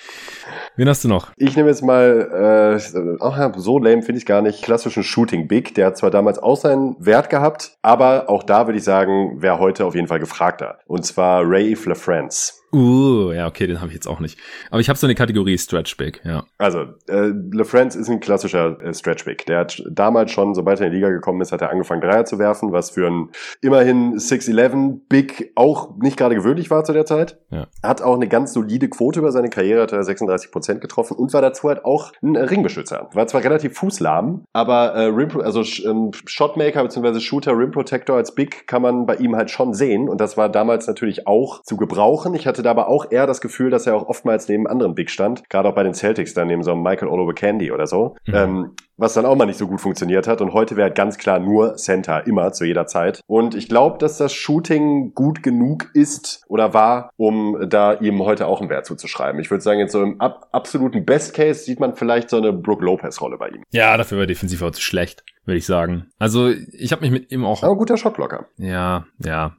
Wen 0.75 0.87
hast 0.87 1.03
du 1.03 1.07
noch? 1.07 1.31
Ich 1.37 1.55
nehme 1.55 1.69
jetzt 1.69 1.83
mal, 1.83 2.77
äh, 2.77 3.17
ach 3.21 3.51
so 3.55 3.79
lame 3.79 4.03
finde 4.03 4.19
ich 4.19 4.25
gar 4.25 4.41
nicht, 4.41 4.63
klassischen 4.63 5.03
Shooting 5.03 5.47
Big. 5.47 5.73
Der 5.75 5.87
hat 5.87 5.97
zwar 5.97 6.11
damals 6.11 6.37
auch 6.37 6.57
seinen 6.57 6.95
Wert 6.99 7.29
gehabt, 7.29 7.77
aber 7.81 8.29
auch 8.29 8.43
da 8.43 8.67
würde 8.67 8.77
ich 8.77 8.83
sagen, 8.83 9.41
wäre 9.41 9.59
heute 9.59 9.85
auf 9.85 9.95
jeden 9.95 10.07
Fall 10.07 10.19
gefragter. 10.19 10.79
Und 10.85 11.05
zwar 11.05 11.43
Ray 11.43 11.75
LaFrance. 11.85 12.60
Uh, 12.73 13.31
ja, 13.33 13.47
okay, 13.47 13.67
den 13.67 13.81
habe 13.81 13.87
ich 13.87 13.95
jetzt 13.95 14.07
auch 14.07 14.19
nicht. 14.19 14.39
Aber 14.69 14.79
ich 14.79 14.87
habe 14.87 14.97
so 14.97 15.05
eine 15.05 15.15
Kategorie 15.15 15.57
Stretch 15.57 15.97
Big, 15.97 16.21
ja. 16.23 16.45
Also, 16.57 16.85
äh, 17.07 17.31
LeFrance 17.51 17.99
ist 17.99 18.09
ein 18.09 18.19
klassischer 18.19 18.79
äh, 18.81 18.93
Stretch 18.93 19.25
Big. 19.25 19.45
Der 19.45 19.59
hat 19.59 19.83
damals 19.89 20.31
schon, 20.31 20.55
sobald 20.55 20.79
er 20.79 20.87
in 20.87 20.93
die 20.93 20.97
Liga 20.97 21.09
gekommen 21.09 21.41
ist, 21.41 21.51
hat 21.51 21.61
er 21.61 21.69
angefangen, 21.69 22.01
Dreier 22.01 22.25
zu 22.25 22.39
werfen, 22.39 22.71
was 22.71 22.91
für 22.91 23.07
ein 23.07 23.29
immerhin 23.61 24.15
6'11 24.15 25.01
Big 25.09 25.51
auch 25.55 25.97
nicht 25.97 26.17
gerade 26.17 26.35
gewöhnlich 26.35 26.69
war 26.69 26.83
zu 26.83 26.93
der 26.93 27.05
Zeit. 27.05 27.39
Ja. 27.49 27.67
Hat 27.83 28.01
auch 28.01 28.15
eine 28.15 28.27
ganz 28.27 28.53
solide 28.53 28.87
Quote 28.87 29.19
über 29.19 29.31
seine 29.31 29.49
Karriere, 29.49 29.81
hat 29.81 29.91
er 29.91 30.03
36 30.03 30.51
Prozent 30.51 30.81
getroffen 30.81 31.17
und 31.17 31.33
war 31.33 31.41
dazu 31.41 31.67
halt 31.67 31.83
auch 31.83 32.11
ein 32.21 32.35
Ringbeschützer. 32.35 33.09
War 33.13 33.27
zwar 33.27 33.43
relativ 33.43 33.77
fußlahm, 33.77 34.45
aber 34.53 34.93
äh, 34.93 35.05
Rim, 35.05 35.41
also 35.41 35.63
ähm, 35.85 36.11
Shotmaker 36.25 36.83
bzw. 36.83 37.19
Shooter, 37.19 37.57
Rim 37.57 37.71
Protector 37.71 38.15
als 38.15 38.33
Big 38.33 38.67
kann 38.67 38.81
man 38.81 39.05
bei 39.05 39.15
ihm 39.15 39.35
halt 39.35 39.51
schon 39.51 39.73
sehen 39.73 40.09
und 40.09 40.21
das 40.21 40.37
war 40.37 40.49
damals 40.49 40.87
natürlich 40.87 41.27
auch 41.27 41.61
zu 41.63 41.77
gebrauchen. 41.77 42.33
Ich 42.33 42.47
hatte 42.47 42.60
hatte 42.61 42.67
da 42.67 42.71
aber 42.71 42.87
auch 42.87 43.11
eher 43.11 43.25
das 43.25 43.41
Gefühl, 43.41 43.71
dass 43.71 43.87
er 43.87 43.95
auch 43.95 44.07
oftmals 44.07 44.47
neben 44.47 44.67
anderen 44.67 44.93
Big 44.93 45.09
stand. 45.09 45.49
Gerade 45.49 45.69
auch 45.69 45.75
bei 45.75 45.83
den 45.83 45.93
Celtics, 45.93 46.33
dann 46.33 46.47
neben 46.47 46.63
so 46.63 46.71
einem 46.71 46.83
Michael 46.83 47.07
Oliver 47.07 47.33
Candy 47.33 47.71
oder 47.71 47.87
so. 47.87 48.15
Mhm. 48.25 48.35
Ähm, 48.35 48.75
was 48.97 49.15
dann 49.15 49.25
auch 49.25 49.35
mal 49.35 49.47
nicht 49.47 49.57
so 49.57 49.67
gut 49.67 49.81
funktioniert 49.81 50.27
hat. 50.27 50.41
Und 50.41 50.53
heute 50.53 50.75
wäre 50.75 50.91
ganz 50.91 51.17
klar 51.17 51.39
nur 51.39 51.75
Center, 51.75 52.27
immer, 52.27 52.51
zu 52.53 52.65
jeder 52.65 52.85
Zeit. 52.85 53.21
Und 53.25 53.55
ich 53.55 53.67
glaube, 53.67 53.97
dass 53.97 54.17
das 54.17 54.31
Shooting 54.31 55.13
gut 55.15 55.41
genug 55.41 55.89
ist 55.95 56.43
oder 56.47 56.75
war, 56.75 57.09
um 57.17 57.57
da 57.67 57.93
ihm 57.93 58.23
heute 58.23 58.45
auch 58.45 58.61
einen 58.61 58.69
Wert 58.69 58.85
zuzuschreiben. 58.85 59.41
Ich 59.41 59.49
würde 59.49 59.63
sagen, 59.63 59.79
jetzt 59.79 59.93
so 59.93 60.03
im 60.03 60.21
ab 60.21 60.49
absoluten 60.51 61.03
Best 61.03 61.33
Case 61.33 61.63
sieht 61.63 61.79
man 61.79 61.95
vielleicht 61.95 62.29
so 62.29 62.37
eine 62.37 62.53
Brooke 62.53 62.85
Lopez-Rolle 62.85 63.37
bei 63.39 63.49
ihm. 63.49 63.63
Ja, 63.71 63.97
dafür 63.97 64.19
war 64.19 64.27
defensiv 64.27 64.61
auch 64.61 64.71
zu 64.71 64.81
schlecht, 64.81 65.23
würde 65.45 65.57
ich 65.57 65.65
sagen. 65.65 66.11
Also 66.19 66.49
ich 66.49 66.91
habe 66.91 67.01
mich 67.01 67.11
mit 67.11 67.31
ihm 67.31 67.43
auch. 67.43 67.63
Aber 67.63 67.75
guter 67.75 67.97
Shotblocker. 67.97 68.49
Ja, 68.57 69.05
ja. 69.17 69.55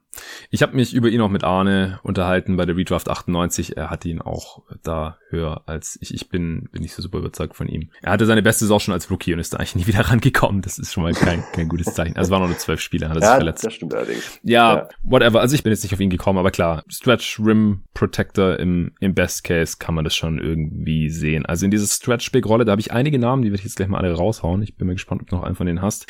Ich 0.50 0.62
habe 0.62 0.76
mich 0.76 0.92
über 0.92 1.08
ihn 1.08 1.20
auch 1.20 1.30
mit 1.30 1.44
Arne 1.44 1.98
unterhalten 2.02 2.56
bei 2.56 2.66
der 2.66 2.76
Redraft 2.76 3.08
98. 3.08 3.76
Er 3.76 3.90
hat 3.90 4.04
ihn 4.04 4.20
auch 4.20 4.62
da 4.82 5.18
höher 5.30 5.62
als 5.66 5.98
ich. 6.00 6.12
Ich 6.12 6.28
bin, 6.28 6.68
bin 6.70 6.82
nicht 6.82 6.94
so 6.94 7.02
super 7.02 7.18
überzeugt 7.18 7.56
von 7.56 7.68
ihm. 7.68 7.90
Er 8.02 8.12
hatte 8.12 8.26
seine 8.26 8.42
beste 8.42 8.66
Saison 8.66 8.78
schon 8.78 8.94
als 8.94 9.10
Rookie 9.10 9.32
und 9.32 9.40
ist 9.40 9.54
da 9.54 9.58
eigentlich 9.58 9.76
nie 9.76 9.86
wieder 9.86 10.00
rangekommen. 10.00 10.60
Das 10.62 10.78
ist 10.78 10.92
schon 10.92 11.02
mal 11.02 11.14
kein, 11.14 11.42
kein 11.52 11.68
gutes 11.68 11.94
Zeichen. 11.94 12.16
Also 12.16 12.28
es 12.28 12.30
waren 12.30 12.46
nur 12.46 12.58
zwölf 12.58 12.80
Spiele, 12.80 13.08
hat 13.08 13.16
er 13.16 13.22
sich 13.22 13.30
ja, 13.30 13.36
verletzt. 13.36 13.64
Das 13.64 13.72
stimmt 13.72 13.94
allerdings. 13.94 14.40
Ja, 14.42 14.74
ja, 14.74 14.88
whatever. 15.02 15.40
Also 15.40 15.54
ich 15.54 15.62
bin 15.62 15.72
jetzt 15.72 15.82
nicht 15.82 15.94
auf 15.94 16.00
ihn 16.00 16.10
gekommen, 16.10 16.38
aber 16.38 16.50
klar, 16.50 16.84
Stretch 16.88 17.40
Rim 17.40 17.84
Protector 17.94 18.58
im, 18.58 18.92
im 19.00 19.14
Best 19.14 19.44
Case 19.44 19.76
kann 19.78 19.94
man 19.94 20.04
das 20.04 20.14
schon 20.14 20.38
irgendwie 20.38 21.08
sehen. 21.08 21.46
Also 21.46 21.64
in 21.64 21.70
dieser 21.70 21.86
Stretch 21.86 22.30
Big 22.32 22.46
Rolle, 22.46 22.64
da 22.64 22.72
habe 22.72 22.80
ich 22.80 22.92
einige 22.92 23.18
Namen, 23.18 23.42
die 23.42 23.50
werde 23.50 23.60
ich 23.60 23.64
jetzt 23.64 23.76
gleich 23.76 23.88
mal 23.88 23.98
alle 23.98 24.12
raushauen. 24.12 24.62
Ich 24.62 24.76
bin 24.76 24.86
mal 24.86 24.94
gespannt, 24.94 25.22
ob 25.22 25.30
du 25.30 25.36
noch 25.36 25.44
einen 25.44 25.56
von 25.56 25.66
denen 25.66 25.80
hast. 25.80 26.06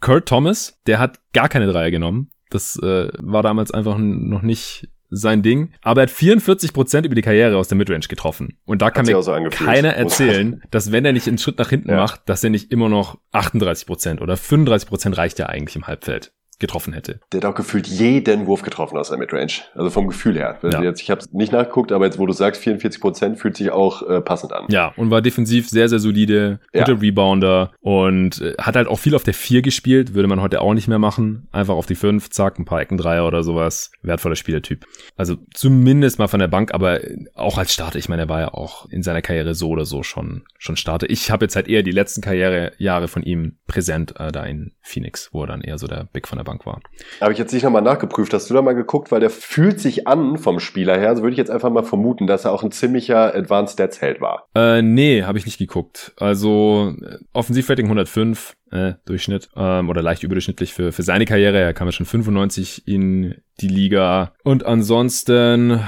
Kurt 0.00 0.28
Thomas, 0.28 0.78
der 0.86 0.98
hat 1.00 1.18
gar 1.32 1.48
keine 1.48 1.66
Dreier 1.66 1.90
genommen 1.90 2.30
das 2.50 2.76
äh, 2.76 3.08
war 3.18 3.42
damals 3.42 3.70
einfach 3.70 3.96
noch 3.98 4.42
nicht 4.42 4.88
sein 5.10 5.42
Ding. 5.42 5.72
Aber 5.82 6.02
er 6.02 6.06
hat 6.06 6.10
44 6.10 6.72
Prozent 6.72 7.04
über 7.04 7.14
die 7.14 7.22
Karriere 7.22 7.56
aus 7.56 7.68
der 7.68 7.76
Midrange 7.76 8.06
getroffen. 8.08 8.58
Und 8.64 8.80
da 8.82 8.90
kann 8.90 9.06
mir 9.06 9.20
so 9.22 9.36
keiner 9.50 9.90
erzählen, 9.90 10.62
dass 10.70 10.92
wenn 10.92 11.04
er 11.04 11.12
nicht 11.12 11.26
einen 11.26 11.38
Schritt 11.38 11.58
nach 11.58 11.68
hinten 11.68 11.90
ja. 11.90 11.96
macht, 11.96 12.28
dass 12.28 12.44
er 12.44 12.50
nicht 12.50 12.70
immer 12.70 12.88
noch 12.88 13.18
38 13.32 13.86
Prozent 13.86 14.20
oder 14.20 14.36
35 14.36 14.88
Prozent 14.88 15.16
reicht 15.16 15.38
ja 15.38 15.46
eigentlich 15.46 15.76
im 15.76 15.86
Halbfeld 15.86 16.32
getroffen 16.60 16.92
hätte. 16.92 17.20
Der 17.32 17.40
hat 17.40 17.44
auch 17.46 17.54
gefühlt 17.54 17.86
jeden 17.86 18.46
Wurf 18.46 18.62
getroffen 18.62 18.96
aus 18.98 19.08
der 19.08 19.18
Midrange. 19.18 19.52
Also 19.74 19.90
vom 19.90 20.06
Gefühl 20.06 20.36
her. 20.36 20.58
Ja. 20.62 20.82
Jetzt, 20.82 21.02
ich 21.02 21.10
habe 21.10 21.24
nicht 21.32 21.52
nachgeguckt, 21.52 21.92
aber 21.92 22.04
jetzt, 22.04 22.18
wo 22.18 22.26
du 22.26 22.32
sagst, 22.32 22.62
44 22.62 23.00
Prozent 23.00 23.38
fühlt 23.38 23.56
sich 23.56 23.70
auch 23.70 24.08
äh, 24.08 24.20
passend 24.20 24.52
an. 24.52 24.66
Ja, 24.68 24.92
und 24.96 25.10
war 25.10 25.22
defensiv 25.22 25.68
sehr, 25.68 25.88
sehr 25.88 25.98
solide, 25.98 26.60
guter 26.72 26.92
ja. 26.92 26.98
Rebounder 26.98 27.72
und 27.80 28.40
äh, 28.40 28.54
hat 28.58 28.76
halt 28.76 28.88
auch 28.88 28.98
viel 28.98 29.14
auf 29.14 29.24
der 29.24 29.34
4 29.34 29.62
gespielt, 29.62 30.14
würde 30.14 30.28
man 30.28 30.40
heute 30.40 30.60
auch 30.60 30.74
nicht 30.74 30.88
mehr 30.88 30.98
machen. 30.98 31.48
Einfach 31.52 31.74
auf 31.74 31.86
die 31.86 31.94
5, 31.94 32.30
zack, 32.30 32.58
ein 32.58 32.64
paar 32.64 32.80
Eckendreier 32.80 33.26
oder 33.26 33.42
sowas. 33.42 33.90
Wertvoller 34.02 34.36
Spielertyp. 34.36 34.86
Also 35.16 35.36
zumindest 35.54 36.18
mal 36.18 36.28
von 36.28 36.40
der 36.40 36.48
Bank, 36.48 36.74
aber 36.74 37.00
auch 37.34 37.58
als 37.58 37.72
Starter. 37.72 37.98
Ich 37.98 38.08
meine, 38.08 38.22
er 38.22 38.28
war 38.28 38.40
ja 38.40 38.54
auch 38.54 38.86
in 38.90 39.02
seiner 39.02 39.22
Karriere 39.22 39.54
so 39.54 39.70
oder 39.70 39.84
so 39.84 40.02
schon, 40.02 40.42
schon 40.58 40.76
Starter. 40.76 41.08
Ich 41.08 41.30
habe 41.30 41.44
jetzt 41.44 41.56
halt 41.56 41.68
eher 41.68 41.82
die 41.82 41.90
letzten 41.90 42.20
Karrierejahre 42.20 43.08
von 43.08 43.22
ihm 43.22 43.56
präsent, 43.66 44.14
äh, 44.18 44.30
da 44.30 44.44
in 44.44 44.72
Phoenix, 44.82 45.30
wo 45.32 45.42
er 45.42 45.46
dann 45.48 45.62
eher 45.62 45.78
so 45.78 45.86
der 45.86 46.04
Big 46.12 46.28
von 46.28 46.38
der 46.38 46.44
Bank 46.44 46.49
Bank 46.50 46.66
war. 46.66 46.80
Habe 47.20 47.32
ich 47.32 47.38
jetzt 47.38 47.52
nicht 47.52 47.62
nochmal 47.62 47.82
nachgeprüft. 47.82 48.34
Hast 48.34 48.50
du 48.50 48.54
da 48.54 48.62
mal 48.62 48.74
geguckt? 48.74 49.12
Weil 49.12 49.20
der 49.20 49.30
fühlt 49.30 49.80
sich 49.80 50.08
an 50.08 50.36
vom 50.36 50.58
Spieler 50.58 50.98
her. 50.98 51.14
So 51.14 51.22
würde 51.22 51.32
ich 51.32 51.38
jetzt 51.38 51.50
einfach 51.50 51.70
mal 51.70 51.84
vermuten, 51.84 52.26
dass 52.26 52.44
er 52.44 52.52
auch 52.52 52.62
ein 52.62 52.72
ziemlicher 52.72 53.34
Advanced 53.34 53.74
Stats 53.74 54.00
Held 54.00 54.20
war. 54.20 54.48
Äh, 54.54 54.82
nee, 54.82 55.22
habe 55.22 55.38
ich 55.38 55.46
nicht 55.46 55.58
geguckt. 55.58 56.12
Also 56.16 56.92
äh, 57.00 57.18
Offensivrating 57.32 57.86
105, 57.86 58.54
äh, 58.72 58.94
Durchschnitt 59.06 59.48
ähm, 59.56 59.88
oder 59.88 60.02
leicht 60.02 60.22
überdurchschnittlich 60.22 60.74
für, 60.74 60.92
für 60.92 61.02
seine 61.02 61.24
Karriere. 61.24 61.58
Er 61.58 61.74
kam 61.74 61.86
ja 61.88 61.92
schon 61.92 62.06
95 62.06 62.86
in 62.88 63.36
die 63.60 63.68
Liga. 63.68 64.32
Und 64.42 64.66
ansonsten, 64.66 65.80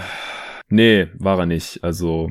nee, 0.68 1.08
war 1.18 1.40
er 1.40 1.46
nicht. 1.46 1.82
Also 1.82 2.30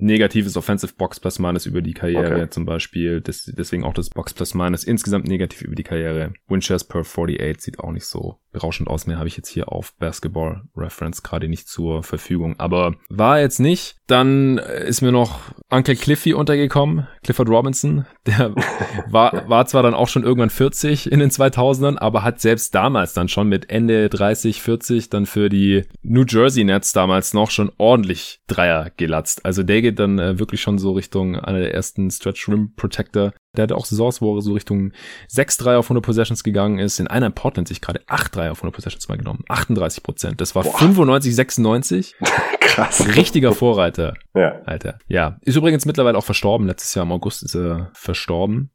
negatives 0.00 0.56
Offensive 0.56 0.94
Box 0.96 1.20
Plus 1.20 1.38
Minus 1.38 1.66
über 1.66 1.82
die 1.82 1.94
Karriere 1.94 2.34
okay. 2.34 2.50
zum 2.50 2.64
Beispiel. 2.64 3.20
Das, 3.20 3.44
deswegen 3.44 3.84
auch 3.84 3.94
das 3.94 4.10
Box 4.10 4.34
Plus 4.34 4.54
Minus 4.54 4.84
insgesamt 4.84 5.26
negativ 5.26 5.62
über 5.62 5.74
die 5.74 5.82
Karriere. 5.82 6.32
Winchers 6.48 6.84
per 6.84 7.00
48 7.00 7.60
sieht 7.60 7.78
auch 7.78 7.92
nicht 7.92 8.06
so 8.06 8.38
berauschend 8.52 8.88
aus. 8.88 9.06
Mehr 9.06 9.18
habe 9.18 9.28
ich 9.28 9.36
jetzt 9.36 9.48
hier 9.48 9.70
auf 9.70 9.94
Basketball 9.98 10.62
Reference 10.76 11.22
gerade 11.22 11.48
nicht 11.48 11.68
zur 11.68 12.02
Verfügung. 12.02 12.58
Aber 12.58 12.96
war 13.08 13.40
jetzt 13.40 13.60
nicht. 13.60 13.96
Dann 14.06 14.58
ist 14.58 15.02
mir 15.02 15.12
noch 15.12 15.40
Uncle 15.68 15.94
Cliffy 15.94 16.34
untergekommen, 16.34 17.06
Clifford 17.22 17.48
Robinson. 17.48 18.06
Der 18.26 18.54
war, 19.08 19.48
war 19.48 19.66
zwar 19.66 19.82
dann 19.82 19.94
auch 19.94 20.08
schon 20.08 20.24
irgendwann 20.24 20.50
40 20.50 21.10
in 21.10 21.20
den 21.20 21.30
2000ern, 21.30 21.96
aber 21.96 22.24
hat 22.24 22.40
selbst 22.40 22.74
damals 22.74 23.14
dann 23.14 23.28
schon 23.28 23.48
mit 23.48 23.70
Ende 23.70 24.08
30, 24.08 24.60
40 24.62 25.10
dann 25.10 25.26
für 25.26 25.48
die 25.48 25.84
New 26.02 26.24
Jersey 26.26 26.64
Nets 26.64 26.92
damals 26.92 27.34
noch 27.34 27.50
schon 27.50 27.70
ordentlich 27.78 28.40
Dreier 28.48 28.90
gelatzt. 28.96 29.44
Also 29.44 29.62
der 29.62 29.80
geht 29.90 29.98
dann 29.98 30.18
äh, 30.18 30.38
wirklich 30.38 30.60
schon 30.60 30.78
so 30.78 30.92
Richtung 30.92 31.36
einer 31.36 31.60
der 31.60 31.74
ersten 31.74 32.10
Stretch 32.10 32.48
Rim 32.48 32.74
Protector 32.74 33.32
der 33.56 33.64
hatte 33.64 33.76
auch 33.76 33.84
Saisons, 33.84 34.22
wo 34.22 34.36
er 34.36 34.42
so 34.42 34.52
Richtung 34.52 34.92
6-3 35.28 35.76
auf 35.76 35.86
100 35.86 36.04
Possessions 36.04 36.44
gegangen 36.44 36.78
ist. 36.78 37.00
In 37.00 37.08
einer 37.08 37.26
in 37.26 37.32
Portland 37.32 37.66
sich 37.66 37.80
gerade 37.80 38.00
8-3 38.02 38.50
auf 38.50 38.58
100 38.58 38.74
Possessions 38.74 39.08
mal 39.08 39.18
genommen. 39.18 39.44
38 39.48 40.02
Prozent. 40.02 40.40
Das 40.40 40.54
war 40.54 40.62
Boah. 40.62 40.78
95, 40.78 41.34
96. 41.34 42.14
Krass. 42.60 43.16
Richtiger 43.16 43.52
Vorreiter. 43.52 44.14
Ja. 44.34 44.60
Alter. 44.66 44.98
Ja. 45.08 45.38
Ist 45.42 45.56
übrigens 45.56 45.84
mittlerweile 45.84 46.16
auch 46.16 46.24
verstorben. 46.24 46.68
Letztes 46.68 46.94
Jahr 46.94 47.04
im 47.04 47.12
August 47.12 47.42
ist 47.42 47.56
er 47.56 47.90
verstorben. 47.92 48.70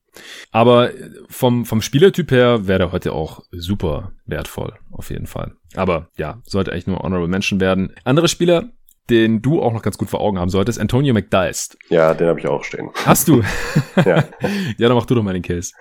Aber 0.51 0.91
vom, 1.29 1.65
vom 1.65 1.81
Spielertyp 1.81 2.31
her 2.31 2.67
wäre 2.67 2.83
er 2.83 2.91
heute 2.91 3.13
auch 3.13 3.43
super 3.51 4.11
wertvoll. 4.25 4.73
Auf 4.91 5.09
jeden 5.09 5.27
Fall. 5.27 5.53
Aber 5.75 6.09
ja, 6.17 6.41
sollte 6.45 6.71
eigentlich 6.71 6.87
nur 6.87 6.99
Honorable 6.99 7.29
Mention 7.29 7.61
werden. 7.61 7.93
Andere 8.03 8.27
Spieler, 8.27 8.69
den 9.09 9.41
du 9.41 9.61
auch 9.61 9.73
noch 9.73 9.81
ganz 9.81 9.97
gut 9.97 10.09
vor 10.09 10.19
Augen 10.21 10.39
haben 10.39 10.49
solltest, 10.49 10.79
Antonio 10.79 11.13
McDyest. 11.13 11.77
Ja, 11.89 12.13
den 12.13 12.27
habe 12.27 12.39
ich 12.39 12.47
auch 12.47 12.63
stehen. 12.63 12.89
Hast 13.05 13.27
du? 13.27 13.43
ja. 13.97 14.23
ja, 14.77 14.87
dann 14.87 14.93
mach 14.93 15.05
du 15.05 15.15
doch 15.15 15.23
mal 15.23 15.33
den 15.33 15.43
Case. 15.43 15.73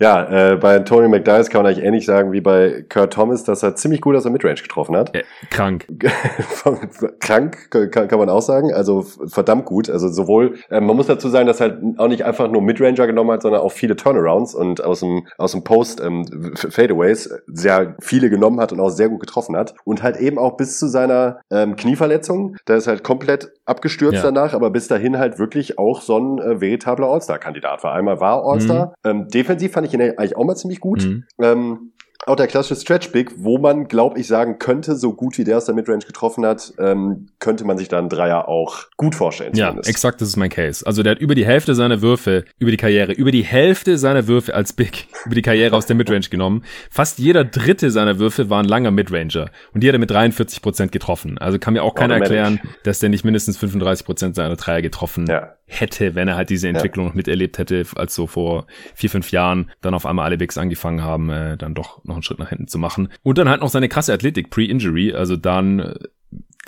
Ja, 0.00 0.52
äh, 0.52 0.56
bei 0.56 0.80
Tony 0.80 1.08
McDyess 1.08 1.50
kann 1.50 1.62
man 1.62 1.72
eigentlich 1.72 1.84
ähnlich 1.84 2.04
sagen 2.04 2.32
wie 2.32 2.40
bei 2.40 2.84
Kurt 2.88 3.12
Thomas, 3.12 3.44
dass 3.44 3.62
er 3.62 3.76
ziemlich 3.76 4.00
gut 4.00 4.16
aus 4.16 4.24
der 4.24 4.32
Midrange 4.32 4.60
getroffen 4.60 4.96
hat. 4.96 5.14
Äh, 5.14 5.22
krank. 5.50 5.86
krank 7.20 7.70
kann, 7.70 8.08
kann 8.08 8.18
man 8.18 8.28
auch 8.28 8.42
sagen, 8.42 8.72
also 8.72 9.02
verdammt 9.02 9.66
gut. 9.66 9.88
Also 9.88 10.08
sowohl, 10.08 10.56
äh, 10.68 10.80
man 10.80 10.96
muss 10.96 11.06
dazu 11.06 11.28
sagen, 11.28 11.46
dass 11.46 11.60
er 11.60 11.70
halt 11.70 11.98
auch 11.98 12.08
nicht 12.08 12.24
einfach 12.24 12.50
nur 12.50 12.60
Midranger 12.60 13.06
genommen 13.06 13.30
hat, 13.30 13.42
sondern 13.42 13.60
auch 13.60 13.70
viele 13.70 13.94
Turnarounds 13.94 14.54
und 14.54 14.82
aus 14.82 15.00
dem, 15.00 15.26
aus 15.38 15.52
dem 15.52 15.62
Post 15.62 16.00
ähm, 16.00 16.24
Fadeaways 16.56 17.30
sehr 17.46 17.96
viele 18.00 18.30
genommen 18.30 18.60
hat 18.60 18.72
und 18.72 18.80
auch 18.80 18.90
sehr 18.90 19.08
gut 19.08 19.20
getroffen 19.20 19.56
hat. 19.56 19.74
Und 19.84 20.02
halt 20.02 20.16
eben 20.16 20.38
auch 20.38 20.56
bis 20.56 20.78
zu 20.78 20.88
seiner 20.88 21.40
ähm, 21.50 21.76
Knieverletzung, 21.76 22.56
da 22.64 22.74
ist 22.74 22.88
halt 22.88 23.04
komplett 23.04 23.52
abgestürzt 23.64 24.16
ja. 24.16 24.22
danach, 24.22 24.54
aber 24.54 24.70
bis 24.70 24.88
dahin 24.88 25.18
halt 25.18 25.38
wirklich 25.38 25.78
auch 25.78 26.00
so 26.00 26.18
ein 26.18 26.38
äh, 26.38 26.60
veritabler 26.60 27.06
All-Star-Kandidat 27.06 27.84
war. 27.84 27.94
Einmal 27.94 28.20
war 28.20 28.44
All-Star, 28.44 28.94
mhm. 29.04 29.10
ähm, 29.10 29.28
defensiv 29.28 29.72
fand 29.72 29.83
ich 29.86 29.94
ihn 29.94 30.00
eigentlich 30.00 30.36
auch 30.36 30.44
mal 30.44 30.56
ziemlich 30.56 30.80
gut. 30.80 31.04
Mhm. 31.04 31.24
Ähm, 31.40 31.92
auch 32.26 32.36
der 32.36 32.46
klassische 32.46 32.80
Stretch 32.80 33.12
Big, 33.12 33.32
wo 33.36 33.58
man, 33.58 33.86
glaube 33.86 34.18
ich, 34.18 34.26
sagen 34.26 34.58
könnte, 34.58 34.96
so 34.96 35.12
gut 35.12 35.36
wie 35.36 35.44
der 35.44 35.58
aus 35.58 35.66
der 35.66 35.74
Midrange 35.74 36.04
getroffen 36.06 36.46
hat, 36.46 36.72
ähm, 36.78 37.26
könnte 37.38 37.64
man 37.64 37.76
sich 37.76 37.88
da 37.88 37.98
einen 37.98 38.08
Dreier 38.08 38.48
auch 38.48 38.84
gut 38.96 39.14
vorstellen. 39.14 39.54
Ja, 39.54 39.68
zumindest. 39.68 39.90
exakt, 39.90 40.20
das 40.20 40.28
ist 40.28 40.36
mein 40.36 40.48
Case. 40.48 40.86
Also 40.86 41.02
der 41.02 41.12
hat 41.12 41.18
über 41.18 41.34
die 41.34 41.44
Hälfte 41.44 41.74
seiner 41.74 42.00
Würfe, 42.00 42.44
über 42.58 42.70
die 42.70 42.76
Karriere, 42.76 43.12
über 43.12 43.30
die 43.30 43.42
Hälfte 43.42 43.98
seiner 43.98 44.26
Würfe 44.26 44.54
als 44.54 44.72
Big, 44.72 45.06
über 45.26 45.34
die 45.34 45.42
Karriere 45.42 45.76
aus 45.76 45.86
der 45.86 45.96
Midrange 45.96 46.28
genommen. 46.30 46.64
Fast 46.90 47.18
jeder 47.18 47.44
dritte 47.44 47.90
seiner 47.90 48.18
Würfe 48.18 48.48
war 48.48 48.60
ein 48.60 48.68
langer 48.68 48.90
Midranger. 48.90 49.50
Und 49.74 49.82
die 49.82 49.88
hat 49.88 49.94
er 49.94 49.98
mit 49.98 50.10
43 50.10 50.62
Prozent 50.62 50.92
getroffen. 50.92 51.36
Also 51.38 51.58
kann 51.58 51.74
mir 51.74 51.82
auch 51.82 51.94
keiner 51.94 52.14
erklären, 52.14 52.60
dass 52.84 53.00
der 53.00 53.10
nicht 53.10 53.24
mindestens 53.24 53.58
35 53.58 54.06
Prozent 54.06 54.34
seiner 54.34 54.56
Dreier 54.56 54.82
getroffen 54.82 55.26
ja 55.28 55.54
hätte, 55.80 56.14
wenn 56.14 56.28
er 56.28 56.36
halt 56.36 56.50
diese 56.50 56.68
Entwicklung 56.68 57.06
ja. 57.06 57.08
noch 57.10 57.16
miterlebt 57.16 57.58
hätte, 57.58 57.84
als 57.96 58.14
so 58.14 58.26
vor 58.26 58.66
vier, 58.94 59.10
fünf 59.10 59.30
Jahren 59.30 59.70
dann 59.80 59.94
auf 59.94 60.06
einmal 60.06 60.26
alle 60.26 60.38
Bigs 60.38 60.58
angefangen 60.58 61.02
haben, 61.02 61.30
äh, 61.30 61.56
dann 61.56 61.74
doch 61.74 62.04
noch 62.04 62.14
einen 62.14 62.22
Schritt 62.22 62.38
nach 62.38 62.48
hinten 62.48 62.68
zu 62.68 62.78
machen. 62.78 63.08
Und 63.22 63.38
dann 63.38 63.48
halt 63.48 63.60
noch 63.60 63.68
seine 63.68 63.88
krasse 63.88 64.12
Athletik, 64.12 64.50
Pre-Injury, 64.50 65.12
also 65.12 65.36
dann 65.36 65.80
äh, 65.80 65.94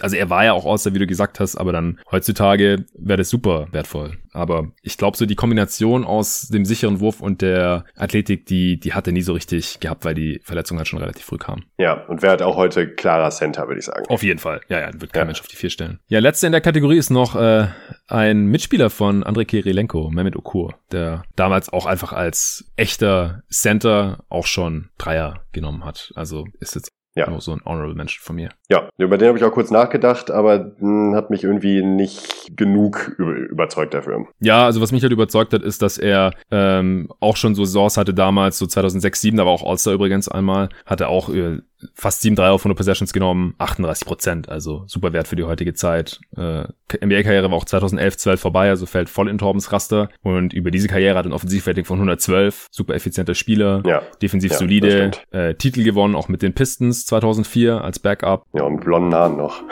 also 0.01 0.17
er 0.17 0.31
war 0.31 0.45
ja 0.45 0.53
auch 0.53 0.67
Außer, 0.67 0.95
wie 0.95 0.99
du 0.99 1.07
gesagt 1.07 1.41
hast, 1.41 1.57
aber 1.57 1.73
dann 1.73 1.99
heutzutage 2.11 2.85
wäre 2.99 3.19
das 3.19 3.31
super 3.31 3.69
wertvoll. 3.73 4.19
Aber 4.33 4.73
ich 4.83 4.99
glaube, 4.99 5.17
so 5.17 5.25
die 5.25 5.35
Kombination 5.35 6.05
aus 6.05 6.49
dem 6.49 6.67
sicheren 6.67 7.01
Wurf 7.01 7.23
und 7.23 7.41
der 7.41 7.87
Athletik, 7.97 8.45
die, 8.45 8.79
die 8.79 8.93
hat 8.93 9.07
er 9.07 9.15
nie 9.15 9.23
so 9.23 9.33
richtig 9.33 9.81
gehabt, 9.81 10.05
weil 10.05 10.15
die 10.15 10.41
Verletzung 10.45 10.77
halt 10.77 10.89
schon 10.89 10.99
relativ 10.99 11.25
früh 11.25 11.39
kam. 11.39 11.65
Ja, 11.79 12.05
und 12.09 12.21
wäre 12.21 12.33
halt 12.33 12.43
auch 12.43 12.57
heute 12.57 12.89
klarer 12.89 13.31
Center, 13.31 13.67
würde 13.69 13.79
ich 13.79 13.87
sagen. 13.87 14.05
Auf 14.09 14.23
jeden 14.23 14.39
Fall. 14.39 14.61
Ja, 14.69 14.81
ja, 14.81 14.91
wird 14.93 15.15
kein 15.15 15.23
ja. 15.23 15.25
Mensch 15.25 15.41
auf 15.41 15.47
die 15.47 15.57
vier 15.57 15.71
stellen. 15.71 16.01
Ja, 16.09 16.19
letzte 16.19 16.47
in 16.47 16.53
der 16.53 16.61
Kategorie 16.61 16.99
ist 16.99 17.09
noch 17.09 17.35
äh, 17.35 17.69
ein 18.09 18.47
Mitspieler 18.47 18.91
von 18.91 19.23
Andrei 19.23 19.47
Kirilenko, 19.47 20.11
Mehmet 20.11 20.37
Okur, 20.37 20.75
der 20.93 21.23
damals 21.37 21.73
auch 21.73 21.87
einfach 21.87 22.13
als 22.13 22.71
echter 22.77 23.43
Center 23.51 24.25
auch 24.29 24.47
schon 24.47 24.91
Dreier 24.99 25.47
genommen 25.53 25.85
hat. 25.87 26.13
Also 26.15 26.45
ist 26.61 26.75
jetzt 26.75 26.91
ja. 27.17 27.31
Nur 27.31 27.41
so 27.41 27.53
ein 27.53 27.63
Honorable 27.65 27.95
Mention 27.95 28.23
von 28.23 28.37
mir. 28.37 28.51
Ja, 28.69 28.91
über 28.99 29.17
den 29.17 29.29
habe 29.29 29.39
ich 29.39 29.45
auch 29.45 29.53
kurz 29.53 29.71
nachgedacht, 29.71 30.31
aber 30.31 30.73
mh, 30.79 30.81
hm, 30.81 31.15
hat 31.15 31.31
mich 31.31 31.45
irgendwie 31.45 31.83
nicht 31.83 32.57
genug 32.57 33.17
überzeugt 33.19 33.95
dafür. 33.95 34.27
Ja, 34.41 34.67
also 34.67 34.83
was 34.83 34.93
mich 34.93 35.03
halt 35.03 35.13
überzeugt 35.13 35.55
hat, 35.55 35.63
ist, 35.63 35.81
dass 35.81 35.97
er 35.97 36.33
ähm, 36.51 37.09
auch 37.21 37.37
schon 37.37 37.55
so 37.55 37.65
Saisons 37.65 37.97
hatte 37.97 38.13
damals, 38.13 38.59
so 38.59 38.67
2006, 38.67 39.21
2007, 39.21 39.37
da 39.39 39.47
war 39.47 39.53
auch 39.53 39.67
All-Star 39.67 39.95
übrigens 39.95 40.29
einmal, 40.29 40.69
hatte 40.85 41.09
auch 41.09 41.31
äh, 41.31 41.61
fast 41.95 42.23
7 42.23 42.37
3 42.37 42.51
auf 42.51 42.63
100 42.63 42.77
Possessions 42.77 43.13
genommen, 43.13 43.55
38 43.59 44.07
Prozent, 44.07 44.49
also 44.49 44.85
super 44.87 45.13
Wert 45.13 45.29
für 45.29 45.37
die 45.37 45.45
heutige 45.45 45.75
Zeit. 45.75 46.21
Äh, 46.37 46.65
NBA-Karriere 47.05 47.51
war 47.51 47.57
auch 47.57 47.65
2011, 47.65 48.17
12 48.17 48.41
vorbei, 48.41 48.69
also 48.69 48.87
fällt 48.87 49.09
voll 49.09 49.29
in 49.29 49.39
Torbens 49.39 49.73
Raster 49.73 50.09
und 50.23 50.53
über 50.53 50.71
diese 50.71 50.89
Karriere 50.89 51.19
hat 51.19 51.27
ein 51.27 51.33
Offensivrating 51.33 51.85
von 51.85 51.97
112, 51.97 52.69
super 52.71 52.95
effizienter 52.95 53.35
Spieler, 53.35 53.83
ja, 53.87 54.03
defensiv 54.23 54.53
ja, 54.53 54.59
solide, 54.59 55.11
äh, 55.31 55.55
Titel 55.55 55.83
gewonnen, 55.83 56.15
auch 56.15 56.29
mit 56.29 56.43
den 56.43 56.55
Pistons 56.55 57.07
2004 57.07 57.83
als 57.83 57.99
Backup. 57.99 58.45
Ja, 58.53 58.63
und 58.63 58.81
blonden 58.81 59.15
Haaren 59.15 59.37
noch. 59.37 59.63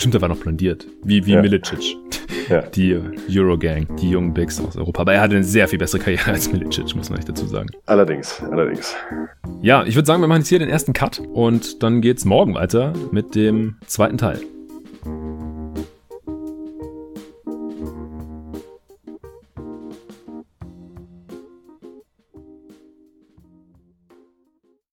Stimmt, 0.00 0.14
er 0.14 0.22
war 0.22 0.30
noch 0.30 0.38
blondiert. 0.38 0.86
Wie, 1.04 1.26
wie 1.26 1.32
ja. 1.32 1.42
Milicic. 1.42 1.94
Ja. 2.48 2.62
Die 2.62 2.98
Eurogang, 3.28 3.86
die 3.96 4.08
jungen 4.08 4.32
Bigs 4.32 4.58
aus 4.58 4.74
Europa. 4.74 5.02
Aber 5.02 5.12
er 5.12 5.20
hatte 5.20 5.34
eine 5.34 5.44
sehr 5.44 5.68
viel 5.68 5.78
bessere 5.78 6.00
Karriere 6.00 6.30
als 6.30 6.50
Milicic, 6.50 6.96
muss 6.96 7.10
man 7.10 7.18
echt 7.18 7.28
dazu 7.28 7.44
sagen. 7.44 7.68
Allerdings, 7.84 8.42
allerdings. 8.50 8.96
Ja, 9.60 9.84
ich 9.84 9.94
würde 9.96 10.06
sagen, 10.06 10.22
wir 10.22 10.26
machen 10.26 10.40
jetzt 10.40 10.48
hier 10.48 10.58
den 10.58 10.70
ersten 10.70 10.94
Cut 10.94 11.20
und 11.34 11.82
dann 11.82 12.00
geht's 12.00 12.24
morgen 12.24 12.54
weiter 12.54 12.94
mit 13.12 13.34
dem 13.34 13.76
zweiten 13.86 14.16
Teil. 14.16 14.40